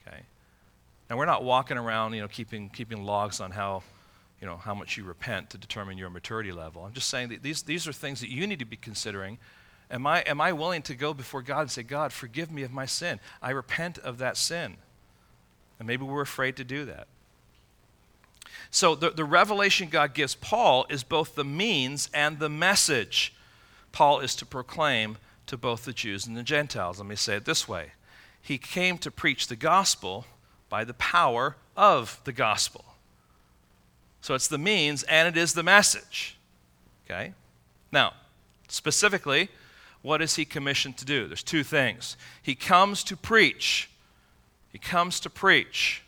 Okay? 0.01 0.23
Now, 1.11 1.17
we're 1.17 1.27
not 1.27 1.43
walking 1.43 1.77
around, 1.77 2.13
you 2.13 2.21
know, 2.21 2.27
keeping, 2.27 2.69
keeping 2.69 3.05
logs 3.05 3.39
on 3.39 3.51
how 3.51 3.83
you 4.41 4.47
know, 4.47 4.57
how 4.57 4.73
much 4.73 4.95
you 4.97 5.03
repent 5.03 5.49
to 5.49 5.57
determine 5.57 5.97
your 5.97 6.09
maturity 6.09 6.53
level. 6.53 6.85
I'm 6.85 6.93
just 6.93 7.09
saying 7.09 7.29
that 7.29 7.43
these, 7.43 7.63
these 7.63 7.87
are 7.87 7.93
things 7.93 8.21
that 8.21 8.29
you 8.29 8.47
need 8.47 8.59
to 8.59 8.65
be 8.65 8.77
considering. 8.77 9.37
Am 9.91 10.05
I, 10.05 10.21
am 10.21 10.39
I 10.39 10.53
willing 10.53 10.81
to 10.83 10.95
go 10.95 11.13
before 11.13 11.41
God 11.41 11.61
and 11.61 11.71
say, 11.71 11.83
God, 11.83 12.13
forgive 12.13 12.51
me 12.51 12.63
of 12.63 12.71
my 12.71 12.85
sin? 12.85 13.19
I 13.41 13.51
repent 13.51 13.97
of 13.97 14.19
that 14.19 14.37
sin. 14.37 14.77
And 15.79 15.87
maybe 15.87 16.03
we're 16.03 16.21
afraid 16.21 16.57
to 16.57 16.63
do 16.63 16.85
that. 16.85 17.07
So 18.71 18.93
the, 18.93 19.09
the 19.09 19.25
revelation 19.25 19.89
God 19.89 20.13
gives 20.13 20.35
Paul 20.35 20.85
is 20.89 21.03
both 21.03 21.35
the 21.35 21.43
means 21.43 22.09
and 22.13 22.37
the 22.37 22.49
message 22.49 23.33
Paul 23.91 24.19
is 24.19 24.35
to 24.35 24.45
proclaim 24.45 25.17
to 25.47 25.57
both 25.57 25.85
the 25.85 25.93
Jews 25.93 26.27
and 26.27 26.37
the 26.37 26.43
Gentiles. 26.43 26.99
Let 26.99 27.07
me 27.07 27.15
say 27.15 27.37
it 27.37 27.45
this 27.45 27.67
way 27.67 27.93
He 28.41 28.59
came 28.59 28.99
to 28.99 29.09
preach 29.09 29.47
the 29.47 29.55
gospel 29.55 30.25
by 30.69 30.83
the 30.83 30.93
power 30.93 31.55
of 31.75 32.21
the 32.25 32.31
gospel. 32.31 32.85
So 34.21 34.35
it's 34.35 34.47
the 34.47 34.59
means 34.59 35.01
and 35.03 35.27
it 35.27 35.39
is 35.39 35.53
the 35.53 35.63
message. 35.63 36.37
Okay? 37.05 37.33
Now, 37.91 38.13
specifically, 38.67 39.49
what 40.01 40.21
is 40.21 40.35
he 40.35 40.45
commissioned 40.45 40.97
to 40.97 41.05
do? 41.05 41.27
There's 41.27 41.43
two 41.43 41.63
things. 41.63 42.15
He 42.41 42.55
comes 42.55 43.03
to 43.05 43.17
preach. 43.17 43.89
He 44.71 44.77
comes 44.77 45.19
to 45.21 45.29
preach 45.29 46.03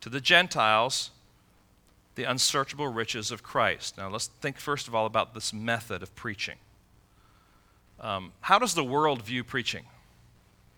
to 0.00 0.08
the 0.08 0.20
Gentiles 0.20 1.10
the 2.16 2.24
unsearchable 2.24 2.88
riches 2.88 3.30
of 3.30 3.42
Christ. 3.42 3.98
Now, 3.98 4.08
let's 4.08 4.26
think 4.26 4.58
first 4.58 4.88
of 4.88 4.94
all 4.94 5.06
about 5.06 5.34
this 5.34 5.52
method 5.52 6.02
of 6.02 6.14
preaching. 6.14 6.56
Um, 8.00 8.32
how 8.40 8.58
does 8.58 8.74
the 8.74 8.84
world 8.84 9.22
view 9.22 9.44
preaching? 9.44 9.84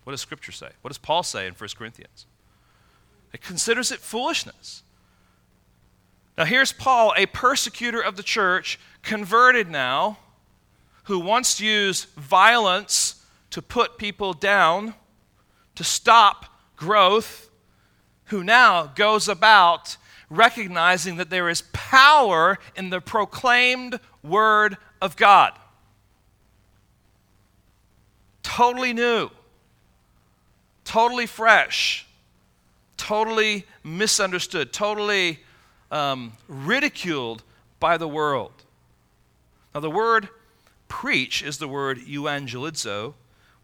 What 0.04 0.12
does 0.12 0.20
Scripture 0.20 0.52
say? 0.52 0.70
What 0.82 0.88
does 0.88 0.98
Paul 0.98 1.22
say 1.22 1.46
in 1.46 1.54
1 1.54 1.68
Corinthians? 1.76 2.26
It 3.32 3.40
considers 3.40 3.92
it 3.92 4.00
foolishness. 4.00 4.82
Now, 6.36 6.44
here's 6.44 6.72
Paul, 6.72 7.12
a 7.16 7.26
persecutor 7.26 8.00
of 8.00 8.16
the 8.16 8.22
church, 8.22 8.78
converted 9.02 9.68
now, 9.68 10.18
who 11.08 11.18
once 11.18 11.58
used 11.58 12.06
violence 12.16 13.24
to 13.48 13.62
put 13.62 13.96
people 13.96 14.34
down, 14.34 14.92
to 15.74 15.82
stop 15.82 16.44
growth, 16.76 17.48
who 18.26 18.44
now 18.44 18.92
goes 18.94 19.26
about 19.26 19.96
recognizing 20.28 21.16
that 21.16 21.30
there 21.30 21.48
is 21.48 21.62
power 21.72 22.58
in 22.76 22.90
the 22.90 23.00
proclaimed 23.00 23.98
word 24.22 24.76
of 25.00 25.16
God. 25.16 25.58
Totally 28.42 28.92
new, 28.92 29.30
totally 30.84 31.24
fresh, 31.24 32.06
totally 32.98 33.64
misunderstood, 33.82 34.74
totally 34.74 35.38
um, 35.90 36.34
ridiculed 36.48 37.42
by 37.80 37.96
the 37.96 38.08
world. 38.08 38.52
Now, 39.74 39.80
the 39.80 39.90
word 39.90 40.28
preach 40.88 41.42
is 41.42 41.58
the 41.58 41.68
word 41.68 41.98
evangelizo, 41.98 43.14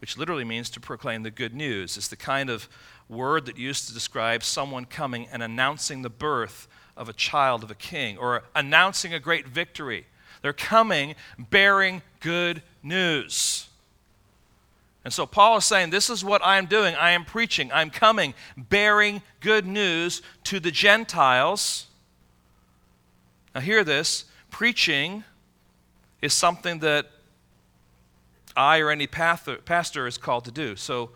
which 0.01 0.17
literally 0.17 0.45
means 0.45 0.71
to 0.71 0.81
proclaim 0.81 1.23
the 1.23 1.31
good 1.31 1.55
news. 1.55 1.97
It's 1.97 2.09
the 2.09 2.17
kind 2.17 2.51
of 2.51 2.69
word 3.09 3.47
that 3.47 3.59
used 3.59 3.89
to 3.89 3.95
describe 3.95 4.43
someone 4.43 4.85
coming 4.85 5.27
and 5.33 5.43
announcing 5.43 6.03
the 6.03 6.11
birth 6.11 6.69
of 6.97 7.09
a 7.09 7.13
child 7.13 7.63
of 7.63 7.71
a 7.71 7.75
king 7.75 8.17
or 8.19 8.45
announcing 8.55 9.13
a 9.13 9.21
great 9.21 9.49
victory. 9.49 10.07
They're 10.43 10.53
coming 10.53 11.15
bearing 11.39 12.03
good 12.21 12.63
news. 12.83 13.69
And 15.05 15.13
so 15.13 15.27
Paul 15.27 15.59
is 15.59 15.65
saying, 15.65 15.91
This 15.91 16.09
is 16.09 16.25
what 16.25 16.45
I 16.45 16.57
am 16.57 16.67
doing. 16.67 16.95
I 16.95 17.11
am 17.11 17.25
preaching. 17.25 17.71
I'm 17.73 17.91
coming 17.91 18.35
bearing 18.57 19.23
good 19.41 19.67
news 19.67 20.23
to 20.45 20.61
the 20.61 20.71
Gentiles. 20.71 21.87
Now, 23.55 23.61
hear 23.61 23.85
this 23.85 24.25
preaching 24.51 25.25
is 26.23 26.33
something 26.33 26.79
that 26.81 27.07
I 28.57 28.79
or 28.79 28.91
any 28.91 29.07
pastor 29.07 30.07
is 30.07 30.19
called 30.19 30.45
to 30.45 30.51
do. 30.51 30.77
So, 30.77 31.11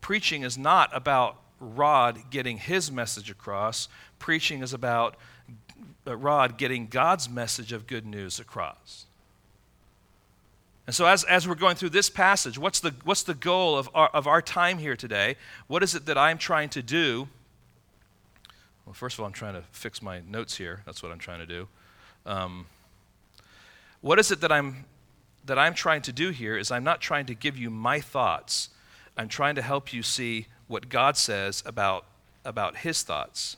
preaching 0.00 0.42
is 0.42 0.56
not 0.56 0.90
about 0.94 1.36
Rod 1.60 2.30
getting 2.30 2.58
his 2.58 2.90
message 2.90 3.30
across, 3.30 3.88
preaching 4.18 4.62
is 4.62 4.72
about 4.72 5.16
uh, 6.06 6.16
Rod 6.16 6.56
getting 6.56 6.86
God's 6.86 7.28
message 7.28 7.72
of 7.72 7.86
good 7.86 8.06
news 8.06 8.40
across. 8.40 9.06
And 10.86 10.94
so, 10.94 11.06
as, 11.06 11.22
as 11.24 11.46
we're 11.46 11.54
going 11.54 11.76
through 11.76 11.90
this 11.90 12.10
passage, 12.10 12.58
what's 12.58 12.80
the, 12.80 12.94
what's 13.04 13.22
the 13.22 13.34
goal 13.34 13.78
of 13.78 13.88
our, 13.94 14.08
of 14.08 14.26
our 14.26 14.42
time 14.42 14.78
here 14.78 14.96
today? 14.96 15.36
What 15.68 15.82
is 15.82 15.94
it 15.94 16.06
that 16.06 16.18
I'm 16.18 16.38
trying 16.38 16.70
to 16.70 16.82
do? 16.82 17.28
Well, 18.84 18.94
first 18.94 19.14
of 19.14 19.20
all, 19.20 19.26
I'm 19.26 19.32
trying 19.32 19.54
to 19.54 19.62
fix 19.70 20.02
my 20.02 20.20
notes 20.28 20.56
here. 20.56 20.82
That's 20.86 21.02
what 21.02 21.12
I'm 21.12 21.18
trying 21.18 21.38
to 21.40 21.46
do. 21.46 21.68
Um, 22.26 22.66
what 24.00 24.18
is 24.18 24.32
it 24.32 24.40
that 24.40 24.50
I'm, 24.50 24.84
that 25.50 25.58
I'm 25.58 25.74
trying 25.74 26.02
to 26.02 26.12
do 26.12 26.30
here 26.30 26.56
is 26.56 26.70
I'm 26.70 26.84
not 26.84 27.00
trying 27.00 27.26
to 27.26 27.34
give 27.34 27.58
you 27.58 27.70
my 27.70 27.98
thoughts. 27.98 28.68
I'm 29.16 29.26
trying 29.26 29.56
to 29.56 29.62
help 29.62 29.92
you 29.92 30.00
see 30.00 30.46
what 30.68 30.88
God 30.88 31.16
says 31.16 31.60
about, 31.66 32.06
about 32.44 32.76
His 32.76 33.02
thoughts. 33.02 33.56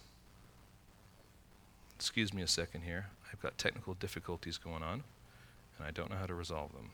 Excuse 1.97 2.33
me 2.33 2.41
a 2.41 2.49
second 2.49 2.85
here. 2.85 3.09
I've 3.31 3.43
got 3.43 3.59
technical 3.59 3.93
difficulties 3.93 4.57
going 4.57 4.83
on, 4.83 5.03
and 5.77 5.87
I 5.87 5.91
don't 5.91 6.09
know 6.09 6.17
how 6.17 6.25
to 6.25 6.33
resolve 6.33 6.73
them. 6.73 6.93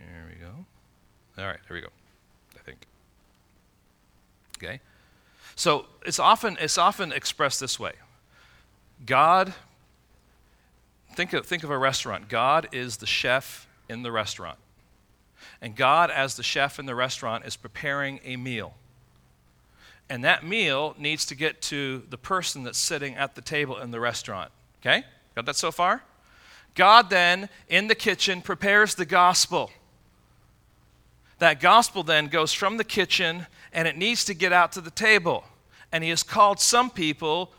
Here 0.00 0.28
we 0.28 0.38
go. 0.38 0.52
All 1.38 1.48
right, 1.48 1.60
here 1.66 1.76
we 1.76 1.80
go. 1.80 1.88
I 2.56 2.58
think. 2.58 2.86
Okay. 4.58 4.80
So 5.56 5.86
it's 6.04 6.18
often 6.18 6.58
it's 6.60 6.76
often 6.76 7.10
expressed 7.10 7.58
this 7.58 7.80
way. 7.80 7.94
God 9.04 9.54
think 11.14 11.32
of, 11.32 11.46
think 11.46 11.64
of 11.64 11.70
a 11.70 11.78
restaurant. 11.78 12.28
God 12.28 12.68
is 12.72 12.98
the 12.98 13.06
chef 13.06 13.66
in 13.88 14.02
the 14.02 14.12
restaurant. 14.12 14.58
And 15.60 15.76
God, 15.76 16.10
as 16.10 16.36
the 16.36 16.42
chef 16.42 16.78
in 16.78 16.86
the 16.86 16.94
restaurant, 16.94 17.44
is 17.44 17.56
preparing 17.56 18.20
a 18.24 18.36
meal. 18.36 18.74
And 20.08 20.24
that 20.24 20.44
meal 20.44 20.94
needs 20.98 21.24
to 21.26 21.34
get 21.34 21.62
to 21.62 22.02
the 22.10 22.18
person 22.18 22.64
that's 22.64 22.78
sitting 22.78 23.14
at 23.14 23.34
the 23.34 23.40
table 23.40 23.78
in 23.78 23.90
the 23.90 24.00
restaurant. 24.00 24.50
Okay? 24.80 25.04
Got 25.34 25.46
that 25.46 25.56
so 25.56 25.72
far? 25.72 26.02
God 26.74 27.08
then, 27.08 27.48
in 27.68 27.88
the 27.88 27.94
kitchen, 27.94 28.42
prepares 28.42 28.94
the 28.94 29.06
gospel. 29.06 29.70
That 31.38 31.60
gospel 31.60 32.02
then 32.02 32.26
goes 32.26 32.52
from 32.52 32.76
the 32.76 32.84
kitchen 32.84 33.46
and 33.72 33.88
it 33.88 33.96
needs 33.96 34.24
to 34.26 34.34
get 34.34 34.52
out 34.52 34.72
to 34.72 34.80
the 34.80 34.90
table. 34.90 35.44
And 35.92 36.04
He 36.04 36.10
has 36.10 36.22
called 36.22 36.60
some 36.60 36.90
people 36.90 37.52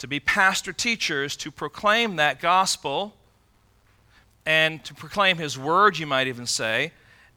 to 0.00 0.08
be 0.08 0.18
pastor 0.18 0.72
teachers 0.72 1.36
to 1.36 1.50
proclaim 1.50 2.16
that 2.16 2.40
gospel 2.40 3.14
and 4.46 4.82
to 4.82 4.94
proclaim 4.94 5.36
his 5.36 5.58
word, 5.58 5.98
you 5.98 6.06
might 6.06 6.26
even 6.26 6.46
say. 6.46 6.92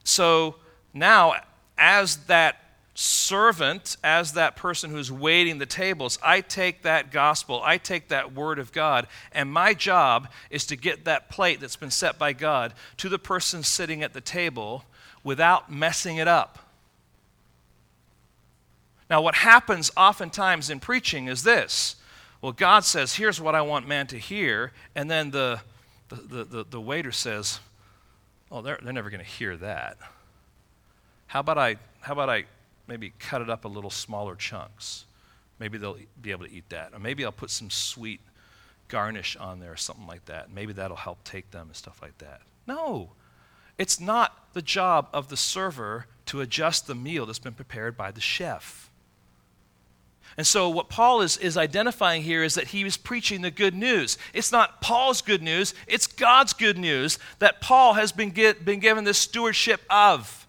So 0.06 0.56
now, 0.94 1.34
as 1.78 2.16
that 2.28 2.56
servant, 2.96 3.98
as 4.02 4.32
that 4.34 4.56
person 4.56 4.92
who's 4.92 5.12
waiting 5.12 5.58
the 5.58 5.66
tables, 5.66 6.18
I 6.24 6.40
take 6.40 6.84
that 6.84 7.12
gospel, 7.12 7.62
I 7.66 7.78
take 7.78 8.08
that 8.08 8.34
word 8.34 8.60
of 8.60 8.72
God, 8.72 9.08
and 9.34 9.52
my 9.52 9.74
job 9.74 10.30
is 10.50 10.66
to 10.68 10.78
get 10.78 11.04
that 11.04 11.30
plate 11.30 11.60
that's 11.60 11.76
been 11.76 11.92
set 11.92 12.18
by 12.18 12.32
God 12.32 12.74
to 12.96 13.10
the 13.10 13.20
person 13.20 13.64
sitting 13.64 14.04
at 14.04 14.14
the 14.14 14.22
table 14.22 14.86
without 15.22 15.70
messing 15.70 16.16
it 16.16 16.30
up. 16.30 16.60
Now, 19.10 19.22
what 19.22 19.36
happens 19.36 19.92
oftentimes 19.98 20.70
in 20.70 20.80
preaching 20.80 21.28
is 21.28 21.44
this 21.44 21.98
well, 22.44 22.52
God 22.52 22.84
says, 22.84 23.16
here's 23.16 23.40
what 23.40 23.56
I 23.56 23.62
want 23.62 23.88
man 23.88 24.06
to 24.08 24.18
hear. 24.18 24.74
And 24.96 25.10
then 25.10 25.32
the, 25.32 25.62
the, 26.10 26.44
the, 26.44 26.66
the 26.70 26.82
waiter 26.82 27.14
says, 27.14 27.62
oh, 28.52 28.62
they're, 28.62 28.78
they're 28.84 28.92
never 28.92 29.10
going 29.10 29.24
to 29.24 29.26
hear 29.26 29.56
that. 29.56 29.98
How 31.28 31.40
about, 31.40 31.58
I, 31.58 31.78
how 32.02 32.12
about 32.12 32.30
I 32.30 32.44
maybe 32.86 33.14
cut 33.18 33.42
it 33.42 33.50
up 33.50 33.64
a 33.64 33.70
little 33.70 33.90
smaller 33.90 34.36
chunks? 34.36 35.06
Maybe 35.58 35.78
they'll 35.78 35.98
be 36.22 36.32
able 36.32 36.46
to 36.46 36.52
eat 36.52 36.68
that. 36.68 36.92
Or 36.92 37.00
maybe 37.00 37.24
I'll 37.24 37.32
put 37.32 37.50
some 37.50 37.70
sweet 37.70 38.20
garnish 38.90 39.38
on 39.38 39.62
there 39.62 39.72
or 39.72 39.78
something 39.78 40.06
like 40.06 40.26
that. 40.26 40.52
Maybe 40.52 40.74
that'll 40.74 40.98
help 40.98 41.24
take 41.24 41.50
them 41.52 41.68
and 41.68 41.76
stuff 41.78 42.02
like 42.02 42.18
that. 42.18 42.42
No, 42.68 43.12
it's 43.78 44.02
not 44.02 44.50
the 44.52 44.62
job 44.62 45.08
of 45.14 45.30
the 45.30 45.38
server 45.38 46.08
to 46.26 46.42
adjust 46.42 46.88
the 46.88 46.96
meal 46.96 47.26
that's 47.26 47.40
been 47.40 47.54
prepared 47.54 47.96
by 47.96 48.12
the 48.12 48.20
chef. 48.20 48.90
And 50.38 50.48
so, 50.48 50.68
what 50.70 50.90
Paul 50.90 51.22
is, 51.22 51.38
is 51.38 51.58
identifying 51.58 52.24
here 52.24 52.44
is 52.44 52.56
that 52.56 52.68
he 52.68 52.84
was 52.84 52.98
preaching 52.98 53.42
the 53.42 53.52
good 53.52 53.76
news. 53.76 54.18
It's 54.34 54.52
not 54.52 54.82
Paul's 54.82 55.22
good 55.22 55.44
news, 55.44 55.76
it's 55.88 56.08
God's 56.08 56.54
good 56.54 56.78
news 56.78 57.20
that 57.40 57.62
Paul 57.62 57.94
has 57.94 58.12
been, 58.12 58.32
get, 58.32 58.66
been 58.66 58.80
given 58.80 59.04
this 59.04 59.20
stewardship 59.20 59.82
of. 59.90 60.48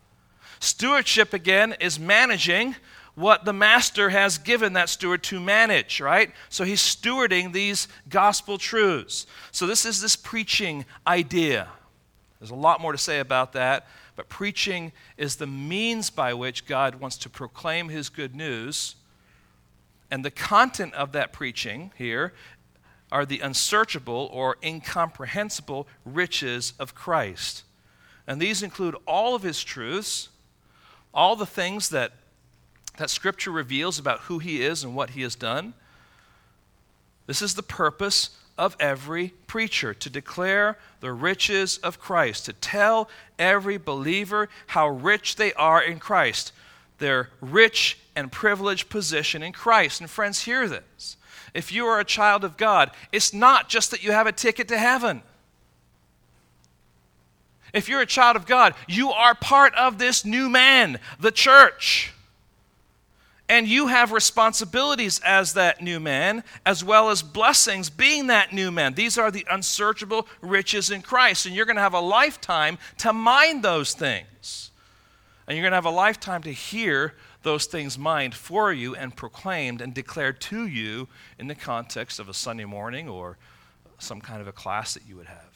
Stewardship, 0.61 1.35
again, 1.35 1.74
is 1.80 1.99
managing 1.99 2.76
what 3.14 3.45
the 3.45 3.53
master 3.53 4.09
has 4.09 4.39
given 4.39 4.72
that 4.72 4.89
steward 4.89 5.22
to 5.22 5.39
manage, 5.39 6.01
right? 6.01 6.32
So 6.49 6.64
he's 6.64 6.80
stewarding 6.80 7.53
these 7.53 7.87
gospel 8.09 8.57
truths. 8.57 9.26
So, 9.53 9.66
this 9.66 9.85
is 9.85 10.01
this 10.01 10.16
preaching 10.16 10.87
idea. 11.07 11.68
There's 12.41 12.51
a 12.51 12.55
lot 12.55 12.80
more 12.80 12.93
to 12.93 12.99
say 12.99 13.20
about 13.20 13.53
that, 13.53 13.87
but 14.16 14.30
preaching 14.30 14.93
is 15.18 15.37
the 15.37 15.47
means 15.47 16.09
by 16.09 16.32
which 16.32 16.66
God 16.66 16.97
wants 16.97 17.18
to 17.18 17.28
proclaim 17.28 17.91
his 17.91 18.09
good 18.09 18.35
news 18.35 18.97
and 20.14 20.24
the 20.24 20.30
content 20.30 20.94
of 20.94 21.10
that 21.10 21.32
preaching 21.32 21.90
here 21.98 22.32
are 23.10 23.26
the 23.26 23.40
unsearchable 23.40 24.30
or 24.32 24.56
incomprehensible 24.62 25.88
riches 26.04 26.72
of 26.78 26.94
Christ. 26.94 27.64
And 28.24 28.40
these 28.40 28.62
include 28.62 28.94
all 29.08 29.34
of 29.34 29.42
his 29.42 29.64
truths, 29.64 30.28
all 31.12 31.34
the 31.34 31.44
things 31.44 31.88
that, 31.88 32.12
that 32.96 33.10
Scripture 33.10 33.50
reveals 33.50 33.98
about 33.98 34.20
who 34.20 34.38
he 34.38 34.62
is 34.62 34.84
and 34.84 34.94
what 34.94 35.10
he 35.10 35.22
has 35.22 35.34
done. 35.34 35.74
This 37.26 37.42
is 37.42 37.56
the 37.56 37.64
purpose 37.64 38.38
of 38.56 38.76
every 38.78 39.30
preacher 39.48 39.92
to 39.94 40.08
declare 40.08 40.78
the 41.00 41.12
riches 41.12 41.78
of 41.78 41.98
Christ, 41.98 42.44
to 42.44 42.52
tell 42.52 43.08
every 43.36 43.78
believer 43.78 44.48
how 44.68 44.86
rich 44.86 45.34
they 45.34 45.52
are 45.54 45.82
in 45.82 45.98
Christ 45.98 46.52
their 46.99 47.30
rich 47.40 47.99
and 48.16 48.30
privileged 48.30 48.88
position 48.88 49.42
in 49.42 49.53
Christ. 49.53 50.01
And 50.01 50.09
friends, 50.09 50.42
hear 50.42 50.68
this. 50.68 51.16
If 51.53 51.72
you 51.72 51.86
are 51.86 52.01
a 52.01 52.05
child 52.05 52.45
of 52.45 52.57
God, 52.57 52.90
it's 53.12 53.32
not 53.32 53.68
just 53.68 53.90
that 53.92 54.03
you 54.03 54.12
have 54.12 54.26
a 54.26 54.32
ticket 54.32 54.68
to 54.68 54.78
heaven. 54.78 55.22
If 57.72 57.88
you're 57.88 58.01
a 58.01 58.07
child 58.07 58.36
of 58.36 58.47
God, 58.47 58.74
you 58.88 59.11
are 59.11 59.34
part 59.34 59.74
of 59.74 59.99
this 59.99 60.24
new 60.24 60.49
man, 60.49 60.99
the 61.18 61.32
church. 61.32 62.12
And 63.49 63.68
you 63.68 63.88
have 63.88 64.12
responsibilities 64.12 65.20
as 65.24 65.53
that 65.53 65.82
new 65.82 66.01
man, 66.01 66.45
as 66.64 66.82
well 66.82 67.11
as 67.11 67.22
blessings 67.22 67.90
being 67.90 68.28
that 68.28 68.53
new 68.53 68.70
man. 68.70 68.95
These 68.95 69.18
are 69.18 69.30
the 69.30 69.47
unsearchable 69.51 70.26
riches 70.40 70.90
in 70.90 71.03
Christ. 71.03 71.45
And 71.47 71.55
you're 71.55 71.66
going 71.66 71.76
to 71.76 71.82
have 71.82 71.95
a 71.95 72.01
lifetime 72.01 72.78
to 72.99 73.12
mind 73.12 73.62
those 73.62 73.92
things. 73.92 74.70
And 75.47 75.57
you're 75.57 75.62
going 75.62 75.72
to 75.72 75.76
have 75.76 75.84
a 75.84 75.90
lifetime 75.90 76.42
to 76.42 76.53
hear 76.53 77.14
those 77.42 77.66
things 77.66 77.99
mined 77.99 78.34
for 78.34 78.72
you 78.72 78.95
and 78.95 79.14
proclaimed 79.14 79.80
and 79.80 79.92
declared 79.92 80.40
to 80.42 80.66
you 80.66 81.09
in 81.38 81.49
the 81.49 81.55
context 81.55 82.18
of 82.18 82.28
a 82.28 82.34
Sunday 82.34 82.64
morning 82.64 83.09
or 83.09 83.36
some 83.99 84.20
kind 84.20 84.40
of 84.40 84.49
a 84.49 84.53
class 84.53 84.95
that 84.95 85.07
you 85.07 85.16
would 85.16 85.26
have 85.26 85.55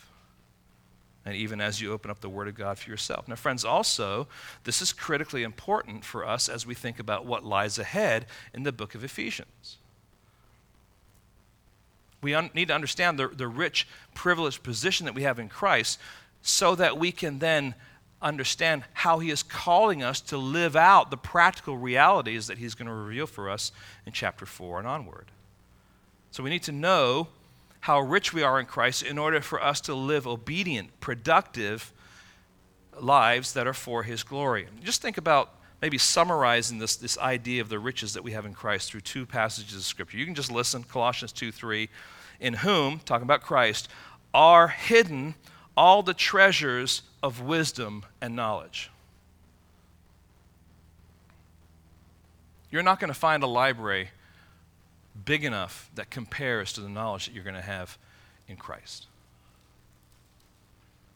and 1.29 1.37
even 1.37 1.61
as 1.61 1.79
you 1.79 1.93
open 1.93 2.11
up 2.11 2.21
the 2.21 2.29
Word 2.29 2.49
of 2.49 2.55
God 2.55 2.79
for 2.79 2.89
yourself. 2.89 3.29
Now, 3.29 3.35
friends, 3.35 3.63
also, 3.63 4.29
this 4.65 4.81
is 4.81 4.95
critically 4.95 5.43
important 5.43 6.03
for 6.03 6.27
us 6.27 6.49
as 6.49 6.67
we 6.67 6.75
think 6.75 6.99
about 6.99 7.27
what 7.27 7.45
lies 7.45 7.79
ahead 7.79 8.25
in 8.55 8.63
the 8.63 8.73
book 8.73 8.95
of 8.95 9.05
Ephesians. 9.05 9.77
We 12.23 12.33
un- 12.33 12.49
need 12.55 12.69
to 12.69 12.75
understand 12.75 13.19
the, 13.19 13.29
the 13.29 13.47
rich, 13.47 13.87
privileged 14.15 14.63
position 14.63 15.05
that 15.05 15.15
we 15.15 15.23
have 15.23 15.39
in 15.39 15.51
Christ 15.51 16.01
so 16.41 16.75
that 16.77 16.97
we 16.97 17.13
can 17.13 17.41
then 17.41 17.75
understand 18.21 18.85
how 18.93 19.19
He 19.19 19.31
is 19.31 19.43
calling 19.43 20.03
us 20.03 20.21
to 20.23 20.39
live 20.39 20.77
out 20.77 21.11
the 21.11 21.17
practical 21.17 21.77
realities 21.77 22.47
that 22.49 22.59
He's 22.59 22.75
going 22.75 22.89
to 22.89 22.95
reveal 22.95 23.27
for 23.27 23.49
us 23.49 23.73
in 24.07 24.13
chapter 24.13 24.47
4 24.47 24.81
and 24.81 24.89
onward. 24.89 25.27
So 26.31 26.43
we 26.43 26.51
need 26.51 26.63
to 26.65 26.73
know 26.73 27.29
how 27.81 28.01
rich 28.01 28.33
we 28.33 28.43
are 28.43 28.59
in 28.59 28.67
Christ 28.67 29.03
in 29.03 29.19
order 29.19 29.41
for 29.41 29.63
us 29.63 29.81
to 29.83 29.95
live 29.95 30.27
obedient, 30.27 30.99
productive 31.01 31.93
lives 33.01 33.53
that 33.53 33.67
are 33.67 33.75
for 33.75 34.03
His 34.03 34.23
glory. 34.23 34.67
Just 34.83 35.01
think 35.01 35.17
about 35.17 35.55
maybe 35.81 35.99
summarizing 35.99 36.79
this, 36.79 36.97
this 36.97 37.17
idea 37.19 37.63
of 37.63 37.69
the 37.69 37.79
riches 37.79 38.15
that 38.15 38.25
we 38.25 38.33
have 38.33 38.45
in 38.45 38.53
Christ 38.53 38.91
through 38.91 39.03
two 39.03 39.25
passages 39.25 39.77
of 39.77 39.83
Scripture. 39.85 40.19
You 40.19 40.27
can 40.27 40.35
just 40.35 40.51
listen 40.51 40.83
Colossians 40.83 41.33
2 41.33 41.53
3, 41.53 41.89
in 42.41 42.55
whom, 42.55 42.99
talking 43.05 43.25
about 43.25 43.43
Christ, 43.43 43.89
are 44.35 44.69
hidden 44.69 45.35
all 45.77 46.03
the 46.03 46.15
treasures 46.15 47.03
of 47.23 47.41
wisdom 47.41 48.05
and 48.21 48.37
knowledge. 48.37 48.91
You're 52.71 52.83
not 52.83 53.01
going 53.01 53.13
to 53.13 53.19
find 53.19 53.43
a 53.43 53.47
library 53.47 54.11
big 55.25 55.45
enough 55.45 55.91
that 55.95 56.11
compares 56.11 56.73
to 56.75 56.81
the 56.81 56.89
knowledge 56.89 57.27
that 57.27 57.35
you're 57.35 57.45
going 57.45 57.57
to 57.57 57.63
have 57.63 57.99
in 58.47 58.57
Christ. 58.57 59.07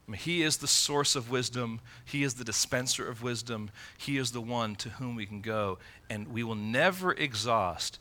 I 0.07 0.11
mean, 0.11 0.19
he 0.19 0.43
is 0.43 0.57
the 0.57 0.67
source 0.67 1.15
of 1.15 1.31
wisdom. 1.31 1.79
He 2.03 2.23
is 2.23 2.33
the 2.33 2.43
dispenser 2.43 3.07
of 3.07 3.23
wisdom. 3.23 3.71
He 3.97 4.17
is 4.17 4.31
the 4.31 4.41
one 4.41 4.75
to 4.77 4.89
whom 4.89 5.15
we 5.15 5.25
can 5.25 5.41
go, 5.41 5.77
and 6.09 6.27
we 6.27 6.43
will 6.43 6.55
never 6.55 7.13
exhaust 7.13 7.99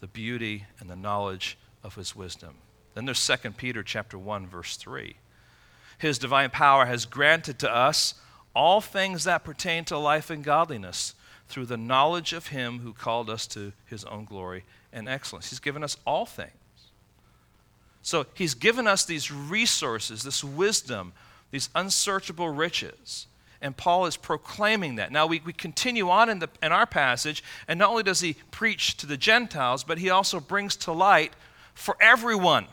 the 0.00 0.06
beauty 0.06 0.66
and 0.78 0.90
the 0.90 0.96
knowledge 0.96 1.56
of 1.82 1.94
his 1.94 2.14
wisdom. 2.14 2.54
Then 2.94 3.06
there's 3.06 3.24
2 3.24 3.52
Peter 3.52 3.82
chapter 3.82 4.18
1 4.18 4.46
verse 4.46 4.76
3. 4.76 5.16
His 5.98 6.18
divine 6.18 6.50
power 6.50 6.86
has 6.86 7.04
granted 7.04 7.58
to 7.60 7.74
us 7.74 8.14
all 8.54 8.80
things 8.80 9.24
that 9.24 9.44
pertain 9.44 9.84
to 9.86 9.98
life 9.98 10.30
and 10.30 10.42
godliness 10.42 11.14
through 11.48 11.66
the 11.66 11.76
knowledge 11.76 12.32
of 12.32 12.48
him 12.48 12.80
who 12.80 12.92
called 12.92 13.28
us 13.28 13.46
to 13.48 13.72
his 13.86 14.04
own 14.04 14.24
glory 14.24 14.64
and 14.92 15.08
excellence. 15.08 15.50
He's 15.50 15.60
given 15.60 15.82
us 15.82 15.96
all 16.06 16.26
things. 16.26 16.52
So 18.02 18.26
he's 18.34 18.54
given 18.54 18.86
us 18.86 19.04
these 19.04 19.30
resources, 19.30 20.22
this 20.22 20.42
wisdom, 20.42 21.12
these 21.50 21.68
unsearchable 21.74 22.48
riches. 22.48 23.26
And 23.60 23.76
Paul 23.76 24.06
is 24.06 24.16
proclaiming 24.16 24.96
that. 24.96 25.10
Now, 25.10 25.26
we, 25.26 25.42
we 25.44 25.52
continue 25.52 26.08
on 26.10 26.30
in, 26.30 26.38
the, 26.38 26.48
in 26.62 26.70
our 26.70 26.86
passage, 26.86 27.42
and 27.66 27.78
not 27.78 27.90
only 27.90 28.04
does 28.04 28.20
he 28.20 28.36
preach 28.50 28.96
to 28.98 29.06
the 29.06 29.16
Gentiles, 29.16 29.82
but 29.82 29.98
he 29.98 30.10
also 30.10 30.38
brings 30.38 30.76
to 30.76 30.92
light 30.92 31.32
for 31.74 31.96
everyone. 32.00 32.66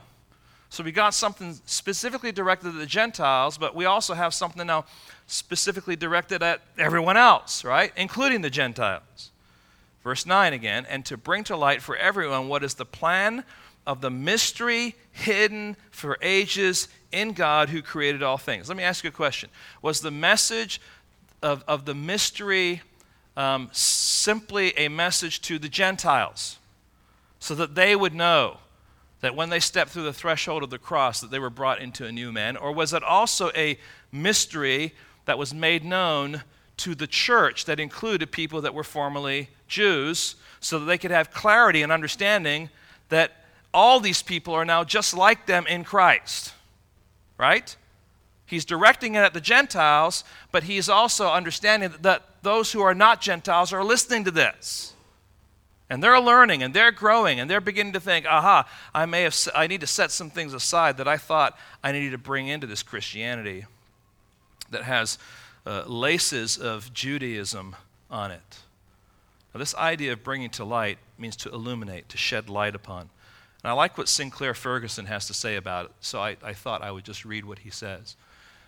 So 0.76 0.84
we 0.84 0.92
got 0.92 1.14
something 1.14 1.58
specifically 1.66 2.34
directed 2.34 2.68
at 2.68 2.74
the 2.74 2.86
Gentiles, 2.86 3.58
but 3.58 3.76
we 3.76 3.86
also 3.86 4.14
have 4.14 4.34
something 4.34 4.68
now 4.68 4.84
specifically 5.26 5.96
directed 5.96 6.44
at 6.44 6.60
everyone 6.78 7.16
else, 7.16 7.64
right? 7.64 7.94
Including 7.96 8.42
the 8.42 8.50
Gentiles. 8.50 9.32
Verse 10.04 10.26
9 10.26 10.52
again, 10.52 10.86
and 10.90 11.06
to 11.06 11.16
bring 11.16 11.46
to 11.46 11.56
light 11.56 11.82
for 11.82 11.96
everyone 11.96 12.50
what 12.50 12.62
is 12.62 12.74
the 12.74 12.84
plan 12.84 13.46
of 13.88 14.02
the 14.02 14.10
mystery 14.10 14.96
hidden 15.14 15.78
for 15.92 16.18
ages 16.22 16.90
in 17.14 17.32
God 17.32 17.70
who 17.70 17.82
created 17.82 18.22
all 18.22 18.38
things. 18.38 18.68
Let 18.68 18.76
me 18.76 18.84
ask 18.84 19.02
you 19.06 19.08
a 19.08 19.14
question. 19.14 19.50
Was 19.82 20.02
the 20.02 20.12
message 20.12 20.82
of, 21.42 21.64
of 21.70 21.86
the 21.86 21.96
mystery 21.96 22.82
um, 23.38 23.70
simply 23.72 24.78
a 24.78 24.90
message 24.90 25.40
to 25.44 25.58
the 25.58 25.70
Gentiles 25.70 26.58
so 27.40 27.56
that 27.56 27.76
they 27.76 27.96
would 27.96 28.14
know 28.14 28.58
that 29.26 29.36
when 29.36 29.50
they 29.50 29.60
stepped 29.60 29.90
through 29.90 30.04
the 30.04 30.14
threshold 30.14 30.62
of 30.62 30.70
the 30.70 30.78
cross 30.78 31.20
that 31.20 31.32
they 31.32 31.40
were 31.40 31.50
brought 31.50 31.82
into 31.82 32.06
a 32.06 32.12
new 32.12 32.32
man? 32.32 32.56
Or 32.56 32.72
was 32.72 32.94
it 32.94 33.04
also 33.04 33.50
a 33.56 33.78
mystery 34.12 34.94
that 35.26 35.38
was 35.38 35.54
made 35.54 35.84
known 35.84 36.44
to 36.78 36.94
the 36.94 37.08
church 37.08 37.66
that 37.66 37.80
included 37.80 38.32
people 38.32 38.62
that 38.62 38.74
were 38.74 38.84
formerly 38.84 39.50
Jews 39.68 40.36
so 40.60 40.78
that 40.78 40.86
they 40.86 40.98
could 41.00 41.12
have 41.12 41.32
clarity 41.32 41.82
and 41.82 41.92
understanding 41.92 42.70
that 43.10 43.32
all 43.74 44.00
these 44.00 44.22
people 44.22 44.54
are 44.54 44.66
now 44.66 44.84
just 44.84 45.16
like 45.16 45.48
them 45.48 45.66
in 45.68 45.84
Christ. 45.84 46.54
Right? 47.38 47.76
He's 48.46 48.64
directing 48.64 49.16
it 49.16 49.20
at 49.20 49.34
the 49.34 49.42
Gentiles, 49.42 50.24
but 50.52 50.64
he's 50.64 50.88
also 50.88 51.30
understanding 51.30 51.94
that 52.02 52.24
those 52.44 52.72
who 52.72 52.82
are 52.82 52.94
not 52.94 53.22
Gentiles 53.22 53.74
are 53.74 53.84
listening 53.84 54.24
to 54.26 54.32
this. 54.32 54.94
And 55.90 56.04
they're 56.04 56.20
learning 56.20 56.64
and 56.64 56.74
they're 56.74 56.92
growing 56.92 57.40
and 57.40 57.50
they're 57.50 57.62
beginning 57.62 57.94
to 57.94 58.00
think, 58.00 58.26
aha, 58.26 58.68
I 58.94 59.06
may 59.06 59.22
have 59.22 59.36
I 59.54 59.68
need 59.68 59.82
to 59.82 59.88
set 59.88 60.12
some 60.12 60.30
things 60.30 60.54
aside 60.54 60.98
that 60.98 61.08
I 61.08 61.18
thought 61.18 61.58
I 61.84 61.92
needed 61.92 62.12
to 62.12 62.18
bring 62.18 62.48
into 62.48 62.66
this 62.66 62.82
Christianity 62.82 63.66
that 64.72 64.84
has 64.84 65.20
uh, 65.66 65.84
laces 65.86 66.58
of 66.58 66.94
Judaism 66.94 67.76
on 68.10 68.32
it. 68.32 68.60
Now, 69.54 69.60
this 69.60 69.76
idea 69.76 70.14
of 70.14 70.24
bringing 70.24 70.50
to 70.52 70.66
light 70.66 70.98
means 71.18 71.36
to 71.38 71.50
illuminate, 71.50 72.10
to 72.10 72.18
shed 72.18 72.50
light 72.50 72.76
upon. 72.76 73.10
And 73.64 73.72
I 73.72 73.74
like 73.74 73.98
what 73.98 74.10
Sinclair 74.10 74.54
Ferguson 74.54 75.06
has 75.06 75.28
to 75.28 75.34
say 75.34 75.56
about 75.56 75.86
it, 75.86 75.92
so 76.00 76.20
I, 76.20 76.38
I 76.44 76.54
thought 76.54 76.82
I 76.82 76.92
would 76.92 77.06
just 77.06 77.26
read 77.26 77.46
what 77.46 77.60
he 77.60 77.70
says. 77.70 78.16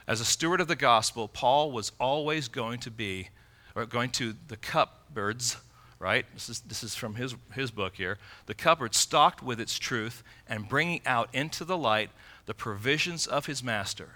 As 0.07 0.22
a 0.22 0.26
steward 0.26 0.61
of 0.61 0.68
the 0.68 0.76
gospel, 0.76 1.28
Paul 1.28 1.72
was 1.72 1.91
always 1.99 2.47
going 2.47 2.80
to 2.80 2.89
be, 2.89 3.30
or 3.76 3.86
going 3.86 4.09
to 4.11 4.36
the 4.47 4.57
cupboards, 4.57 5.57
right? 5.99 6.25
This 6.33 6.49
is, 6.49 6.59
this 6.61 6.83
is 6.83 6.95
from 6.95 7.15
his, 7.15 7.35
his 7.53 7.71
book 7.71 7.95
here. 7.95 8.17
The 8.45 8.53
cupboard 8.53 8.93
stocked 8.93 9.41
with 9.41 9.59
its 9.59 9.77
truth 9.79 10.23
and 10.47 10.69
bringing 10.69 11.01
out 11.05 11.29
into 11.33 11.65
the 11.65 11.77
light 11.77 12.09
the 12.45 12.53
provisions 12.53 13.27
of 13.27 13.45
his 13.45 13.63
master. 13.63 14.09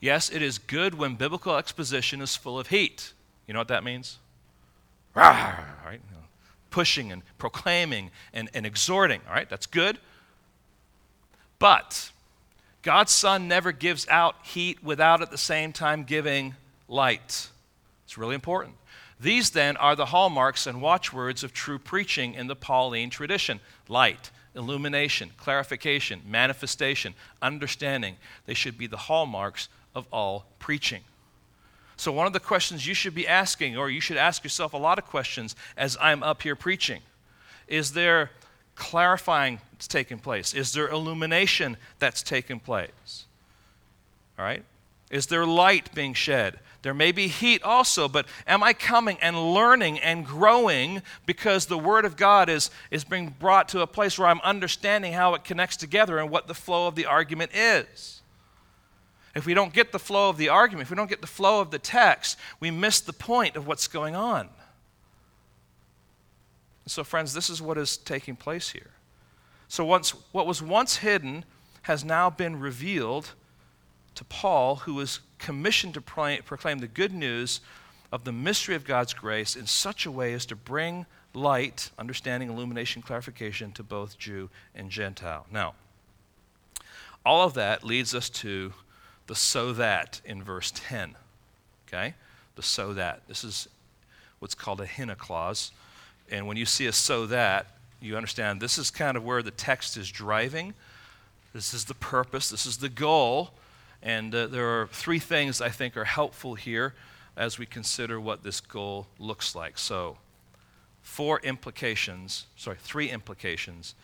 Yes, 0.00 0.30
it 0.30 0.42
is 0.42 0.58
good 0.58 0.94
when 0.94 1.16
biblical 1.16 1.56
exposition 1.56 2.20
is 2.20 2.34
full 2.34 2.58
of 2.58 2.68
heat. 2.68 3.12
You 3.46 3.54
know 3.54 3.60
what 3.60 3.68
that 3.68 3.84
means? 3.84 4.18
right? 5.84 6.00
Pushing 6.70 7.12
and 7.12 7.22
proclaiming 7.38 8.10
and, 8.32 8.48
and 8.54 8.64
exhorting. 8.64 9.20
All 9.28 9.34
right, 9.34 9.48
that's 9.48 9.66
good. 9.66 9.98
But 11.58 12.10
God's 12.82 13.12
Son 13.12 13.46
never 13.46 13.70
gives 13.70 14.08
out 14.08 14.34
heat 14.42 14.82
without 14.82 15.22
at 15.22 15.30
the 15.30 15.38
same 15.38 15.72
time 15.72 16.02
giving 16.02 16.54
light. 16.88 17.48
It's 18.04 18.18
really 18.18 18.34
important. 18.34 18.74
These 19.22 19.50
then 19.50 19.76
are 19.76 19.94
the 19.94 20.06
hallmarks 20.06 20.66
and 20.66 20.82
watchwords 20.82 21.44
of 21.44 21.52
true 21.52 21.78
preaching 21.78 22.34
in 22.34 22.48
the 22.48 22.56
Pauline 22.56 23.08
tradition 23.08 23.60
light, 23.88 24.32
illumination, 24.56 25.30
clarification, 25.36 26.22
manifestation, 26.26 27.14
understanding. 27.40 28.16
They 28.46 28.54
should 28.54 28.76
be 28.76 28.88
the 28.88 28.96
hallmarks 28.96 29.68
of 29.94 30.08
all 30.12 30.46
preaching. 30.58 31.02
So, 31.96 32.10
one 32.10 32.26
of 32.26 32.32
the 32.32 32.40
questions 32.40 32.84
you 32.84 32.94
should 32.94 33.14
be 33.14 33.28
asking, 33.28 33.76
or 33.76 33.88
you 33.88 34.00
should 34.00 34.16
ask 34.16 34.42
yourself 34.42 34.72
a 34.72 34.78
lot 34.78 34.98
of 34.98 35.06
questions 35.06 35.54
as 35.76 35.96
I'm 36.00 36.24
up 36.24 36.42
here 36.42 36.56
preaching, 36.56 37.00
is 37.68 37.92
there 37.92 38.30
clarifying 38.74 39.60
that's 39.70 39.86
taking 39.86 40.18
place? 40.18 40.52
Is 40.52 40.72
there 40.72 40.88
illumination 40.88 41.76
that's 42.00 42.24
taking 42.24 42.58
place? 42.58 43.26
All 44.36 44.44
right? 44.44 44.64
Is 45.12 45.26
there 45.26 45.46
light 45.46 45.94
being 45.94 46.14
shed? 46.14 46.58
There 46.80 46.94
may 46.94 47.12
be 47.12 47.28
heat 47.28 47.62
also, 47.62 48.08
but 48.08 48.26
am 48.46 48.62
I 48.64 48.72
coming 48.72 49.18
and 49.20 49.54
learning 49.54 50.00
and 50.00 50.26
growing 50.26 51.02
because 51.26 51.66
the 51.66 51.78
Word 51.78 52.04
of 52.04 52.16
God 52.16 52.48
is, 52.48 52.70
is 52.90 53.04
being 53.04 53.36
brought 53.38 53.68
to 53.68 53.82
a 53.82 53.86
place 53.86 54.18
where 54.18 54.26
I'm 54.26 54.40
understanding 54.40 55.12
how 55.12 55.34
it 55.34 55.44
connects 55.44 55.76
together 55.76 56.18
and 56.18 56.28
what 56.28 56.48
the 56.48 56.54
flow 56.54 56.88
of 56.88 56.96
the 56.96 57.06
argument 57.06 57.52
is? 57.54 58.22
If 59.36 59.46
we 59.46 59.54
don't 59.54 59.72
get 59.72 59.92
the 59.92 59.98
flow 59.98 60.28
of 60.28 60.38
the 60.38 60.48
argument, 60.48 60.86
if 60.86 60.90
we 60.90 60.96
don't 60.96 61.08
get 61.08 61.20
the 61.20 61.26
flow 61.26 61.60
of 61.60 61.70
the 61.70 61.78
text, 61.78 62.38
we 62.58 62.70
miss 62.70 63.00
the 63.00 63.12
point 63.12 63.54
of 63.54 63.66
what's 63.66 63.86
going 63.86 64.16
on. 64.16 64.48
So, 66.86 67.04
friends, 67.04 67.32
this 67.32 67.48
is 67.48 67.62
what 67.62 67.78
is 67.78 67.96
taking 67.96 68.34
place 68.34 68.70
here. 68.70 68.90
So 69.68 69.84
once, 69.84 70.10
what 70.32 70.46
was 70.46 70.60
once 70.60 70.96
hidden 70.96 71.44
has 71.82 72.04
now 72.04 72.28
been 72.28 72.58
revealed 72.58 73.32
to 74.14 74.24
Paul, 74.24 74.76
who 74.76 74.94
was 74.94 75.20
commissioned 75.38 75.94
to 75.94 76.00
proclaim 76.00 76.78
the 76.78 76.86
good 76.86 77.12
news 77.12 77.60
of 78.10 78.24
the 78.24 78.32
mystery 78.32 78.74
of 78.74 78.84
God's 78.84 79.14
grace 79.14 79.56
in 79.56 79.66
such 79.66 80.04
a 80.06 80.10
way 80.10 80.34
as 80.34 80.44
to 80.46 80.56
bring 80.56 81.06
light, 81.34 81.90
understanding, 81.98 82.50
illumination, 82.50 83.00
clarification 83.02 83.72
to 83.72 83.82
both 83.82 84.18
Jew 84.18 84.50
and 84.74 84.90
Gentile. 84.90 85.46
Now, 85.50 85.74
all 87.24 87.46
of 87.46 87.54
that 87.54 87.84
leads 87.84 88.14
us 88.14 88.28
to 88.30 88.72
the 89.26 89.34
so 89.34 89.72
that 89.72 90.20
in 90.24 90.42
verse 90.42 90.72
10. 90.74 91.16
Okay? 91.88 92.14
The 92.56 92.62
so 92.62 92.92
that. 92.94 93.22
This 93.28 93.44
is 93.44 93.68
what's 94.40 94.54
called 94.54 94.80
a 94.80 94.86
hina 94.86 95.14
clause. 95.14 95.72
And 96.30 96.46
when 96.46 96.56
you 96.56 96.66
see 96.66 96.86
a 96.86 96.92
so 96.92 97.26
that, 97.26 97.66
you 98.00 98.16
understand 98.16 98.60
this 98.60 98.78
is 98.78 98.90
kind 98.90 99.16
of 99.16 99.24
where 99.24 99.42
the 99.42 99.50
text 99.50 99.96
is 99.96 100.10
driving. 100.10 100.74
This 101.54 101.72
is 101.72 101.84
the 101.84 101.94
purpose, 101.94 102.50
this 102.50 102.66
is 102.66 102.78
the 102.78 102.88
goal. 102.88 103.52
And 104.02 104.34
uh, 104.34 104.46
there 104.48 104.80
are 104.80 104.88
three 104.88 105.18
things 105.18 105.60
I 105.60 105.68
think 105.68 105.96
are 105.96 106.04
helpful 106.04 106.54
here 106.54 106.94
as 107.36 107.58
we 107.58 107.66
consider 107.66 108.20
what 108.20 108.42
this 108.42 108.60
goal 108.60 109.06
looks 109.18 109.54
like. 109.54 109.78
So, 109.78 110.18
four 111.02 111.40
implications, 111.40 112.46
sorry, 112.56 112.76
three 112.80 113.10
implications 113.10 113.94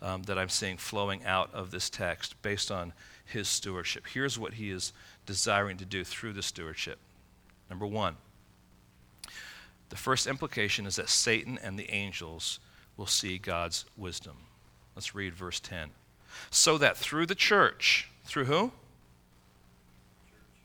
um, 0.00 0.22
that 0.24 0.38
I'm 0.38 0.48
seeing 0.48 0.76
flowing 0.76 1.24
out 1.24 1.52
of 1.52 1.70
this 1.70 1.90
text 1.90 2.40
based 2.42 2.70
on 2.70 2.92
his 3.24 3.48
stewardship. 3.48 4.06
Here's 4.12 4.38
what 4.38 4.54
he 4.54 4.70
is 4.70 4.92
desiring 5.26 5.76
to 5.78 5.84
do 5.84 6.04
through 6.04 6.34
the 6.34 6.42
stewardship. 6.42 6.98
Number 7.68 7.86
one, 7.86 8.16
the 9.88 9.96
first 9.96 10.26
implication 10.26 10.86
is 10.86 10.96
that 10.96 11.08
Satan 11.08 11.58
and 11.62 11.78
the 11.78 11.90
angels 11.90 12.60
will 12.96 13.06
see 13.06 13.38
God's 13.38 13.84
wisdom. 13.96 14.36
Let's 14.94 15.14
read 15.14 15.34
verse 15.34 15.60
10. 15.60 15.90
So 16.50 16.78
that 16.78 16.96
through 16.96 17.26
the 17.26 17.34
church, 17.34 18.08
through 18.24 18.46
who? 18.46 18.72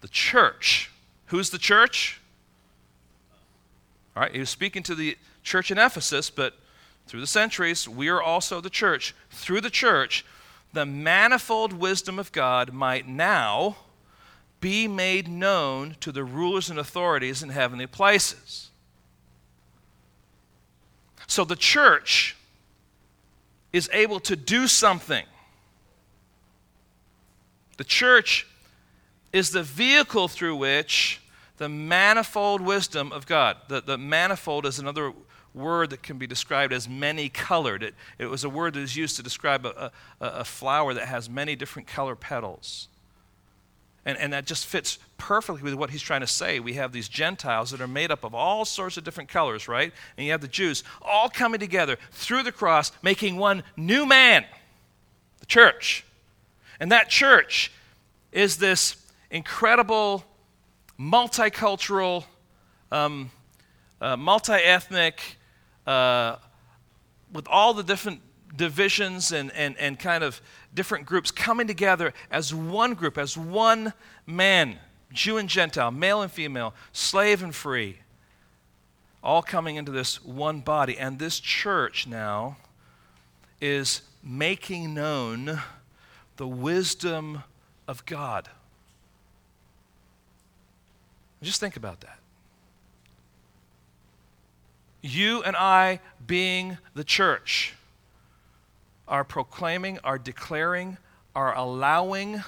The 0.04 0.10
church. 0.10 0.91
Who's 1.28 1.49
the 1.49 1.58
church? 1.58 2.20
All 4.18 4.24
right, 4.24 4.34
he 4.34 4.39
was 4.39 4.49
speaking 4.49 4.84
to 4.84 4.95
the 4.95 5.18
church 5.43 5.72
in 5.72 5.78
Ephesus, 5.78 6.30
but 6.30 6.56
through 7.08 7.22
the 7.22 7.26
centuries, 7.26 7.88
we 7.88 8.10
are 8.10 8.22
also 8.22 8.60
the 8.60 8.70
church. 8.70 9.16
Through 9.30 9.62
the 9.62 9.70
church, 9.70 10.26
the 10.74 10.86
manifold 10.86 11.72
wisdom 11.72 12.20
of 12.20 12.34
God 12.34 12.74
might 12.74 13.08
now 13.08 13.78
be 14.60 14.89
made 14.89 15.30
known 15.30 15.95
to 16.01 16.12
the 16.12 16.26
rulers 16.26 16.70
and 16.70 16.78
authorities 16.78 17.41
in 17.41 17.47
heavenly 17.47 17.88
places. 17.88 18.72
So 21.28 21.45
the 21.45 21.56
church 21.56 22.36
is 23.72 23.89
able 23.93 24.20
to 24.20 24.36
do 24.36 24.68
something. 24.68 25.26
The 27.78 27.86
church 27.86 28.47
is 29.34 29.49
the 29.49 29.63
vehicle 29.63 30.27
through 30.27 30.55
which 30.55 31.19
the 31.57 31.67
manifold 31.67 32.61
wisdom 32.61 33.11
of 33.11 33.25
God, 33.25 33.57
the, 33.67 33.81
the 33.81 33.97
manifold 33.97 34.65
is 34.65 34.79
another 34.79 35.11
word 35.53 35.89
that 35.91 36.01
can 36.01 36.17
be 36.17 36.25
described 36.25 36.73
as 36.73 36.88
many 36.89 37.29
colored. 37.29 37.84
It, 37.84 37.95
it 38.17 38.25
was 38.25 38.43
a 38.43 38.49
word 38.49 38.73
that 38.73 38.81
is 38.81 38.95
used 38.95 39.17
to 39.17 39.23
describe 39.23 39.65
a, 39.65 39.91
a, 40.19 40.25
a 40.25 40.43
flower 40.43 40.93
that 40.93 41.07
has 41.07 41.29
many 41.29 41.55
different 41.55 41.88
color 41.88 42.15
petals. 42.15 42.88
And, 44.05 44.17
and 44.17 44.34
that 44.34 44.45
just 44.45 44.65
fits 44.65 44.97
perfectly 45.17 45.61
with 45.61 45.75
what 45.75 45.91
he's 45.91 46.01
trying 46.01 46.21
to 46.21 46.27
say. 46.27 46.59
We 46.59 46.73
have 46.73 46.91
these 46.91 47.07
Gentiles 47.07 47.71
that 47.71 47.81
are 47.81 47.88
made 47.88 48.11
up 48.11 48.23
of 48.23 48.36
all 48.36 48.65
sorts 48.65 48.97
of 48.97 49.03
different 49.03 49.29
colors, 49.29 49.67
right? 49.67 49.93
And 50.17 50.25
you 50.25 50.31
have 50.31 50.41
the 50.41 50.47
Jews 50.47 50.84
all 51.01 51.29
coming 51.29 51.59
together 51.59 51.97
through 52.11 52.43
the 52.43 52.51
cross, 52.51 52.91
making 53.01 53.38
one 53.38 53.63
new 53.77 54.05
man, 54.05 54.43
the 55.39 55.45
church. 55.45 56.03
And 56.79 56.91
that 56.91 57.09
church 57.09 57.71
is 58.34 58.57
this 58.57 58.97
incredible, 59.34 60.23
multicultural, 60.97 62.23
um, 62.91 63.31
uh, 63.99 64.15
multi 64.15 64.53
ethnic, 64.53 65.38
uh, 65.88 66.38
with 67.34 67.47
all 67.49 67.73
the 67.73 67.84
different 67.84 68.21
divisions 68.55 69.31
and, 69.31 69.51
and, 69.53 69.75
and 69.79 69.97
kind 69.97 70.23
of 70.23 70.39
different 70.75 71.05
groups 71.07 71.31
coming 71.31 71.65
together 71.65 72.13
as 72.29 72.53
one 72.53 72.93
group, 72.93 73.17
as 73.17 73.36
one 73.36 73.91
man, 74.27 74.77
Jew 75.11 75.38
and 75.38 75.49
Gentile, 75.49 75.89
male 75.89 76.21
and 76.21 76.31
female, 76.31 76.75
slave 76.91 77.41
and 77.41 77.53
free, 77.53 77.97
all 79.23 79.41
coming 79.41 79.77
into 79.77 79.91
this 79.91 80.23
one 80.23 80.59
body. 80.59 80.97
And 80.97 81.17
this 81.17 81.39
church 81.39 82.05
now 82.05 82.57
is 83.59 84.03
making 84.23 84.93
known 84.93 85.59
the 86.38 86.47
wisdom 86.47 87.43
of 87.88 88.05
God. 88.05 88.47
Just 91.43 91.59
think 91.59 91.75
about 91.75 92.01
that. 92.01 92.19
You 95.01 95.43
and 95.43 95.55
I, 95.55 95.99
being 96.25 96.77
the 96.93 97.03
church, 97.03 97.73
are 99.07 99.25
proclaiming, 99.25 99.99
are 100.03 100.17
declaring, 100.17 100.97
are 101.35 101.55
allowing, 101.55 102.41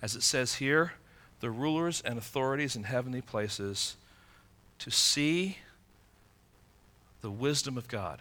as 0.00 0.16
it 0.16 0.22
says 0.22 0.54
here, 0.54 0.94
the 1.40 1.50
rulers 1.50 2.00
and 2.02 2.16
authorities 2.16 2.74
in 2.74 2.84
heavenly 2.84 3.20
places 3.20 3.96
to 4.78 4.90
see 4.90 5.58
the 7.20 7.30
wisdom 7.30 7.76
of 7.76 7.86
God. 7.88 8.20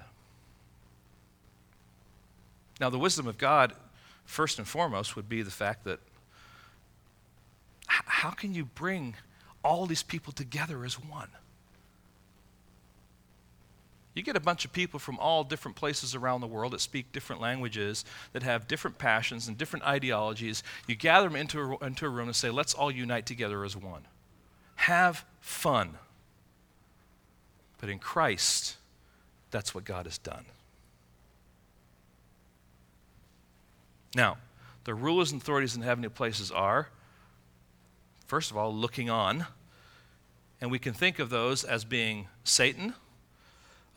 Now, 2.82 2.90
the 2.90 3.00
wisdom 3.00 3.28
of 3.28 3.38
God, 3.38 3.74
first 4.26 4.58
and 4.58 4.68
foremost, 4.68 5.16
would 5.16 5.30
be 5.30 5.42
the 5.42 5.52
fact 5.52 5.86
that 5.86 6.00
how 7.88 8.32
can 8.32 8.54
you 8.54 8.66
bring 8.66 9.16
all 9.64 9.86
these 9.86 10.04
people 10.04 10.34
together 10.34 10.84
as 10.86 10.96
one? 10.96 11.30
You 14.14 14.22
get 14.22 14.36
a 14.36 14.40
bunch 14.40 14.64
of 14.64 14.72
people 14.72 15.00
from 15.00 15.18
all 15.18 15.44
different 15.44 15.76
places 15.76 16.14
around 16.14 16.42
the 16.42 16.48
world 16.48 16.74
that 16.74 16.82
speak 16.82 17.12
different 17.12 17.42
languages, 17.42 18.06
that 18.34 18.44
have 18.44 18.68
different 18.68 19.00
passions 19.00 19.48
and 19.48 19.58
different 19.58 19.86
ideologies. 19.86 20.62
You 20.88 20.96
gather 20.96 21.28
them 21.28 21.36
into 21.36 21.60
a, 21.60 21.86
into 21.86 22.06
a 22.06 22.10
room 22.10 22.28
and 22.28 22.36
say, 22.36 22.52
let's 22.52 22.76
all 22.76 22.92
unite 22.92 23.26
together 23.26 23.64
as 23.64 23.76
one. 23.76 24.04
Have 24.76 25.26
fun. 25.42 25.98
But 27.80 27.90
in 27.90 27.98
Christ, 27.98 28.78
that's 29.50 29.74
what 29.74 29.84
God 29.84 30.06
has 30.06 30.20
done. 30.20 30.46
Now, 34.16 34.38
the 34.84 34.94
rulers 34.94 35.32
and 35.32 35.42
authorities 35.42 35.76
in 35.76 35.82
heavenly 35.82 36.10
places 36.10 36.52
are, 36.52 36.90
first 38.26 38.52
of 38.52 38.58
all, 38.58 38.74
looking 38.74 39.10
on. 39.10 39.46
And 40.62 40.72
we 40.72 40.80
can 40.80 40.94
think 40.94 41.20
of 41.20 41.30
those 41.30 41.64
as 41.64 41.84
being 41.84 42.28
Satan, 42.44 42.94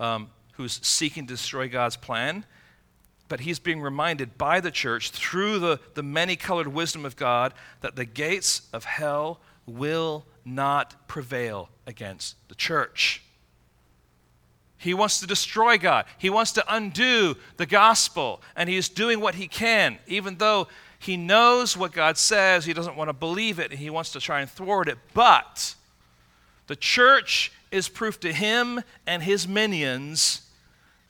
um, 0.01 0.31
who's 0.53 0.81
seeking 0.83 1.27
to 1.27 1.35
destroy 1.35 1.69
God's 1.69 1.97
plan. 1.97 2.45
But 3.29 3.41
he's 3.41 3.59
being 3.59 3.81
reminded 3.81 4.39
by 4.39 4.61
the 4.61 4.71
church 4.71 5.11
through 5.11 5.59
the, 5.59 5.81
the 5.95 6.03
many 6.03 6.37
colored 6.37 6.69
wisdom 6.69 7.05
of 7.05 7.17
God 7.17 7.55
that 7.81 7.97
the 7.97 8.05
gates 8.05 8.63
of 8.73 8.85
hell 8.85 9.41
will 9.67 10.25
not 10.45 11.09
prevail 11.09 11.69
against 11.87 12.37
the 12.49 12.55
church. 12.55 13.23
He 14.79 14.95
wants 14.95 15.21
to 15.21 15.27
destroy 15.27 15.79
God. 15.79 16.05
He 16.19 16.31
wants 16.31 16.53
to 16.53 16.65
undo 16.69 17.37
the 17.57 17.67
gospel. 17.67 18.43
And 18.55 18.69
he 18.69 18.77
is 18.77 18.89
doing 18.89 19.21
what 19.21 19.35
he 19.35 19.49
can, 19.49 19.99
even 20.07 20.37
though 20.37 20.69
he 20.99 21.17
knows 21.17 21.77
what 21.77 21.93
God 21.93 22.17
says. 22.17 22.65
He 22.65 22.73
doesn't 22.73 22.97
want 22.97 23.09
to 23.09 23.15
believe 23.15 23.59
it. 23.59 23.71
And 23.71 23.79
he 23.79 23.91
wants 23.91 24.13
to 24.13 24.21
try 24.21 24.41
and 24.41 24.51
thwart 24.51 24.89
it. 24.89 24.99
But 25.15 25.75
the 26.67 26.77
church 26.77 27.53
is 27.71 27.89
proof 27.89 28.19
to 28.21 28.33
him 28.33 28.83
and 29.07 29.23
his 29.23 29.47
minions 29.47 30.43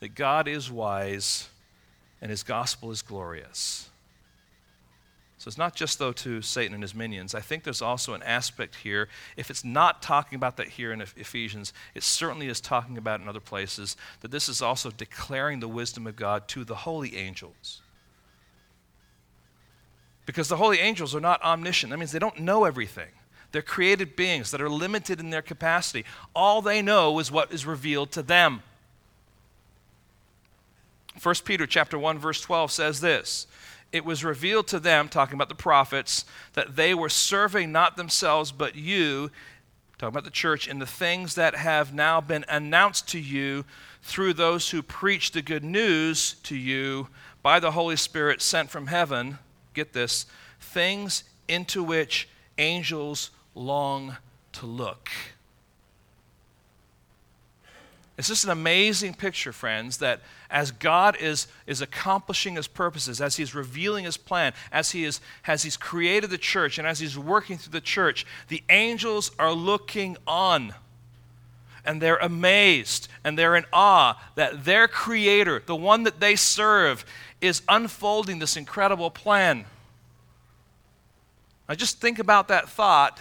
that 0.00 0.14
God 0.14 0.48
is 0.48 0.70
wise 0.70 1.48
and 2.20 2.30
his 2.30 2.42
gospel 2.42 2.90
is 2.90 3.02
glorious. 3.02 3.88
So 5.38 5.48
it's 5.48 5.58
not 5.58 5.76
just, 5.76 6.00
though, 6.00 6.12
to 6.12 6.42
Satan 6.42 6.74
and 6.74 6.82
his 6.82 6.94
minions. 6.94 7.34
I 7.34 7.40
think 7.40 7.62
there's 7.62 7.82
also 7.82 8.14
an 8.14 8.22
aspect 8.24 8.74
here. 8.74 9.08
If 9.36 9.48
it's 9.48 9.64
not 9.64 10.02
talking 10.02 10.34
about 10.34 10.56
that 10.56 10.66
here 10.66 10.92
in 10.92 11.00
Ephesians, 11.00 11.72
it 11.94 12.02
certainly 12.02 12.48
is 12.48 12.60
talking 12.60 12.98
about 12.98 13.20
in 13.20 13.28
other 13.28 13.38
places, 13.38 13.96
that 14.22 14.32
this 14.32 14.48
is 14.48 14.60
also 14.60 14.90
declaring 14.90 15.60
the 15.60 15.68
wisdom 15.68 16.06
of 16.08 16.16
God 16.16 16.48
to 16.48 16.64
the 16.64 16.74
holy 16.74 17.16
angels. 17.16 17.80
Because 20.26 20.48
the 20.48 20.56
holy 20.56 20.80
angels 20.80 21.14
are 21.14 21.20
not 21.20 21.42
omniscient. 21.42 21.90
That 21.90 21.98
means 21.98 22.12
they 22.12 22.18
don't 22.18 22.40
know 22.40 22.64
everything. 22.64 23.08
They're 23.52 23.62
created 23.62 24.16
beings 24.16 24.50
that 24.50 24.60
are 24.60 24.68
limited 24.68 25.20
in 25.20 25.30
their 25.30 25.42
capacity. 25.42 26.04
All 26.34 26.60
they 26.60 26.82
know 26.82 27.18
is 27.18 27.30
what 27.30 27.52
is 27.52 27.64
revealed 27.64 28.10
to 28.12 28.22
them. 28.22 28.62
1 31.22 31.34
Peter 31.44 31.66
chapter 31.66 31.98
1 31.98 32.18
verse 32.18 32.40
12 32.42 32.70
says 32.70 33.00
this, 33.00 33.46
it 33.92 34.04
was 34.04 34.24
revealed 34.24 34.66
to 34.68 34.80
them 34.80 35.08
talking 35.08 35.34
about 35.34 35.48
the 35.48 35.54
prophets 35.54 36.26
that 36.52 36.76
they 36.76 36.92
were 36.92 37.08
serving 37.08 37.72
not 37.72 37.96
themselves 37.96 38.52
but 38.52 38.74
you 38.74 39.30
talking 39.98 40.12
about 40.12 40.24
the 40.24 40.30
church 40.30 40.68
in 40.68 40.78
the 40.78 40.86
things 40.86 41.36
that 41.36 41.54
have 41.54 41.94
now 41.94 42.20
been 42.20 42.44
announced 42.50 43.08
to 43.08 43.18
you 43.18 43.64
through 44.02 44.34
those 44.34 44.70
who 44.70 44.82
preach 44.82 45.32
the 45.32 45.40
good 45.40 45.64
news 45.64 46.34
to 46.42 46.54
you 46.54 47.08
by 47.42 47.58
the 47.58 47.70
Holy 47.70 47.96
Spirit 47.96 48.42
sent 48.42 48.68
from 48.68 48.88
heaven, 48.88 49.38
get 49.76 49.92
this, 49.92 50.26
things 50.60 51.22
into 51.46 51.82
which 51.82 52.28
angels 52.58 53.30
long 53.54 54.16
to 54.52 54.66
look. 54.66 55.10
It's 58.18 58.28
just 58.28 58.44
an 58.44 58.50
amazing 58.50 59.14
picture, 59.14 59.52
friends, 59.52 59.98
that 59.98 60.20
as 60.50 60.70
God 60.70 61.16
is, 61.20 61.48
is 61.66 61.82
accomplishing 61.82 62.56
his 62.56 62.66
purposes, 62.66 63.20
as 63.20 63.36
he's 63.36 63.54
revealing 63.54 64.06
his 64.06 64.16
plan, 64.16 64.54
as 64.72 64.92
he 64.92 65.04
is, 65.04 65.20
as 65.46 65.62
he's 65.64 65.76
created 65.76 66.30
the 66.30 66.38
church, 66.38 66.78
and 66.78 66.86
as 66.86 66.98
he's 66.98 67.18
working 67.18 67.58
through 67.58 67.72
the 67.72 67.80
church, 67.80 68.24
the 68.48 68.62
angels 68.70 69.30
are 69.38 69.52
looking 69.52 70.16
on. 70.26 70.74
And 71.84 72.00
they're 72.00 72.16
amazed 72.16 73.08
and 73.26 73.36
they're 73.36 73.56
in 73.56 73.64
awe 73.72 74.16
that 74.36 74.64
their 74.64 74.86
creator, 74.86 75.60
the 75.66 75.74
one 75.74 76.04
that 76.04 76.20
they 76.20 76.36
serve, 76.36 77.04
is 77.40 77.60
unfolding 77.68 78.38
this 78.38 78.56
incredible 78.56 79.10
plan. 79.10 79.64
Now, 81.68 81.74
just 81.74 82.00
think 82.00 82.20
about 82.20 82.46
that 82.48 82.68
thought 82.68 83.18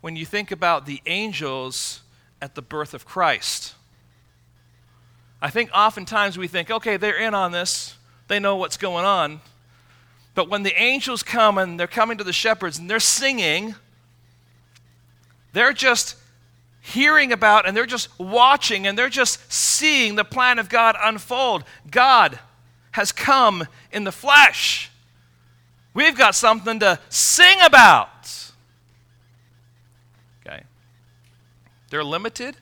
when 0.00 0.16
you 0.16 0.26
think 0.26 0.50
about 0.50 0.86
the 0.86 1.00
angels 1.06 2.00
at 2.42 2.56
the 2.56 2.60
birth 2.60 2.94
of 2.94 3.06
Christ. 3.06 3.74
I 5.40 5.50
think 5.50 5.70
oftentimes 5.72 6.36
we 6.36 6.48
think, 6.48 6.68
okay, 6.68 6.96
they're 6.96 7.16
in 7.16 7.34
on 7.34 7.52
this, 7.52 7.96
they 8.26 8.40
know 8.40 8.56
what's 8.56 8.76
going 8.76 9.04
on. 9.04 9.40
But 10.34 10.48
when 10.48 10.64
the 10.64 10.76
angels 10.76 11.22
come 11.22 11.58
and 11.58 11.78
they're 11.78 11.86
coming 11.86 12.18
to 12.18 12.24
the 12.24 12.32
shepherds 12.32 12.76
and 12.76 12.90
they're 12.90 12.98
singing, 12.98 13.76
they're 15.52 15.72
just 15.72 16.16
hearing 16.88 17.32
about 17.32 17.68
and 17.68 17.76
they're 17.76 17.86
just 17.86 18.08
watching 18.18 18.86
and 18.86 18.96
they're 18.96 19.08
just 19.10 19.52
seeing 19.52 20.14
the 20.14 20.24
plan 20.24 20.58
of 20.58 20.68
God 20.68 20.96
unfold. 20.98 21.64
God 21.90 22.38
has 22.92 23.12
come 23.12 23.66
in 23.92 24.04
the 24.04 24.12
flesh. 24.12 24.90
We've 25.92 26.16
got 26.16 26.34
something 26.34 26.80
to 26.80 26.98
sing 27.10 27.58
about. 27.62 28.52
Okay? 30.46 30.62
They're 31.90 32.04
limited 32.04 32.56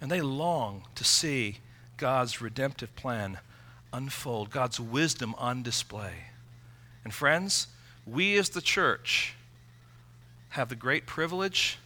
and 0.00 0.10
they 0.10 0.22
long 0.22 0.84
to 0.94 1.04
see 1.04 1.58
God's 1.98 2.40
redemptive 2.40 2.94
plan 2.96 3.38
unfold, 3.92 4.50
God's 4.50 4.80
wisdom 4.80 5.34
on 5.36 5.62
display. 5.62 6.14
And 7.04 7.12
friends, 7.12 7.66
we 8.06 8.38
as 8.38 8.48
the 8.48 8.62
church 8.62 9.34
have 10.50 10.70
the 10.70 10.74
great 10.74 11.06
privilege 11.06 11.78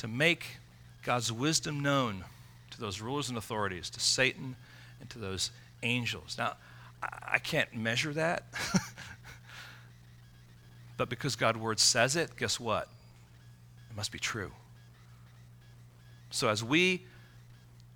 to 0.00 0.08
make 0.08 0.56
God's 1.02 1.30
wisdom 1.30 1.80
known 1.80 2.24
to 2.70 2.80
those 2.80 3.02
rulers 3.02 3.28
and 3.28 3.36
authorities, 3.36 3.90
to 3.90 4.00
Satan 4.00 4.56
and 4.98 5.10
to 5.10 5.18
those 5.18 5.50
angels. 5.82 6.36
Now, 6.38 6.56
I 7.02 7.38
can't 7.38 7.74
measure 7.76 8.14
that. 8.14 8.44
but 10.96 11.10
because 11.10 11.36
God's 11.36 11.58
word 11.58 11.78
says 11.78 12.16
it, 12.16 12.30
guess 12.38 12.58
what? 12.58 12.88
It 13.90 13.96
must 13.96 14.10
be 14.10 14.18
true. 14.18 14.52
So 16.30 16.48
as 16.48 16.64
we 16.64 17.04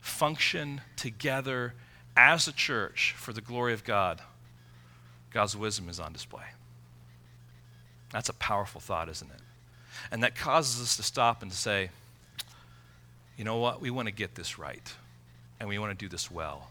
function 0.01 0.83
together 0.97 1.73
as 2.19 2.47
a 2.47 2.53
church 2.53 3.15
for 3.17 3.33
the 3.33 3.41
glory 3.41 3.73
of 3.73 3.83
God, 3.83 4.21
God's 5.31 5.57
wisdom 5.57 5.89
is 5.89 5.99
on 5.99 6.13
display. 6.13 6.45
That's 8.13 8.29
a 8.29 8.35
powerful 8.35 8.83
thought, 8.83 9.09
isn't 9.09 9.31
it? 9.31 9.41
And 10.11 10.23
that 10.23 10.35
causes 10.35 10.83
us 10.83 10.97
to 10.97 11.03
stop 11.03 11.43
and 11.43 11.51
to 11.51 11.57
say, 11.57 11.91
you 13.37 13.45
know 13.45 13.59
what? 13.59 13.81
We 13.81 13.91
want 13.91 14.07
to 14.07 14.15
get 14.15 14.35
this 14.35 14.59
right. 14.59 14.95
And 15.61 15.69
we 15.69 15.79
want 15.79 15.99
to 15.99 16.05
do 16.05 16.09
this 16.09 16.31
well 16.31 16.69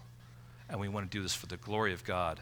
and 0.69 0.79
we 0.79 0.87
want 0.87 1.09
to 1.09 1.17
do 1.17 1.21
this 1.21 1.35
for 1.35 1.45
the 1.45 1.57
glory 1.57 1.93
of 1.93 2.03
God. 2.03 2.39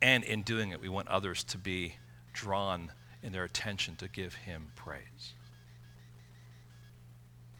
And 0.00 0.22
in 0.22 0.42
doing 0.42 0.70
it, 0.70 0.80
we 0.80 0.88
want 0.88 1.08
others 1.08 1.42
to 1.44 1.58
be 1.58 1.94
drawn 2.32 2.92
in 3.22 3.32
their 3.32 3.42
attention 3.42 3.96
to 3.96 4.06
give 4.06 4.34
Him 4.34 4.68
praise. 4.76 5.32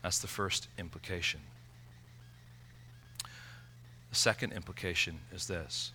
That's 0.02 0.20
the 0.20 0.28
first 0.28 0.68
implication. 0.78 1.40
The 4.10 4.16
second 4.16 4.52
implication 4.52 5.18
is 5.32 5.48
this 5.48 5.90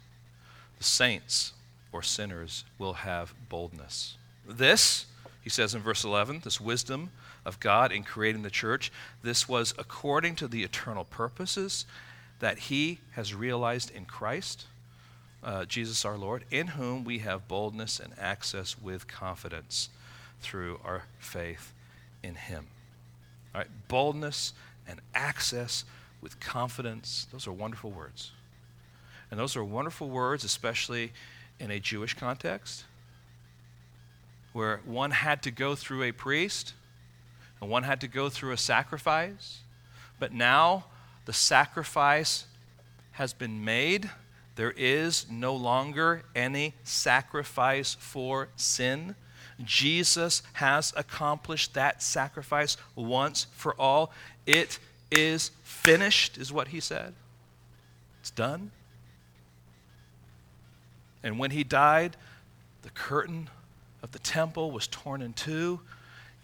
the 0.77 0.83
saints 0.83 1.53
or 1.93 2.01
sinners 2.01 2.65
will 2.77 2.93
have 2.93 3.33
boldness. 3.47 4.17
This, 4.45 5.05
he 5.43 5.49
says 5.49 5.75
in 5.75 5.81
verse 5.81 6.03
11, 6.03 6.41
this 6.43 6.61
wisdom 6.61 7.11
of 7.45 7.59
God 7.59 7.91
in 7.91 8.03
creating 8.03 8.43
the 8.43 8.49
church, 8.49 8.91
this 9.21 9.47
was 9.49 9.73
according 9.77 10.35
to 10.37 10.47
the 10.47 10.63
eternal 10.63 11.03
purposes 11.03 11.85
that 12.39 12.57
he 12.57 12.99
has 13.11 13.33
realized 13.33 13.91
in 13.91 14.05
Christ, 14.05 14.65
uh, 15.43 15.65
Jesus 15.65 16.05
our 16.05 16.17
Lord, 16.17 16.45
in 16.49 16.67
whom 16.67 17.03
we 17.03 17.19
have 17.19 17.47
boldness 17.47 17.99
and 17.99 18.13
access 18.17 18.79
with 18.79 19.07
confidence 19.07 19.89
through 20.39 20.79
our 20.83 21.03
faith 21.19 21.73
in 22.23 22.35
him. 22.35 22.67
All 23.53 23.61
right, 23.61 23.69
boldness 23.87 24.53
and 24.87 25.01
access 25.13 25.83
with 26.21 26.39
confidence, 26.39 27.27
those 27.31 27.47
are 27.47 27.51
wonderful 27.51 27.91
words. 27.91 28.31
And 29.29 29.39
those 29.39 29.55
are 29.55 29.63
wonderful 29.63 30.09
words, 30.09 30.43
especially 30.43 31.11
in 31.59 31.71
a 31.71 31.79
Jewish 31.79 32.13
context, 32.13 32.85
where 34.53 34.79
one 34.85 35.11
had 35.11 35.43
to 35.43 35.51
go 35.51 35.75
through 35.75 36.03
a 36.03 36.11
priest 36.11 36.73
and 37.59 37.69
one 37.69 37.83
had 37.83 38.01
to 38.01 38.07
go 38.07 38.29
through 38.29 38.51
a 38.51 38.57
sacrifice. 38.57 39.59
But 40.19 40.31
now 40.31 40.85
the 41.25 41.33
sacrifice 41.33 42.45
has 43.13 43.33
been 43.33 43.65
made. 43.65 44.09
There 44.55 44.73
is 44.77 45.25
no 45.29 45.55
longer 45.55 46.23
any 46.35 46.75
sacrifice 46.83 47.95
for 47.95 48.49
sin. 48.55 49.15
Jesus 49.63 50.43
has 50.53 50.93
accomplished 50.95 51.73
that 51.73 52.03
sacrifice 52.03 52.77
once 52.95 53.47
for 53.53 53.73
all. 53.79 54.11
It 54.45 54.79
is 55.11 55.51
finished, 55.63 56.37
is 56.37 56.51
what 56.51 56.69
he 56.69 56.79
said. 56.79 57.13
It's 58.19 58.31
done. 58.31 58.71
And 61.23 61.39
when 61.39 61.51
he 61.51 61.63
died, 61.63 62.17
the 62.81 62.89
curtain 62.89 63.49
of 64.03 64.11
the 64.11 64.19
temple 64.19 64.69
was 64.69 64.85
torn 64.87 65.21
in 65.21 65.33
two, 65.33 65.79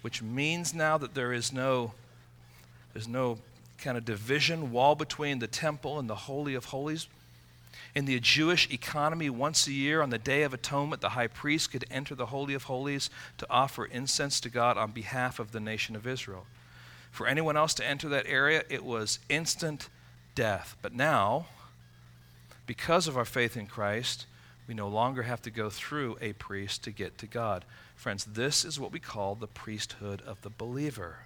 which 0.02 0.24
means 0.24 0.74
now 0.74 0.98
that 0.98 1.14
there 1.14 1.34
is 1.34 1.52
no, 1.52 1.92
there's 2.94 3.08
no 3.08 3.38
kind 3.78 3.98
of 3.98 4.06
division 4.06 4.72
wall 4.72 4.96
between 4.96 5.40
the 5.40 5.48
temple 5.48 6.00
and 6.00 6.10
the 6.10 6.16
Holy 6.16 6.56
of 6.56 6.66
Holies. 6.66 7.08
In 7.96 8.06
the 8.06 8.20
Jewish 8.20 8.72
economy, 8.72 9.30
once 9.30 9.68
a 9.68 9.74
year 9.74 10.02
on 10.02 10.10
the 10.10 10.18
Day 10.18 10.44
of 10.44 10.54
Atonement, 10.54 11.02
the 11.02 11.10
high 11.10 11.28
priest 11.28 11.72
could 11.72 11.86
enter 11.92 12.16
the 12.16 12.28
Holy 12.28 12.54
of 12.54 12.64
Holies 12.64 13.10
to 13.38 13.48
offer 13.50 13.86
incense 13.86 14.40
to 14.42 14.50
God 14.50 14.78
on 14.78 14.92
behalf 14.92 15.40
of 15.40 15.52
the 15.52 15.60
nation 15.60 15.96
of 15.96 16.08
Israel. 16.08 16.46
For 17.12 17.28
anyone 17.28 17.58
else 17.58 17.74
to 17.76 17.86
enter 17.86 18.08
that 18.10 18.28
area, 18.28 18.64
it 18.70 18.84
was 18.84 19.20
instant 19.28 19.90
death. 20.36 20.78
But 20.82 20.94
now, 20.94 21.48
because 22.66 23.08
of 23.08 23.18
our 23.18 23.26
faith 23.26 23.58
in 23.58 23.66
Christ, 23.66 24.28
we 24.70 24.74
no 24.74 24.88
longer 24.88 25.24
have 25.24 25.42
to 25.42 25.52
go 25.52 25.70
through 25.70 26.18
a 26.22 26.32
priest 26.34 26.86
to 26.86 26.92
get 26.92 27.18
to 27.18 27.28
God. 27.28 27.66
Friends, 27.96 28.24
this 28.24 28.64
is 28.64 28.80
what 28.80 28.94
we 28.94 29.00
call 29.00 29.36
the 29.36 29.48
priesthood 29.48 30.22
of 30.26 30.42
the 30.42 30.50
believer 30.50 31.18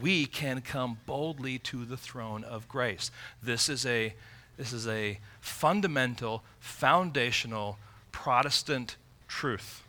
we 0.00 0.26
can 0.26 0.60
come 0.60 0.98
boldly 1.06 1.58
to 1.58 1.84
the 1.84 1.96
throne 1.96 2.44
of 2.44 2.68
grace. 2.68 3.10
This 3.42 3.68
is 3.68 3.86
a, 3.86 4.14
this 4.56 4.72
is 4.72 4.86
a 4.86 5.18
fundamental, 5.40 6.42
foundational 6.60 7.78
Protestant 8.12 8.96
truth 9.28 9.82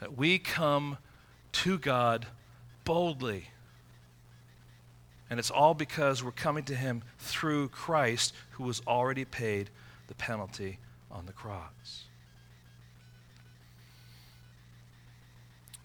that 0.00 0.16
we 0.16 0.38
come 0.38 0.98
to 1.52 1.78
God 1.78 2.26
boldly. 2.84 3.48
And 5.30 5.38
it's 5.38 5.50
all 5.50 5.74
because 5.74 6.22
we're 6.22 6.30
coming 6.30 6.64
to 6.64 6.74
Him 6.74 7.02
through 7.18 7.68
Christ, 7.68 8.34
who 8.52 8.64
was 8.64 8.82
already 8.86 9.24
paid 9.24 9.70
penalty 10.18 10.78
on 11.10 11.26
the 11.26 11.32
cross. 11.32 12.04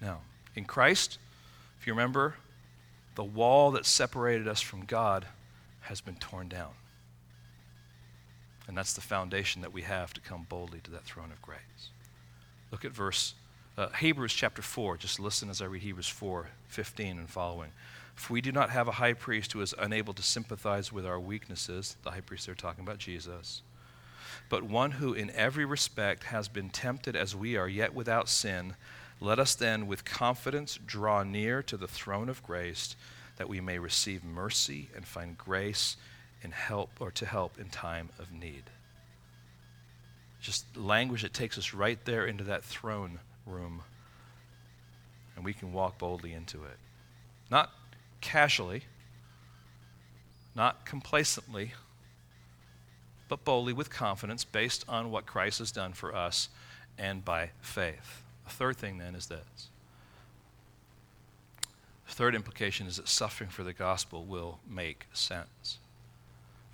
Now, 0.02 0.20
in 0.56 0.66
Christ, 0.66 1.18
if 1.80 1.88
you 1.88 1.94
remember, 1.94 2.36
the 3.16 3.24
wall 3.24 3.72
that 3.72 3.86
separated 3.86 4.48
us 4.48 4.62
from 4.62 4.86
God 4.86 5.26
has 5.82 6.02
been 6.02 6.16
torn 6.16 6.50
down. 6.50 6.72
And 8.68 8.78
that's 8.78 8.94
the 8.94 9.02
foundation 9.02 9.62
that 9.62 9.74
we 9.74 9.82
have 9.82 10.14
to 10.14 10.22
come 10.22 10.46
boldly 10.50 10.80
to 10.82 10.92
that 10.92 11.04
throne 11.04 11.32
of 11.32 11.42
grace. 11.42 11.90
Look 12.72 12.86
at 12.86 12.92
verse 12.92 13.34
uh, 13.78 13.90
Hebrews 13.90 14.34
chapter 14.34 14.62
4. 14.62 14.98
Just 14.98 15.20
listen 15.20 15.50
as 15.50 15.62
I 15.62 15.66
read 15.66 15.82
Hebrews 15.82 16.08
4 16.08 16.48
15 16.68 17.18
and 17.18 17.30
following. 17.30 17.72
For 18.16 18.34
we 18.34 18.42
do 18.42 18.52
not 18.52 18.70
have 18.70 18.88
a 18.88 18.94
high 18.94 19.14
priest 19.14 19.54
who 19.54 19.62
is 19.62 19.74
unable 19.80 20.14
to 20.14 20.22
sympathize 20.22 20.92
with 20.92 21.06
our 21.06 21.20
weaknesses, 21.20 21.98
the 22.04 22.12
high 22.12 22.22
priest 22.22 22.46
they're 22.46 22.56
talking 22.56 22.84
about, 22.84 23.00
Jesus, 23.00 23.62
but 24.50 24.64
one 24.64 24.92
who 24.92 25.14
in 25.14 25.32
every 25.32 25.66
respect 25.66 26.26
has 26.26 26.48
been 26.48 26.70
tempted 26.70 27.16
as 27.16 27.36
we 27.36 27.58
are, 27.58 27.68
yet 27.68 27.94
without 27.94 28.30
sin. 28.30 28.76
Let 29.20 29.40
us 29.40 29.56
then 29.56 29.88
with 29.88 30.06
confidence 30.06 30.80
draw 30.86 31.24
near 31.24 31.64
to 31.64 31.78
the 31.78 31.88
throne 31.88 32.30
of 32.30 32.44
grace 32.44 32.96
that 33.38 33.50
we 33.50 33.62
may 33.62 33.80
receive 33.80 34.24
mercy 34.24 34.90
and 34.96 35.06
find 35.06 35.38
grace 35.38 35.98
in 36.42 36.52
help 36.52 36.90
or 37.00 37.12
to 37.12 37.26
help 37.26 37.60
in 37.60 37.70
time 37.70 38.10
of 38.20 38.32
need. 38.32 38.64
Just 40.42 40.76
language 40.76 41.22
that 41.22 41.34
takes 41.34 41.58
us 41.58 41.74
right 41.74 42.04
there 42.04 42.26
into 42.26 42.44
that 42.44 42.64
throne 42.64 43.20
room, 43.46 43.82
and 45.36 45.46
we 45.46 45.54
can 45.54 45.72
walk 45.72 45.98
boldly 45.98 46.34
into 46.34 46.64
it. 46.64 46.78
Not 47.50 47.72
casually, 48.20 48.84
not 50.56 50.86
complacently, 50.86 51.74
but 53.34 53.44
boldly 53.44 53.74
with 53.74 53.90
confidence 53.90 54.44
based 54.44 54.86
on 54.88 55.10
what 55.10 55.26
Christ 55.26 55.58
has 55.58 55.72
done 55.72 55.94
for 55.94 56.16
us 56.16 56.50
and 57.00 57.26
by 57.26 57.50
faith. 57.62 58.22
The 58.44 58.52
third 58.52 58.78
thing 58.78 59.00
then 59.00 59.16
is 59.16 59.26
this. 59.26 59.70
The 62.06 62.14
third 62.14 62.36
implication 62.36 62.86
is 62.86 62.98
that 62.98 63.08
suffering 63.08 63.50
for 63.50 63.64
the 63.64 63.74
gospel 63.74 64.24
will 64.24 64.60
make 64.70 65.08
sense. 65.14 65.80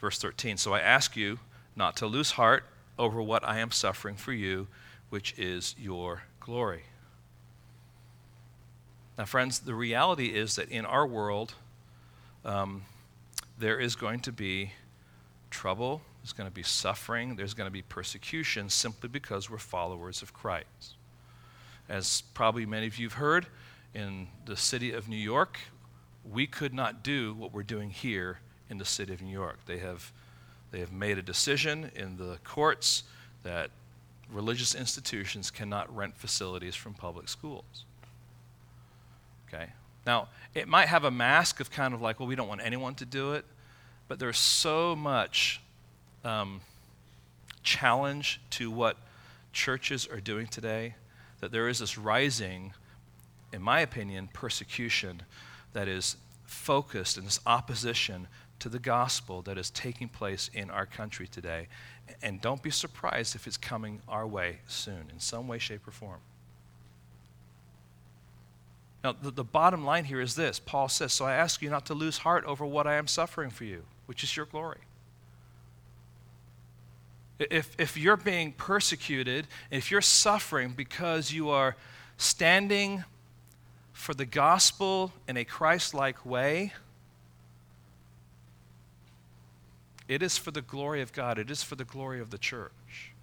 Verse 0.02 0.20
13 0.20 0.58
So 0.58 0.74
I 0.74 0.82
ask 0.82 1.16
you 1.16 1.40
not 1.78 1.96
to 1.96 2.08
lose 2.08 2.32
heart 2.32 2.66
over 2.98 3.22
what 3.22 3.48
I 3.48 3.60
am 3.60 3.72
suffering 3.72 4.18
for 4.18 4.34
you, 4.34 4.68
which 5.10 5.34
is 5.40 5.76
your 5.80 6.24
glory. 6.42 6.84
Now, 9.18 9.24
friends, 9.24 9.60
the 9.60 9.76
reality 9.76 10.36
is 10.36 10.58
that 10.58 10.68
in 10.68 10.86
our 10.86 11.08
world, 11.08 11.54
um, 12.44 12.82
there 13.58 13.80
is 13.80 13.96
going 13.96 14.20
to 14.22 14.34
be 14.34 14.74
trouble, 15.50 16.02
there's 16.30 16.38
going 16.38 16.50
to 16.50 16.54
be 16.54 16.62
suffering, 16.62 17.36
there's 17.36 17.56
going 17.56 17.66
to 17.66 17.72
be 17.72 17.82
persecution 17.82 18.70
simply 18.70 19.10
because 19.10 19.50
we're 19.50 19.58
followers 19.58 20.22
of 20.22 20.32
Christ. 20.32 20.94
As 21.90 22.22
probably 22.36 22.68
many 22.68 22.86
of 22.86 23.00
you 23.00 23.08
have 23.08 23.18
heard, 23.18 23.48
in 23.96 24.28
the 24.46 24.56
city 24.56 24.92
of 24.92 25.10
New 25.10 25.18
York, 25.18 25.58
we 26.24 26.46
could 26.46 26.72
not 26.72 27.02
do 27.02 27.34
what 27.34 27.52
we're 27.52 27.64
doing 27.64 27.90
here 27.90 28.42
in 28.70 28.78
the 28.78 28.86
city 28.86 29.12
of 29.12 29.24
New 29.24 29.32
York. 29.32 29.58
They 29.66 29.80
have, 29.80 30.12
they 30.70 30.80
have 30.82 30.92
made 30.92 31.18
a 31.18 31.24
decision 31.24 31.90
in 31.96 32.18
the 32.18 32.38
courts 32.44 33.06
that 33.42 33.72
religious 34.32 34.76
institutions 34.76 35.50
cannot 35.50 35.94
rent 35.96 36.16
facilities 36.16 36.76
from 36.76 36.94
public 36.94 37.28
schools. 37.28 37.86
Okay? 39.48 39.72
Now, 40.06 40.28
it 40.54 40.68
might 40.68 40.90
have 40.90 41.06
a 41.06 41.12
mask 41.12 41.60
of 41.60 41.72
kind 41.72 41.96
of 41.96 42.04
like, 42.04 42.20
well, 42.20 42.30
we 42.30 42.36
don't 42.36 42.48
want 42.48 42.62
anyone 42.64 42.94
to 42.96 43.06
do 43.06 43.34
it, 43.34 43.46
but 44.08 44.20
there's 44.20 44.38
so 44.38 44.96
much 44.96 45.62
um, 46.24 46.62
challenge 47.64 48.42
to 48.52 48.72
what 48.72 48.98
churches 49.52 50.08
are 50.08 50.20
doing 50.20 50.48
today 50.48 50.96
that 51.40 51.52
there 51.52 51.68
is 51.68 51.80
this 51.80 51.98
rising, 51.98 52.74
in 53.54 53.62
my 53.62 53.80
opinion, 53.80 54.30
persecution 54.34 55.22
that 55.74 55.88
is 55.88 56.18
focused 56.46 57.18
in 57.18 57.26
this 57.26 57.40
opposition 57.46 58.28
to 58.60 58.70
the 58.70 58.80
gospel 58.80 59.42
that 59.44 59.58
is 59.58 59.70
taking 59.70 60.10
place 60.10 60.50
in 60.54 60.70
our 60.70 60.86
country 60.86 61.28
today. 61.28 61.68
And 62.22 62.42
don't 62.42 62.62
be 62.62 62.72
surprised 62.72 63.36
if 63.36 63.48
it's 63.48 63.58
coming 63.58 64.02
our 64.08 64.28
way 64.28 64.60
soon, 64.68 65.06
in 65.14 65.20
some 65.20 65.48
way, 65.48 65.60
shape, 65.60 65.88
or 65.88 65.92
form. 65.92 66.20
Now, 69.04 69.14
the, 69.14 69.32
the 69.32 69.44
bottom 69.46 69.86
line 69.86 70.04
here 70.04 70.20
is 70.20 70.36
this 70.36 70.60
Paul 70.60 70.90
says, 70.90 71.14
So 71.14 71.26
I 71.26 71.36
ask 71.36 71.62
you 71.62 71.70
not 71.70 71.86
to 71.86 71.94
lose 71.94 72.18
heart 72.18 72.44
over 72.46 72.66
what 72.66 72.86
I 72.86 72.96
am 72.96 73.08
suffering 73.08 73.50
for 73.50 73.64
you, 73.64 73.84
which 74.08 74.24
is 74.24 74.36
your 74.36 74.46
glory. 74.46 74.80
If, 77.40 77.74
if 77.80 77.96
you're 77.96 78.18
being 78.18 78.52
persecuted, 78.52 79.48
if 79.72 79.92
you're 79.92 80.02
suffering 80.02 80.74
because 80.76 81.32
you 81.32 81.50
are 81.50 81.78
standing 82.18 83.06
for 83.94 84.14
the 84.14 84.26
gospel 84.26 85.14
in 85.28 85.38
a 85.38 85.46
Christ 85.46 85.94
like 85.94 86.26
way, 86.26 86.74
it 90.10 90.22
is 90.22 90.38
for 90.38 90.52
the 90.52 90.62
glory 90.62 91.02
of 91.02 91.14
God, 91.14 91.38
it 91.38 91.50
is 91.50 91.64
for 91.64 91.76
the 91.76 91.86
glory 91.86 92.20
of 92.20 92.30
the 92.30 92.38
church. 92.38 93.14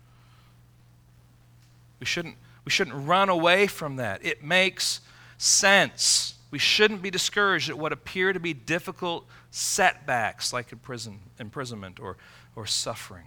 We 2.01 2.07
shouldn't, 2.07 2.37
we 2.65 2.71
shouldn't 2.71 3.07
run 3.07 3.29
away 3.29 3.67
from 3.67 3.97
that. 3.97 4.25
It 4.25 4.43
makes 4.43 5.01
sense. 5.37 6.35
We 6.51 6.59
shouldn't 6.59 7.03
be 7.03 7.11
discouraged 7.11 7.69
at 7.69 7.79
what 7.79 7.93
appear 7.93 8.33
to 8.33 8.41
be 8.41 8.55
difficult 8.55 9.27
setbacks 9.51 10.53
like 10.53 10.73
imprison, 10.73 11.19
imprisonment 11.39 12.01
or, 12.01 12.17
or 12.55 12.67
suffering. 12.67 13.27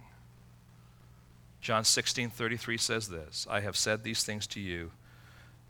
John 1.60 1.84
16 1.84 2.30
33 2.30 2.76
says 2.78 3.08
this 3.08 3.46
I 3.50 3.60
have 3.60 3.76
said 3.76 4.02
these 4.02 4.24
things 4.24 4.46
to 4.48 4.60
you, 4.60 4.92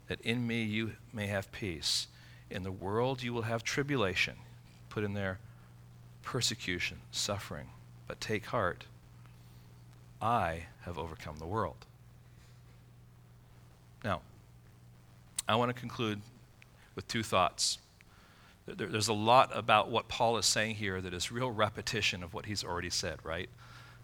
that 0.09 0.21
in 0.21 0.47
me 0.47 0.63
you 0.63 0.93
may 1.13 1.27
have 1.27 1.51
peace. 1.53 2.07
In 2.51 2.63
the 2.63 2.73
world 2.73 3.23
you 3.23 3.33
will 3.33 3.43
have 3.43 3.63
tribulation. 3.63 4.35
Put 4.89 5.05
in 5.05 5.15
there 5.15 5.39
persecution, 6.23 6.99
suffering. 7.11 7.69
But 8.07 8.21
take 8.21 8.47
heart. 8.47 8.85
I 10.21 10.67
have 10.83 10.99
overcome 10.99 11.37
the 11.39 11.47
world. 11.47 11.87
Now, 14.05 14.21
I 15.49 15.57
want 15.57 15.75
to 15.75 15.81
conclude 15.81 16.21
with 16.95 17.07
two 17.09 17.23
thoughts. 17.23 17.79
There's 18.67 19.09
a 19.09 19.13
lot 19.13 19.51
about 19.57 19.91
what 19.91 20.09
Paul 20.09 20.37
is 20.37 20.47
saying 20.47 20.77
here 20.77 21.01
that 21.01 21.15
is 21.15 21.33
real 21.33 21.51
repetition 21.51 22.23
of 22.23 22.35
what 22.35 22.47
he's 22.47 22.63
already 22.63 22.91
said, 22.91 23.19
right? 23.25 23.49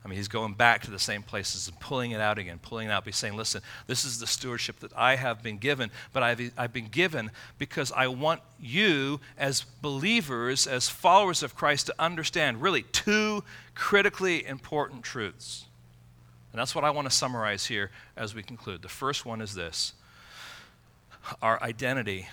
I 0.06 0.08
mean, 0.08 0.18
he's 0.18 0.28
going 0.28 0.54
back 0.54 0.82
to 0.82 0.92
the 0.92 1.00
same 1.00 1.24
places 1.24 1.66
and 1.66 1.80
pulling 1.80 2.12
it 2.12 2.20
out 2.20 2.38
again, 2.38 2.60
pulling 2.62 2.86
it 2.86 2.92
out. 2.92 3.04
He's 3.04 3.16
saying, 3.16 3.34
listen, 3.34 3.60
this 3.88 4.04
is 4.04 4.20
the 4.20 4.26
stewardship 4.28 4.78
that 4.78 4.92
I 4.96 5.16
have 5.16 5.42
been 5.42 5.58
given, 5.58 5.90
but 6.12 6.22
I've, 6.22 6.52
I've 6.56 6.72
been 6.72 6.86
given 6.86 7.32
because 7.58 7.90
I 7.90 8.06
want 8.06 8.40
you, 8.60 9.18
as 9.36 9.62
believers, 9.82 10.68
as 10.68 10.88
followers 10.88 11.42
of 11.42 11.56
Christ, 11.56 11.86
to 11.86 11.94
understand 11.98 12.62
really 12.62 12.82
two 12.82 13.42
critically 13.74 14.46
important 14.46 15.02
truths. 15.02 15.64
And 16.52 16.60
that's 16.60 16.72
what 16.72 16.84
I 16.84 16.90
want 16.90 17.10
to 17.10 17.14
summarize 17.14 17.66
here 17.66 17.90
as 18.16 18.32
we 18.32 18.44
conclude. 18.44 18.82
The 18.82 18.88
first 18.88 19.26
one 19.26 19.40
is 19.40 19.56
this 19.56 19.92
our 21.42 21.60
identity. 21.60 22.28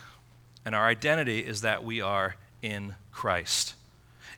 And 0.64 0.76
our 0.76 0.86
identity 0.86 1.40
is 1.40 1.62
that 1.62 1.84
we 1.84 2.02
are 2.02 2.36
in 2.62 2.94
Christ. 3.12 3.74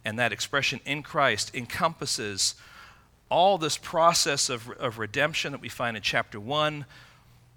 And 0.06 0.18
that 0.20 0.32
expression 0.32 0.80
in 0.86 1.04
Christ 1.04 1.54
encompasses 1.54 2.56
all 3.30 3.57
this 3.57 3.78
process 3.78 4.49
of, 4.49 4.69
of 4.71 4.99
redemption 4.99 5.51
that 5.51 5.61
we 5.61 5.69
find 5.69 5.97
in 5.97 6.03
chapter 6.03 6.39
1, 6.39 6.86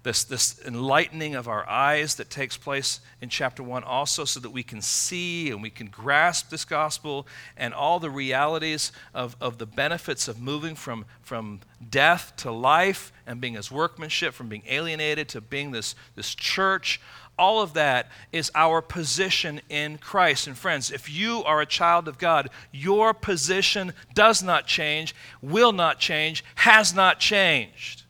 this, 0.03 0.23
this 0.23 0.59
enlightening 0.65 1.35
of 1.35 1.47
our 1.47 1.67
eyes 1.69 2.15
that 2.15 2.29
takes 2.29 2.55
place 2.55 3.01
in 3.21 3.29
chapter 3.29 3.61
1 3.61 3.83
also, 3.83 4.23
so 4.23 4.39
that 4.39 4.51
we 4.51 4.63
can 4.63 4.81
see 4.81 5.49
and 5.51 5.61
we 5.61 5.69
can 5.69 5.87
grasp 5.87 6.49
this 6.49 6.63
gospel 6.63 7.27
and 7.57 7.73
all 7.73 7.99
the 7.99 8.09
realities 8.09 8.91
of, 9.13 9.35
of 9.41 9.57
the 9.57 9.65
benefits 9.65 10.27
of 10.27 10.39
moving 10.39 10.75
from, 10.75 11.05
from 11.21 11.59
death 11.89 12.33
to 12.37 12.51
life 12.51 13.11
and 13.27 13.41
being 13.41 13.57
as 13.57 13.69
workmanship, 13.69 14.33
from 14.33 14.47
being 14.47 14.63
alienated 14.67 15.27
to 15.29 15.41
being 15.41 15.71
this, 15.71 15.95
this 16.15 16.33
church 16.33 17.01
all 17.39 17.61
of 17.61 17.73
that 17.73 18.09
is 18.33 18.51
our 18.53 18.81
position 18.81 19.61
in 19.69 19.97
Christ. 19.97 20.45
And 20.45 20.57
friends, 20.57 20.91
if 20.91 21.09
you 21.09 21.41
are 21.45 21.61
a 21.61 21.65
child 21.65 22.09
of 22.09 22.17
God, 22.17 22.49
your 22.73 23.13
position 23.13 23.93
does 24.13 24.43
not 24.43 24.67
change, 24.67 25.15
will 25.41 25.71
not 25.71 25.99
change, 25.99 26.43
has 26.55 26.93
not 26.93 27.21
changed. 27.21 28.03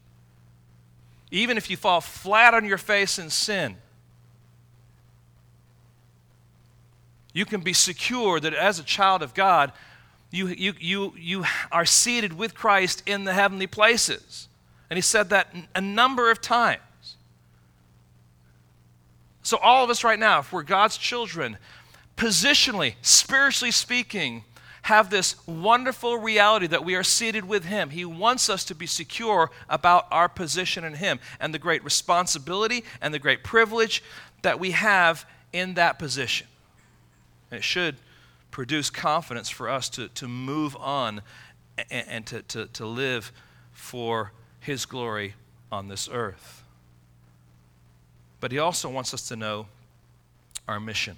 Even 1.32 1.58
if 1.58 1.70
you 1.70 1.78
fall 1.78 2.02
flat 2.02 2.54
on 2.54 2.66
your 2.66 2.78
face 2.78 3.20
in 3.20 3.30
sin, 3.30 3.78
you 7.34 7.46
can 7.46 7.62
be 7.62 7.74
secure 7.74 8.40
that 8.40 8.54
as 8.54 8.80
a 8.80 8.84
child 8.84 9.22
of 9.22 9.34
God, 9.34 9.72
you, 10.32 10.48
you, 10.48 10.74
you, 10.80 11.14
you 11.18 11.46
are 11.72 11.86
seated 11.86 12.34
with 12.34 12.56
Christ 12.56 13.04
in 13.06 13.24
the 13.24 13.34
heavenly 13.34 13.68
places. 13.68 14.48
And 14.90 14.98
he 14.98 15.02
said 15.02 15.30
that 15.30 15.54
a 15.76 15.82
number 15.82 16.32
of 16.32 16.42
times. 16.42 16.82
So, 19.42 19.58
all 19.58 19.84
of 19.84 19.90
us 19.90 20.04
right 20.04 20.20
now, 20.20 20.40
if 20.40 20.52
we're 20.52 20.64
God's 20.64 20.98
children, 20.98 21.58
positionally, 22.18 22.96
spiritually 23.02 23.72
speaking, 23.72 24.44
have 24.90 25.12
this 25.12 25.36
wonderful 25.48 26.18
reality 26.18 26.66
that 26.66 26.84
we 26.84 26.96
are 26.96 27.04
seated 27.04 27.46
with 27.46 27.64
Him. 27.64 27.92
He 27.92 28.06
wants 28.06 28.50
us 28.50 28.66
to 28.66 28.76
be 28.76 28.88
secure 28.88 29.52
about 29.70 30.08
our 30.10 30.28
position 30.28 30.84
in 30.84 30.96
Him 30.96 31.20
and 31.40 31.54
the 31.54 31.60
great 31.60 31.84
responsibility 31.84 32.84
and 33.00 33.14
the 33.14 33.20
great 33.20 33.44
privilege 33.44 34.04
that 34.42 34.60
we 34.60 34.72
have 34.72 35.28
in 35.54 35.76
that 35.76 36.00
position. 36.00 36.48
And 37.52 37.60
it 37.60 37.64
should 37.64 37.98
produce 38.50 38.90
confidence 38.90 39.48
for 39.48 39.70
us 39.70 39.90
to, 39.90 40.08
to 40.10 40.28
move 40.28 40.76
on 40.78 41.22
and, 41.92 42.08
and 42.08 42.26
to, 42.26 42.42
to, 42.42 42.66
to 42.66 42.86
live 42.88 43.32
for 43.72 44.32
His 44.60 44.88
glory 44.88 45.36
on 45.72 45.88
this 45.88 46.10
earth. 46.12 46.64
But 48.40 48.52
he 48.52 48.58
also 48.58 48.90
wants 48.90 49.14
us 49.14 49.28
to 49.28 49.36
know 49.36 49.68
our 50.68 50.80
mission. 50.80 51.18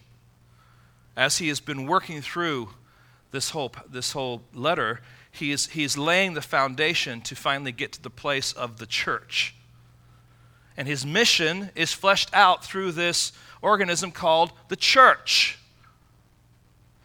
As 1.15 1.37
he 1.37 1.47
has 1.47 1.61
been 1.61 1.85
working 1.85 2.21
through 2.21 2.69
this 3.31 3.51
whole, 3.51 3.71
this 3.89 4.11
whole 4.11 4.43
letter, 4.53 5.01
he 5.31 5.51
is, 5.51 5.67
he 5.67 5.87
laying 5.87 6.33
the 6.33 6.41
foundation 6.41 7.21
to 7.21 7.35
finally 7.35 7.71
get 7.71 7.93
to 7.93 8.01
the 8.01 8.09
place 8.09 8.53
of 8.53 8.77
the 8.77 8.85
church. 8.85 9.55
And 10.77 10.87
his 10.87 11.05
mission 11.05 11.69
is 11.75 11.93
fleshed 11.93 12.33
out 12.33 12.63
through 12.63 12.93
this 12.93 13.33
organism 13.61 14.11
called 14.11 14.51
the 14.67 14.75
church, 14.75 15.59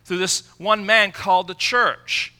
through 0.04 0.18
this 0.18 0.46
one 0.58 0.86
man 0.86 1.12
called 1.12 1.48
the 1.48 1.54
church. 1.54 2.32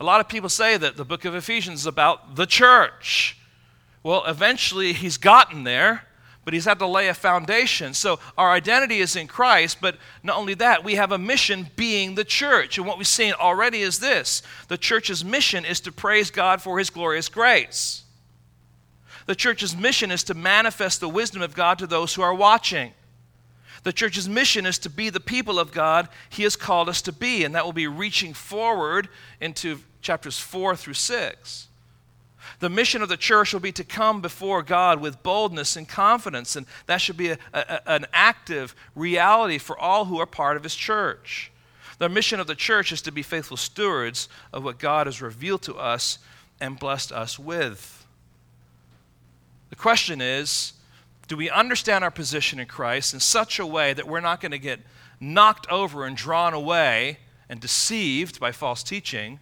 A 0.00 0.04
lot 0.04 0.20
of 0.20 0.28
people 0.28 0.48
say 0.48 0.76
that 0.76 0.96
the 0.96 1.04
book 1.04 1.24
of 1.24 1.34
Ephesians 1.34 1.80
is 1.80 1.86
about 1.86 2.36
the 2.36 2.46
church. 2.46 3.36
Well, 4.02 4.24
eventually 4.26 4.92
he's 4.92 5.16
gotten 5.16 5.64
there, 5.64 6.06
but 6.44 6.54
he's 6.54 6.64
had 6.64 6.78
to 6.80 6.86
lay 6.86 7.08
a 7.08 7.14
foundation. 7.14 7.94
So 7.94 8.18
our 8.36 8.50
identity 8.50 8.98
is 8.98 9.14
in 9.14 9.28
Christ, 9.28 9.78
but 9.80 9.96
not 10.22 10.36
only 10.36 10.54
that, 10.54 10.82
we 10.82 10.96
have 10.96 11.12
a 11.12 11.18
mission 11.18 11.68
being 11.76 12.14
the 12.14 12.24
church. 12.24 12.78
And 12.78 12.86
what 12.86 12.98
we've 12.98 13.06
seen 13.06 13.32
already 13.34 13.82
is 13.82 14.00
this 14.00 14.42
the 14.68 14.78
church's 14.78 15.24
mission 15.24 15.64
is 15.64 15.80
to 15.80 15.92
praise 15.92 16.30
God 16.30 16.60
for 16.60 16.78
his 16.78 16.90
glorious 16.90 17.28
grace. 17.28 18.02
The 19.26 19.36
church's 19.36 19.76
mission 19.76 20.10
is 20.10 20.24
to 20.24 20.34
manifest 20.34 21.00
the 21.00 21.08
wisdom 21.08 21.42
of 21.42 21.54
God 21.54 21.78
to 21.78 21.86
those 21.86 22.14
who 22.14 22.22
are 22.22 22.34
watching. 22.34 22.92
The 23.84 23.92
church's 23.92 24.28
mission 24.28 24.66
is 24.66 24.78
to 24.80 24.90
be 24.90 25.10
the 25.10 25.20
people 25.20 25.58
of 25.58 25.72
God 25.72 26.08
he 26.28 26.44
has 26.44 26.56
called 26.56 26.88
us 26.88 27.02
to 27.02 27.12
be, 27.12 27.44
and 27.44 27.54
that 27.54 27.64
will 27.64 27.72
be 27.72 27.86
reaching 27.86 28.32
forward 28.32 29.08
into 29.40 29.80
chapters 30.00 30.38
4 30.38 30.76
through 30.76 30.94
6. 30.94 31.68
The 32.58 32.68
mission 32.68 33.02
of 33.02 33.08
the 33.08 33.16
church 33.16 33.52
will 33.52 33.60
be 33.60 33.72
to 33.72 33.84
come 33.84 34.20
before 34.20 34.62
God 34.62 35.00
with 35.00 35.22
boldness 35.22 35.76
and 35.76 35.88
confidence, 35.88 36.56
and 36.56 36.66
that 36.86 37.00
should 37.00 37.16
be 37.16 37.30
a, 37.30 37.38
a, 37.52 37.88
an 37.88 38.06
active 38.12 38.74
reality 38.94 39.58
for 39.58 39.78
all 39.78 40.06
who 40.06 40.18
are 40.18 40.26
part 40.26 40.56
of 40.56 40.62
His 40.62 40.74
church. 40.74 41.50
The 41.98 42.08
mission 42.08 42.40
of 42.40 42.46
the 42.46 42.54
church 42.54 42.90
is 42.92 43.02
to 43.02 43.12
be 43.12 43.22
faithful 43.22 43.56
stewards 43.56 44.28
of 44.52 44.64
what 44.64 44.78
God 44.78 45.06
has 45.06 45.22
revealed 45.22 45.62
to 45.62 45.76
us 45.76 46.18
and 46.60 46.78
blessed 46.78 47.12
us 47.12 47.38
with. 47.38 48.06
The 49.70 49.76
question 49.76 50.20
is 50.20 50.74
do 51.28 51.36
we 51.36 51.48
understand 51.48 52.04
our 52.04 52.10
position 52.10 52.58
in 52.58 52.66
Christ 52.66 53.14
in 53.14 53.20
such 53.20 53.58
a 53.58 53.66
way 53.66 53.94
that 53.94 54.06
we're 54.06 54.20
not 54.20 54.40
going 54.40 54.52
to 54.52 54.58
get 54.58 54.80
knocked 55.18 55.66
over 55.70 56.04
and 56.04 56.16
drawn 56.16 56.52
away 56.52 57.18
and 57.48 57.60
deceived 57.60 58.38
by 58.38 58.52
false 58.52 58.82
teaching? 58.82 59.40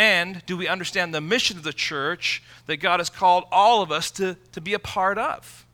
And 0.00 0.40
do 0.46 0.56
we 0.56 0.66
understand 0.66 1.12
the 1.12 1.20
mission 1.20 1.58
of 1.58 1.62
the 1.62 1.74
church 1.74 2.42
that 2.64 2.78
God 2.78 3.00
has 3.00 3.10
called 3.10 3.44
all 3.52 3.82
of 3.82 3.92
us 3.92 4.10
to, 4.12 4.34
to 4.52 4.60
be 4.62 4.72
a 4.72 4.78
part 4.78 5.18
of? 5.18 5.66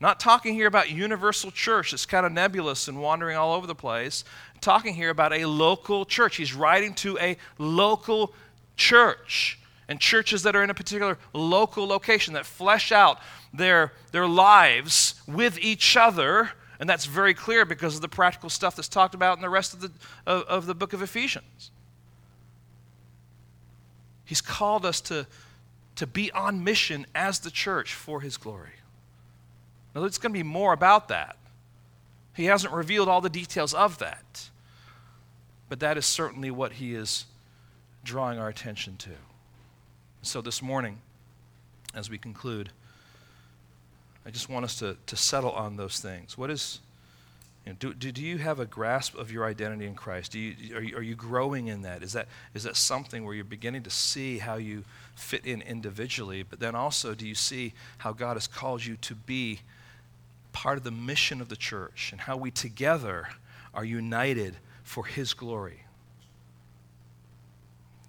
Not 0.00 0.18
talking 0.18 0.54
here 0.54 0.66
about 0.66 0.90
universal 0.90 1.50
church 1.50 1.90
that's 1.90 2.06
kind 2.06 2.24
of 2.24 2.32
nebulous 2.32 2.88
and 2.88 3.02
wandering 3.02 3.36
all 3.36 3.52
over 3.52 3.66
the 3.66 3.74
place. 3.74 4.24
talking 4.62 4.94
here 4.94 5.10
about 5.10 5.34
a 5.34 5.44
local 5.44 6.06
church. 6.06 6.36
He's 6.36 6.54
writing 6.54 6.94
to 6.94 7.18
a 7.18 7.36
local 7.58 8.32
church 8.74 9.58
and 9.86 10.00
churches 10.00 10.44
that 10.44 10.56
are 10.56 10.64
in 10.64 10.70
a 10.70 10.74
particular 10.74 11.18
local 11.34 11.86
location 11.86 12.32
that 12.32 12.46
flesh 12.46 12.90
out 12.90 13.18
their, 13.52 13.92
their 14.12 14.26
lives 14.26 15.20
with 15.26 15.58
each 15.58 15.94
other. 15.94 16.52
And 16.80 16.88
that's 16.88 17.04
very 17.04 17.34
clear 17.34 17.66
because 17.66 17.96
of 17.96 18.00
the 18.00 18.08
practical 18.08 18.48
stuff 18.48 18.76
that's 18.76 18.88
talked 18.88 19.14
about 19.14 19.36
in 19.36 19.42
the 19.42 19.50
rest 19.50 19.74
of 19.74 19.82
the, 19.82 19.90
of, 20.26 20.44
of 20.44 20.64
the 20.64 20.74
book 20.74 20.94
of 20.94 21.02
Ephesians. 21.02 21.70
He's 24.28 24.42
called 24.42 24.84
us 24.84 25.00
to, 25.00 25.26
to 25.96 26.06
be 26.06 26.30
on 26.32 26.62
mission 26.62 27.06
as 27.14 27.38
the 27.38 27.50
church 27.50 27.94
for 27.94 28.20
His 28.20 28.36
glory. 28.36 28.74
Now, 29.94 30.04
it's 30.04 30.18
going 30.18 30.34
to 30.34 30.38
be 30.38 30.42
more 30.42 30.74
about 30.74 31.08
that. 31.08 31.38
He 32.34 32.44
hasn't 32.44 32.74
revealed 32.74 33.08
all 33.08 33.22
the 33.22 33.30
details 33.30 33.72
of 33.72 33.96
that. 34.00 34.50
But 35.70 35.80
that 35.80 35.96
is 35.96 36.04
certainly 36.04 36.50
what 36.50 36.72
He 36.72 36.94
is 36.94 37.24
drawing 38.04 38.38
our 38.38 38.50
attention 38.50 38.98
to. 38.98 39.12
So, 40.20 40.42
this 40.42 40.60
morning, 40.60 40.98
as 41.94 42.10
we 42.10 42.18
conclude, 42.18 42.68
I 44.26 44.30
just 44.30 44.50
want 44.50 44.62
us 44.62 44.78
to, 44.80 44.98
to 45.06 45.16
settle 45.16 45.52
on 45.52 45.78
those 45.78 46.00
things. 46.00 46.36
What 46.36 46.50
is 46.50 46.80
you 47.68 47.74
know, 47.74 47.76
do, 47.80 47.92
do, 47.92 48.10
do, 48.12 48.22
you 48.22 48.38
have 48.38 48.60
a 48.60 48.64
grasp 48.64 49.14
of 49.14 49.30
your 49.30 49.44
identity 49.44 49.84
in 49.84 49.94
Christ? 49.94 50.32
Do 50.32 50.38
you, 50.38 50.74
are, 50.74 50.80
you, 50.80 50.96
are 50.96 51.02
you 51.02 51.14
growing 51.14 51.66
in 51.66 51.82
that? 51.82 52.02
Is, 52.02 52.14
that? 52.14 52.26
is 52.54 52.62
that 52.62 52.76
something 52.76 53.26
where 53.26 53.34
you're 53.34 53.44
beginning 53.44 53.82
to 53.82 53.90
see 53.90 54.38
how 54.38 54.54
you 54.54 54.84
fit 55.14 55.44
in 55.44 55.60
individually, 55.60 56.42
but 56.42 56.60
then 56.60 56.74
also 56.74 57.14
do 57.14 57.28
you 57.28 57.34
see 57.34 57.74
how 57.98 58.14
God 58.14 58.38
has 58.38 58.46
called 58.46 58.86
you 58.86 58.96
to 58.96 59.14
be 59.14 59.60
part 60.54 60.78
of 60.78 60.84
the 60.84 60.90
mission 60.90 61.42
of 61.42 61.50
the 61.50 61.56
church 61.56 62.08
and 62.10 62.22
how 62.22 62.38
we 62.38 62.50
together 62.50 63.28
are 63.74 63.84
united 63.84 64.56
for 64.82 65.04
His 65.04 65.34
glory? 65.34 65.82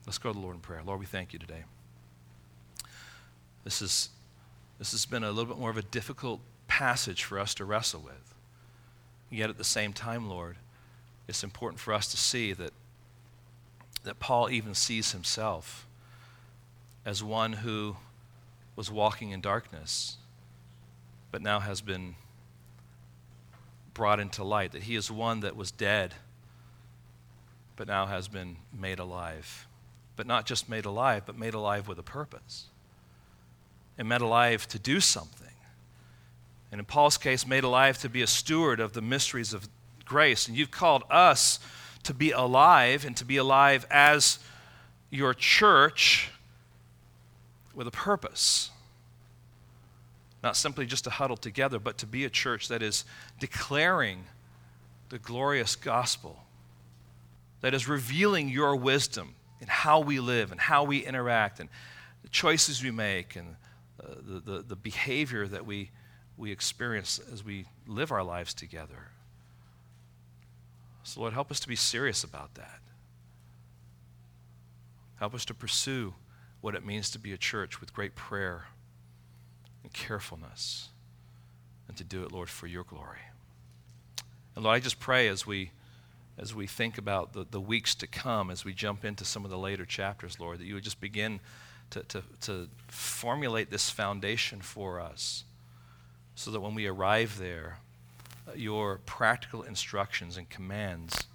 Let's 0.06 0.20
go 0.20 0.30
to 0.30 0.40
the 0.40 0.42
Lord 0.42 0.56
in 0.56 0.62
prayer. 0.62 0.82
Lord, 0.86 1.02
we 1.02 1.06
thank 1.06 1.34
you 1.34 1.40
today. 1.40 1.66
This, 3.66 3.82
is, 3.82 4.08
this 4.78 4.94
has 4.94 5.06
been 5.06 5.26
a 5.26 5.32
little 5.32 5.54
bit 5.54 5.60
more 5.60 5.70
of 5.70 5.76
a 5.76 5.82
difficult 5.82 6.40
passage 6.70 7.26
for 7.26 7.38
us 7.38 7.54
to 7.56 7.66
wrestle 7.66 8.00
with. 8.00 8.29
Yet 9.30 9.50
at 9.50 9.58
the 9.58 9.64
same 9.64 9.94
time, 9.94 10.28
Lord, 10.28 10.58
it's 11.28 11.44
important 11.44 11.80
for 11.80 11.94
us 11.94 12.08
to 12.12 12.18
see 12.18 12.54
that, 12.54 12.74
that 14.04 14.20
Paul 14.20 14.50
even 14.50 14.74
sees 14.74 15.12
himself 15.12 15.86
as 17.06 17.24
one 17.24 17.54
who 17.54 17.98
was 18.76 18.90
walking 18.90 19.32
in 19.32 19.42
darkness, 19.42 20.18
but 21.32 21.42
now 21.42 21.60
has 21.60 21.82
been 21.82 22.16
brought 23.94 24.20
into 24.20 24.44
light, 24.44 24.72
that 24.72 24.84
he 24.84 24.96
is 24.96 25.12
one 25.12 25.42
that 25.42 25.56
was 25.56 25.72
dead, 25.72 26.16
but 27.76 27.88
now 27.88 28.06
has 28.06 28.28
been 28.28 28.58
made 28.78 29.00
alive. 29.00 29.68
But 30.16 30.26
not 30.26 30.46
just 30.46 30.68
made 30.68 30.86
alive, 30.86 31.24
but 31.26 31.38
made 31.38 31.54
alive 31.54 31.88
with 31.88 32.00
a 32.00 32.04
purpose. 32.04 32.66
And 33.98 34.08
made 34.10 34.22
alive 34.22 34.68
to 34.70 34.80
do 34.80 35.00
something 35.00 35.49
and 36.72 36.80
in 36.80 36.86
Paul's 36.86 37.18
case, 37.18 37.48
made 37.48 37.64
alive 37.64 37.98
to 38.00 38.10
be 38.10 38.22
a 38.22 38.28
steward 38.28 38.80
of 38.80 38.94
the 38.94 39.02
mysteries 39.02 39.54
of 39.54 39.68
grace. 40.06 40.48
And 40.48 40.56
you've 40.56 40.72
called 40.72 41.04
us 41.10 41.60
to 42.04 42.14
be 42.14 42.32
alive 42.32 43.06
and 43.06 43.16
to 43.18 43.26
be 43.26 43.38
alive 43.38 43.86
as 43.90 44.40
your 45.10 45.34
church 45.34 46.30
with 47.74 47.88
a 47.88 47.92
purpose. 47.92 48.70
Not 50.44 50.56
simply 50.56 50.86
just 50.86 51.04
to 51.06 51.10
huddle 51.10 51.38
together, 51.38 51.80
but 51.80 51.98
to 52.00 52.06
be 52.06 52.24
a 52.24 52.30
church 52.30 52.68
that 52.68 52.82
is 52.82 53.04
declaring 53.40 54.26
the 55.10 55.20
glorious 55.20 55.76
gospel, 55.76 56.44
that 57.62 57.74
is 57.74 57.88
revealing 57.88 58.48
your 58.48 58.76
wisdom 58.76 59.36
in 59.60 59.68
how 59.68 60.00
we 60.00 60.20
live 60.20 60.52
and 60.52 60.62
how 60.62 60.84
we 60.84 61.00
interact 61.00 61.60
and 61.60 61.68
the 62.22 62.30
choices 62.30 62.84
we 62.84 62.92
make 62.92 63.36
and 63.36 63.56
uh, 64.02 64.14
the, 64.22 64.40
the, 64.40 64.62
the 64.62 64.76
behavior 64.76 65.48
that 65.48 65.66
we 65.66 65.90
we 66.40 66.52
experience 66.54 67.20
as 67.32 67.44
we 67.44 67.66
live 67.86 68.12
our 68.12 68.24
lives 68.24 68.54
together. 68.54 69.10
So, 71.04 71.20
Lord, 71.20 71.34
help 71.34 71.52
us 71.52 71.60
to 71.60 71.68
be 71.68 71.76
serious 71.76 72.24
about 72.24 72.56
that. 72.56 72.80
Help 75.18 75.36
us 75.36 75.44
to 75.46 75.54
pursue 75.54 76.14
what 76.62 76.76
it 76.76 76.86
means 76.86 77.10
to 77.12 77.20
be 77.20 77.34
a 77.34 77.38
church 77.38 77.82
with 77.82 77.94
great 77.94 78.16
prayer 78.16 78.68
and 79.84 79.92
carefulness, 79.92 80.90
and 81.90 81.98
to 81.98 82.06
do 82.06 82.24
it, 82.24 82.32
Lord, 82.32 82.50
for 82.50 82.68
your 82.68 82.84
glory. 82.84 83.20
And 84.56 84.64
Lord, 84.64 84.78
I 84.78 84.80
just 84.80 85.00
pray 85.00 85.28
as 85.28 85.46
we 85.46 85.72
as 86.38 86.56
we 86.56 86.68
think 86.68 86.98
about 86.98 87.34
the, 87.34 87.46
the 87.52 87.60
weeks 87.60 87.94
to 87.96 88.08
come, 88.08 88.50
as 88.50 88.64
we 88.64 88.74
jump 88.74 89.04
into 89.04 89.26
some 89.26 89.44
of 89.44 89.52
the 89.52 89.58
later 89.58 89.84
chapters, 89.84 90.40
Lord, 90.40 90.60
that 90.60 90.66
you 90.66 90.74
would 90.76 90.86
just 90.86 91.02
begin 91.02 91.42
to, 91.90 92.02
to, 92.04 92.24
to 92.42 92.70
formulate 92.88 93.70
this 93.70 93.90
foundation 93.90 94.62
for 94.62 95.02
us 95.02 95.44
so 96.40 96.52
that 96.52 96.62
when 96.62 96.74
we 96.74 96.88
arrive 96.88 97.38
there, 97.38 97.80
uh, 98.48 98.54
your 98.56 99.02
practical 99.06 99.62
instructions 99.62 100.38
and 100.38 100.50
commands, 100.50 101.26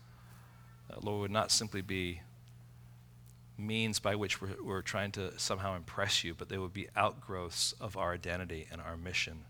uh, 0.90 0.96
Lord, 1.02 1.20
would 1.20 1.30
not 1.30 1.50
simply 1.50 1.82
be 1.82 2.22
means 3.58 3.98
by 3.98 4.14
which 4.14 4.40
we're, 4.40 4.56
we're 4.64 4.80
trying 4.80 5.12
to 5.12 5.38
somehow 5.38 5.76
impress 5.76 6.24
you, 6.24 6.32
but 6.32 6.48
they 6.48 6.56
would 6.56 6.72
be 6.72 6.88
outgrowths 6.96 7.74
of 7.82 7.98
our 7.98 8.14
identity 8.14 8.66
and 8.72 8.80
our 8.80 8.96
mission 8.96 9.44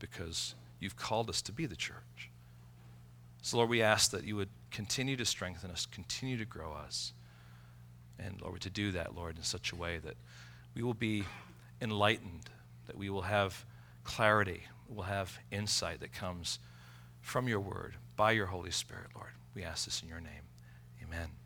because 0.00 0.56
you've 0.80 0.96
called 0.96 1.30
us 1.30 1.40
to 1.42 1.52
be 1.52 1.66
the 1.66 1.76
church. 1.76 2.28
So, 3.42 3.58
Lord, 3.58 3.70
we 3.70 3.82
ask 3.82 4.10
that 4.10 4.24
you 4.24 4.34
would 4.34 4.50
continue 4.72 5.16
to 5.18 5.24
strengthen 5.24 5.70
us, 5.70 5.86
continue 5.86 6.36
to 6.36 6.44
grow 6.44 6.72
us. 6.72 7.12
And, 8.18 8.40
Lord, 8.42 8.60
to 8.62 8.70
do 8.70 8.90
that, 8.90 9.14
Lord, 9.14 9.36
in 9.36 9.44
such 9.44 9.70
a 9.70 9.76
way 9.76 9.98
that 9.98 10.16
we 10.74 10.82
will 10.82 10.94
be 10.94 11.22
enlightened, 11.80 12.50
that 12.88 12.98
we 12.98 13.08
will 13.08 13.22
have 13.22 13.64
clarity, 14.02 14.64
will 14.94 15.04
have 15.04 15.38
insight 15.50 16.00
that 16.00 16.12
comes 16.12 16.58
from 17.20 17.48
your 17.48 17.60
word 17.60 17.94
by 18.16 18.32
your 18.32 18.46
Holy 18.46 18.70
Spirit, 18.70 19.08
Lord. 19.14 19.30
We 19.54 19.62
ask 19.62 19.84
this 19.84 20.02
in 20.02 20.08
your 20.08 20.20
name. 20.20 20.42
Amen. 21.02 21.39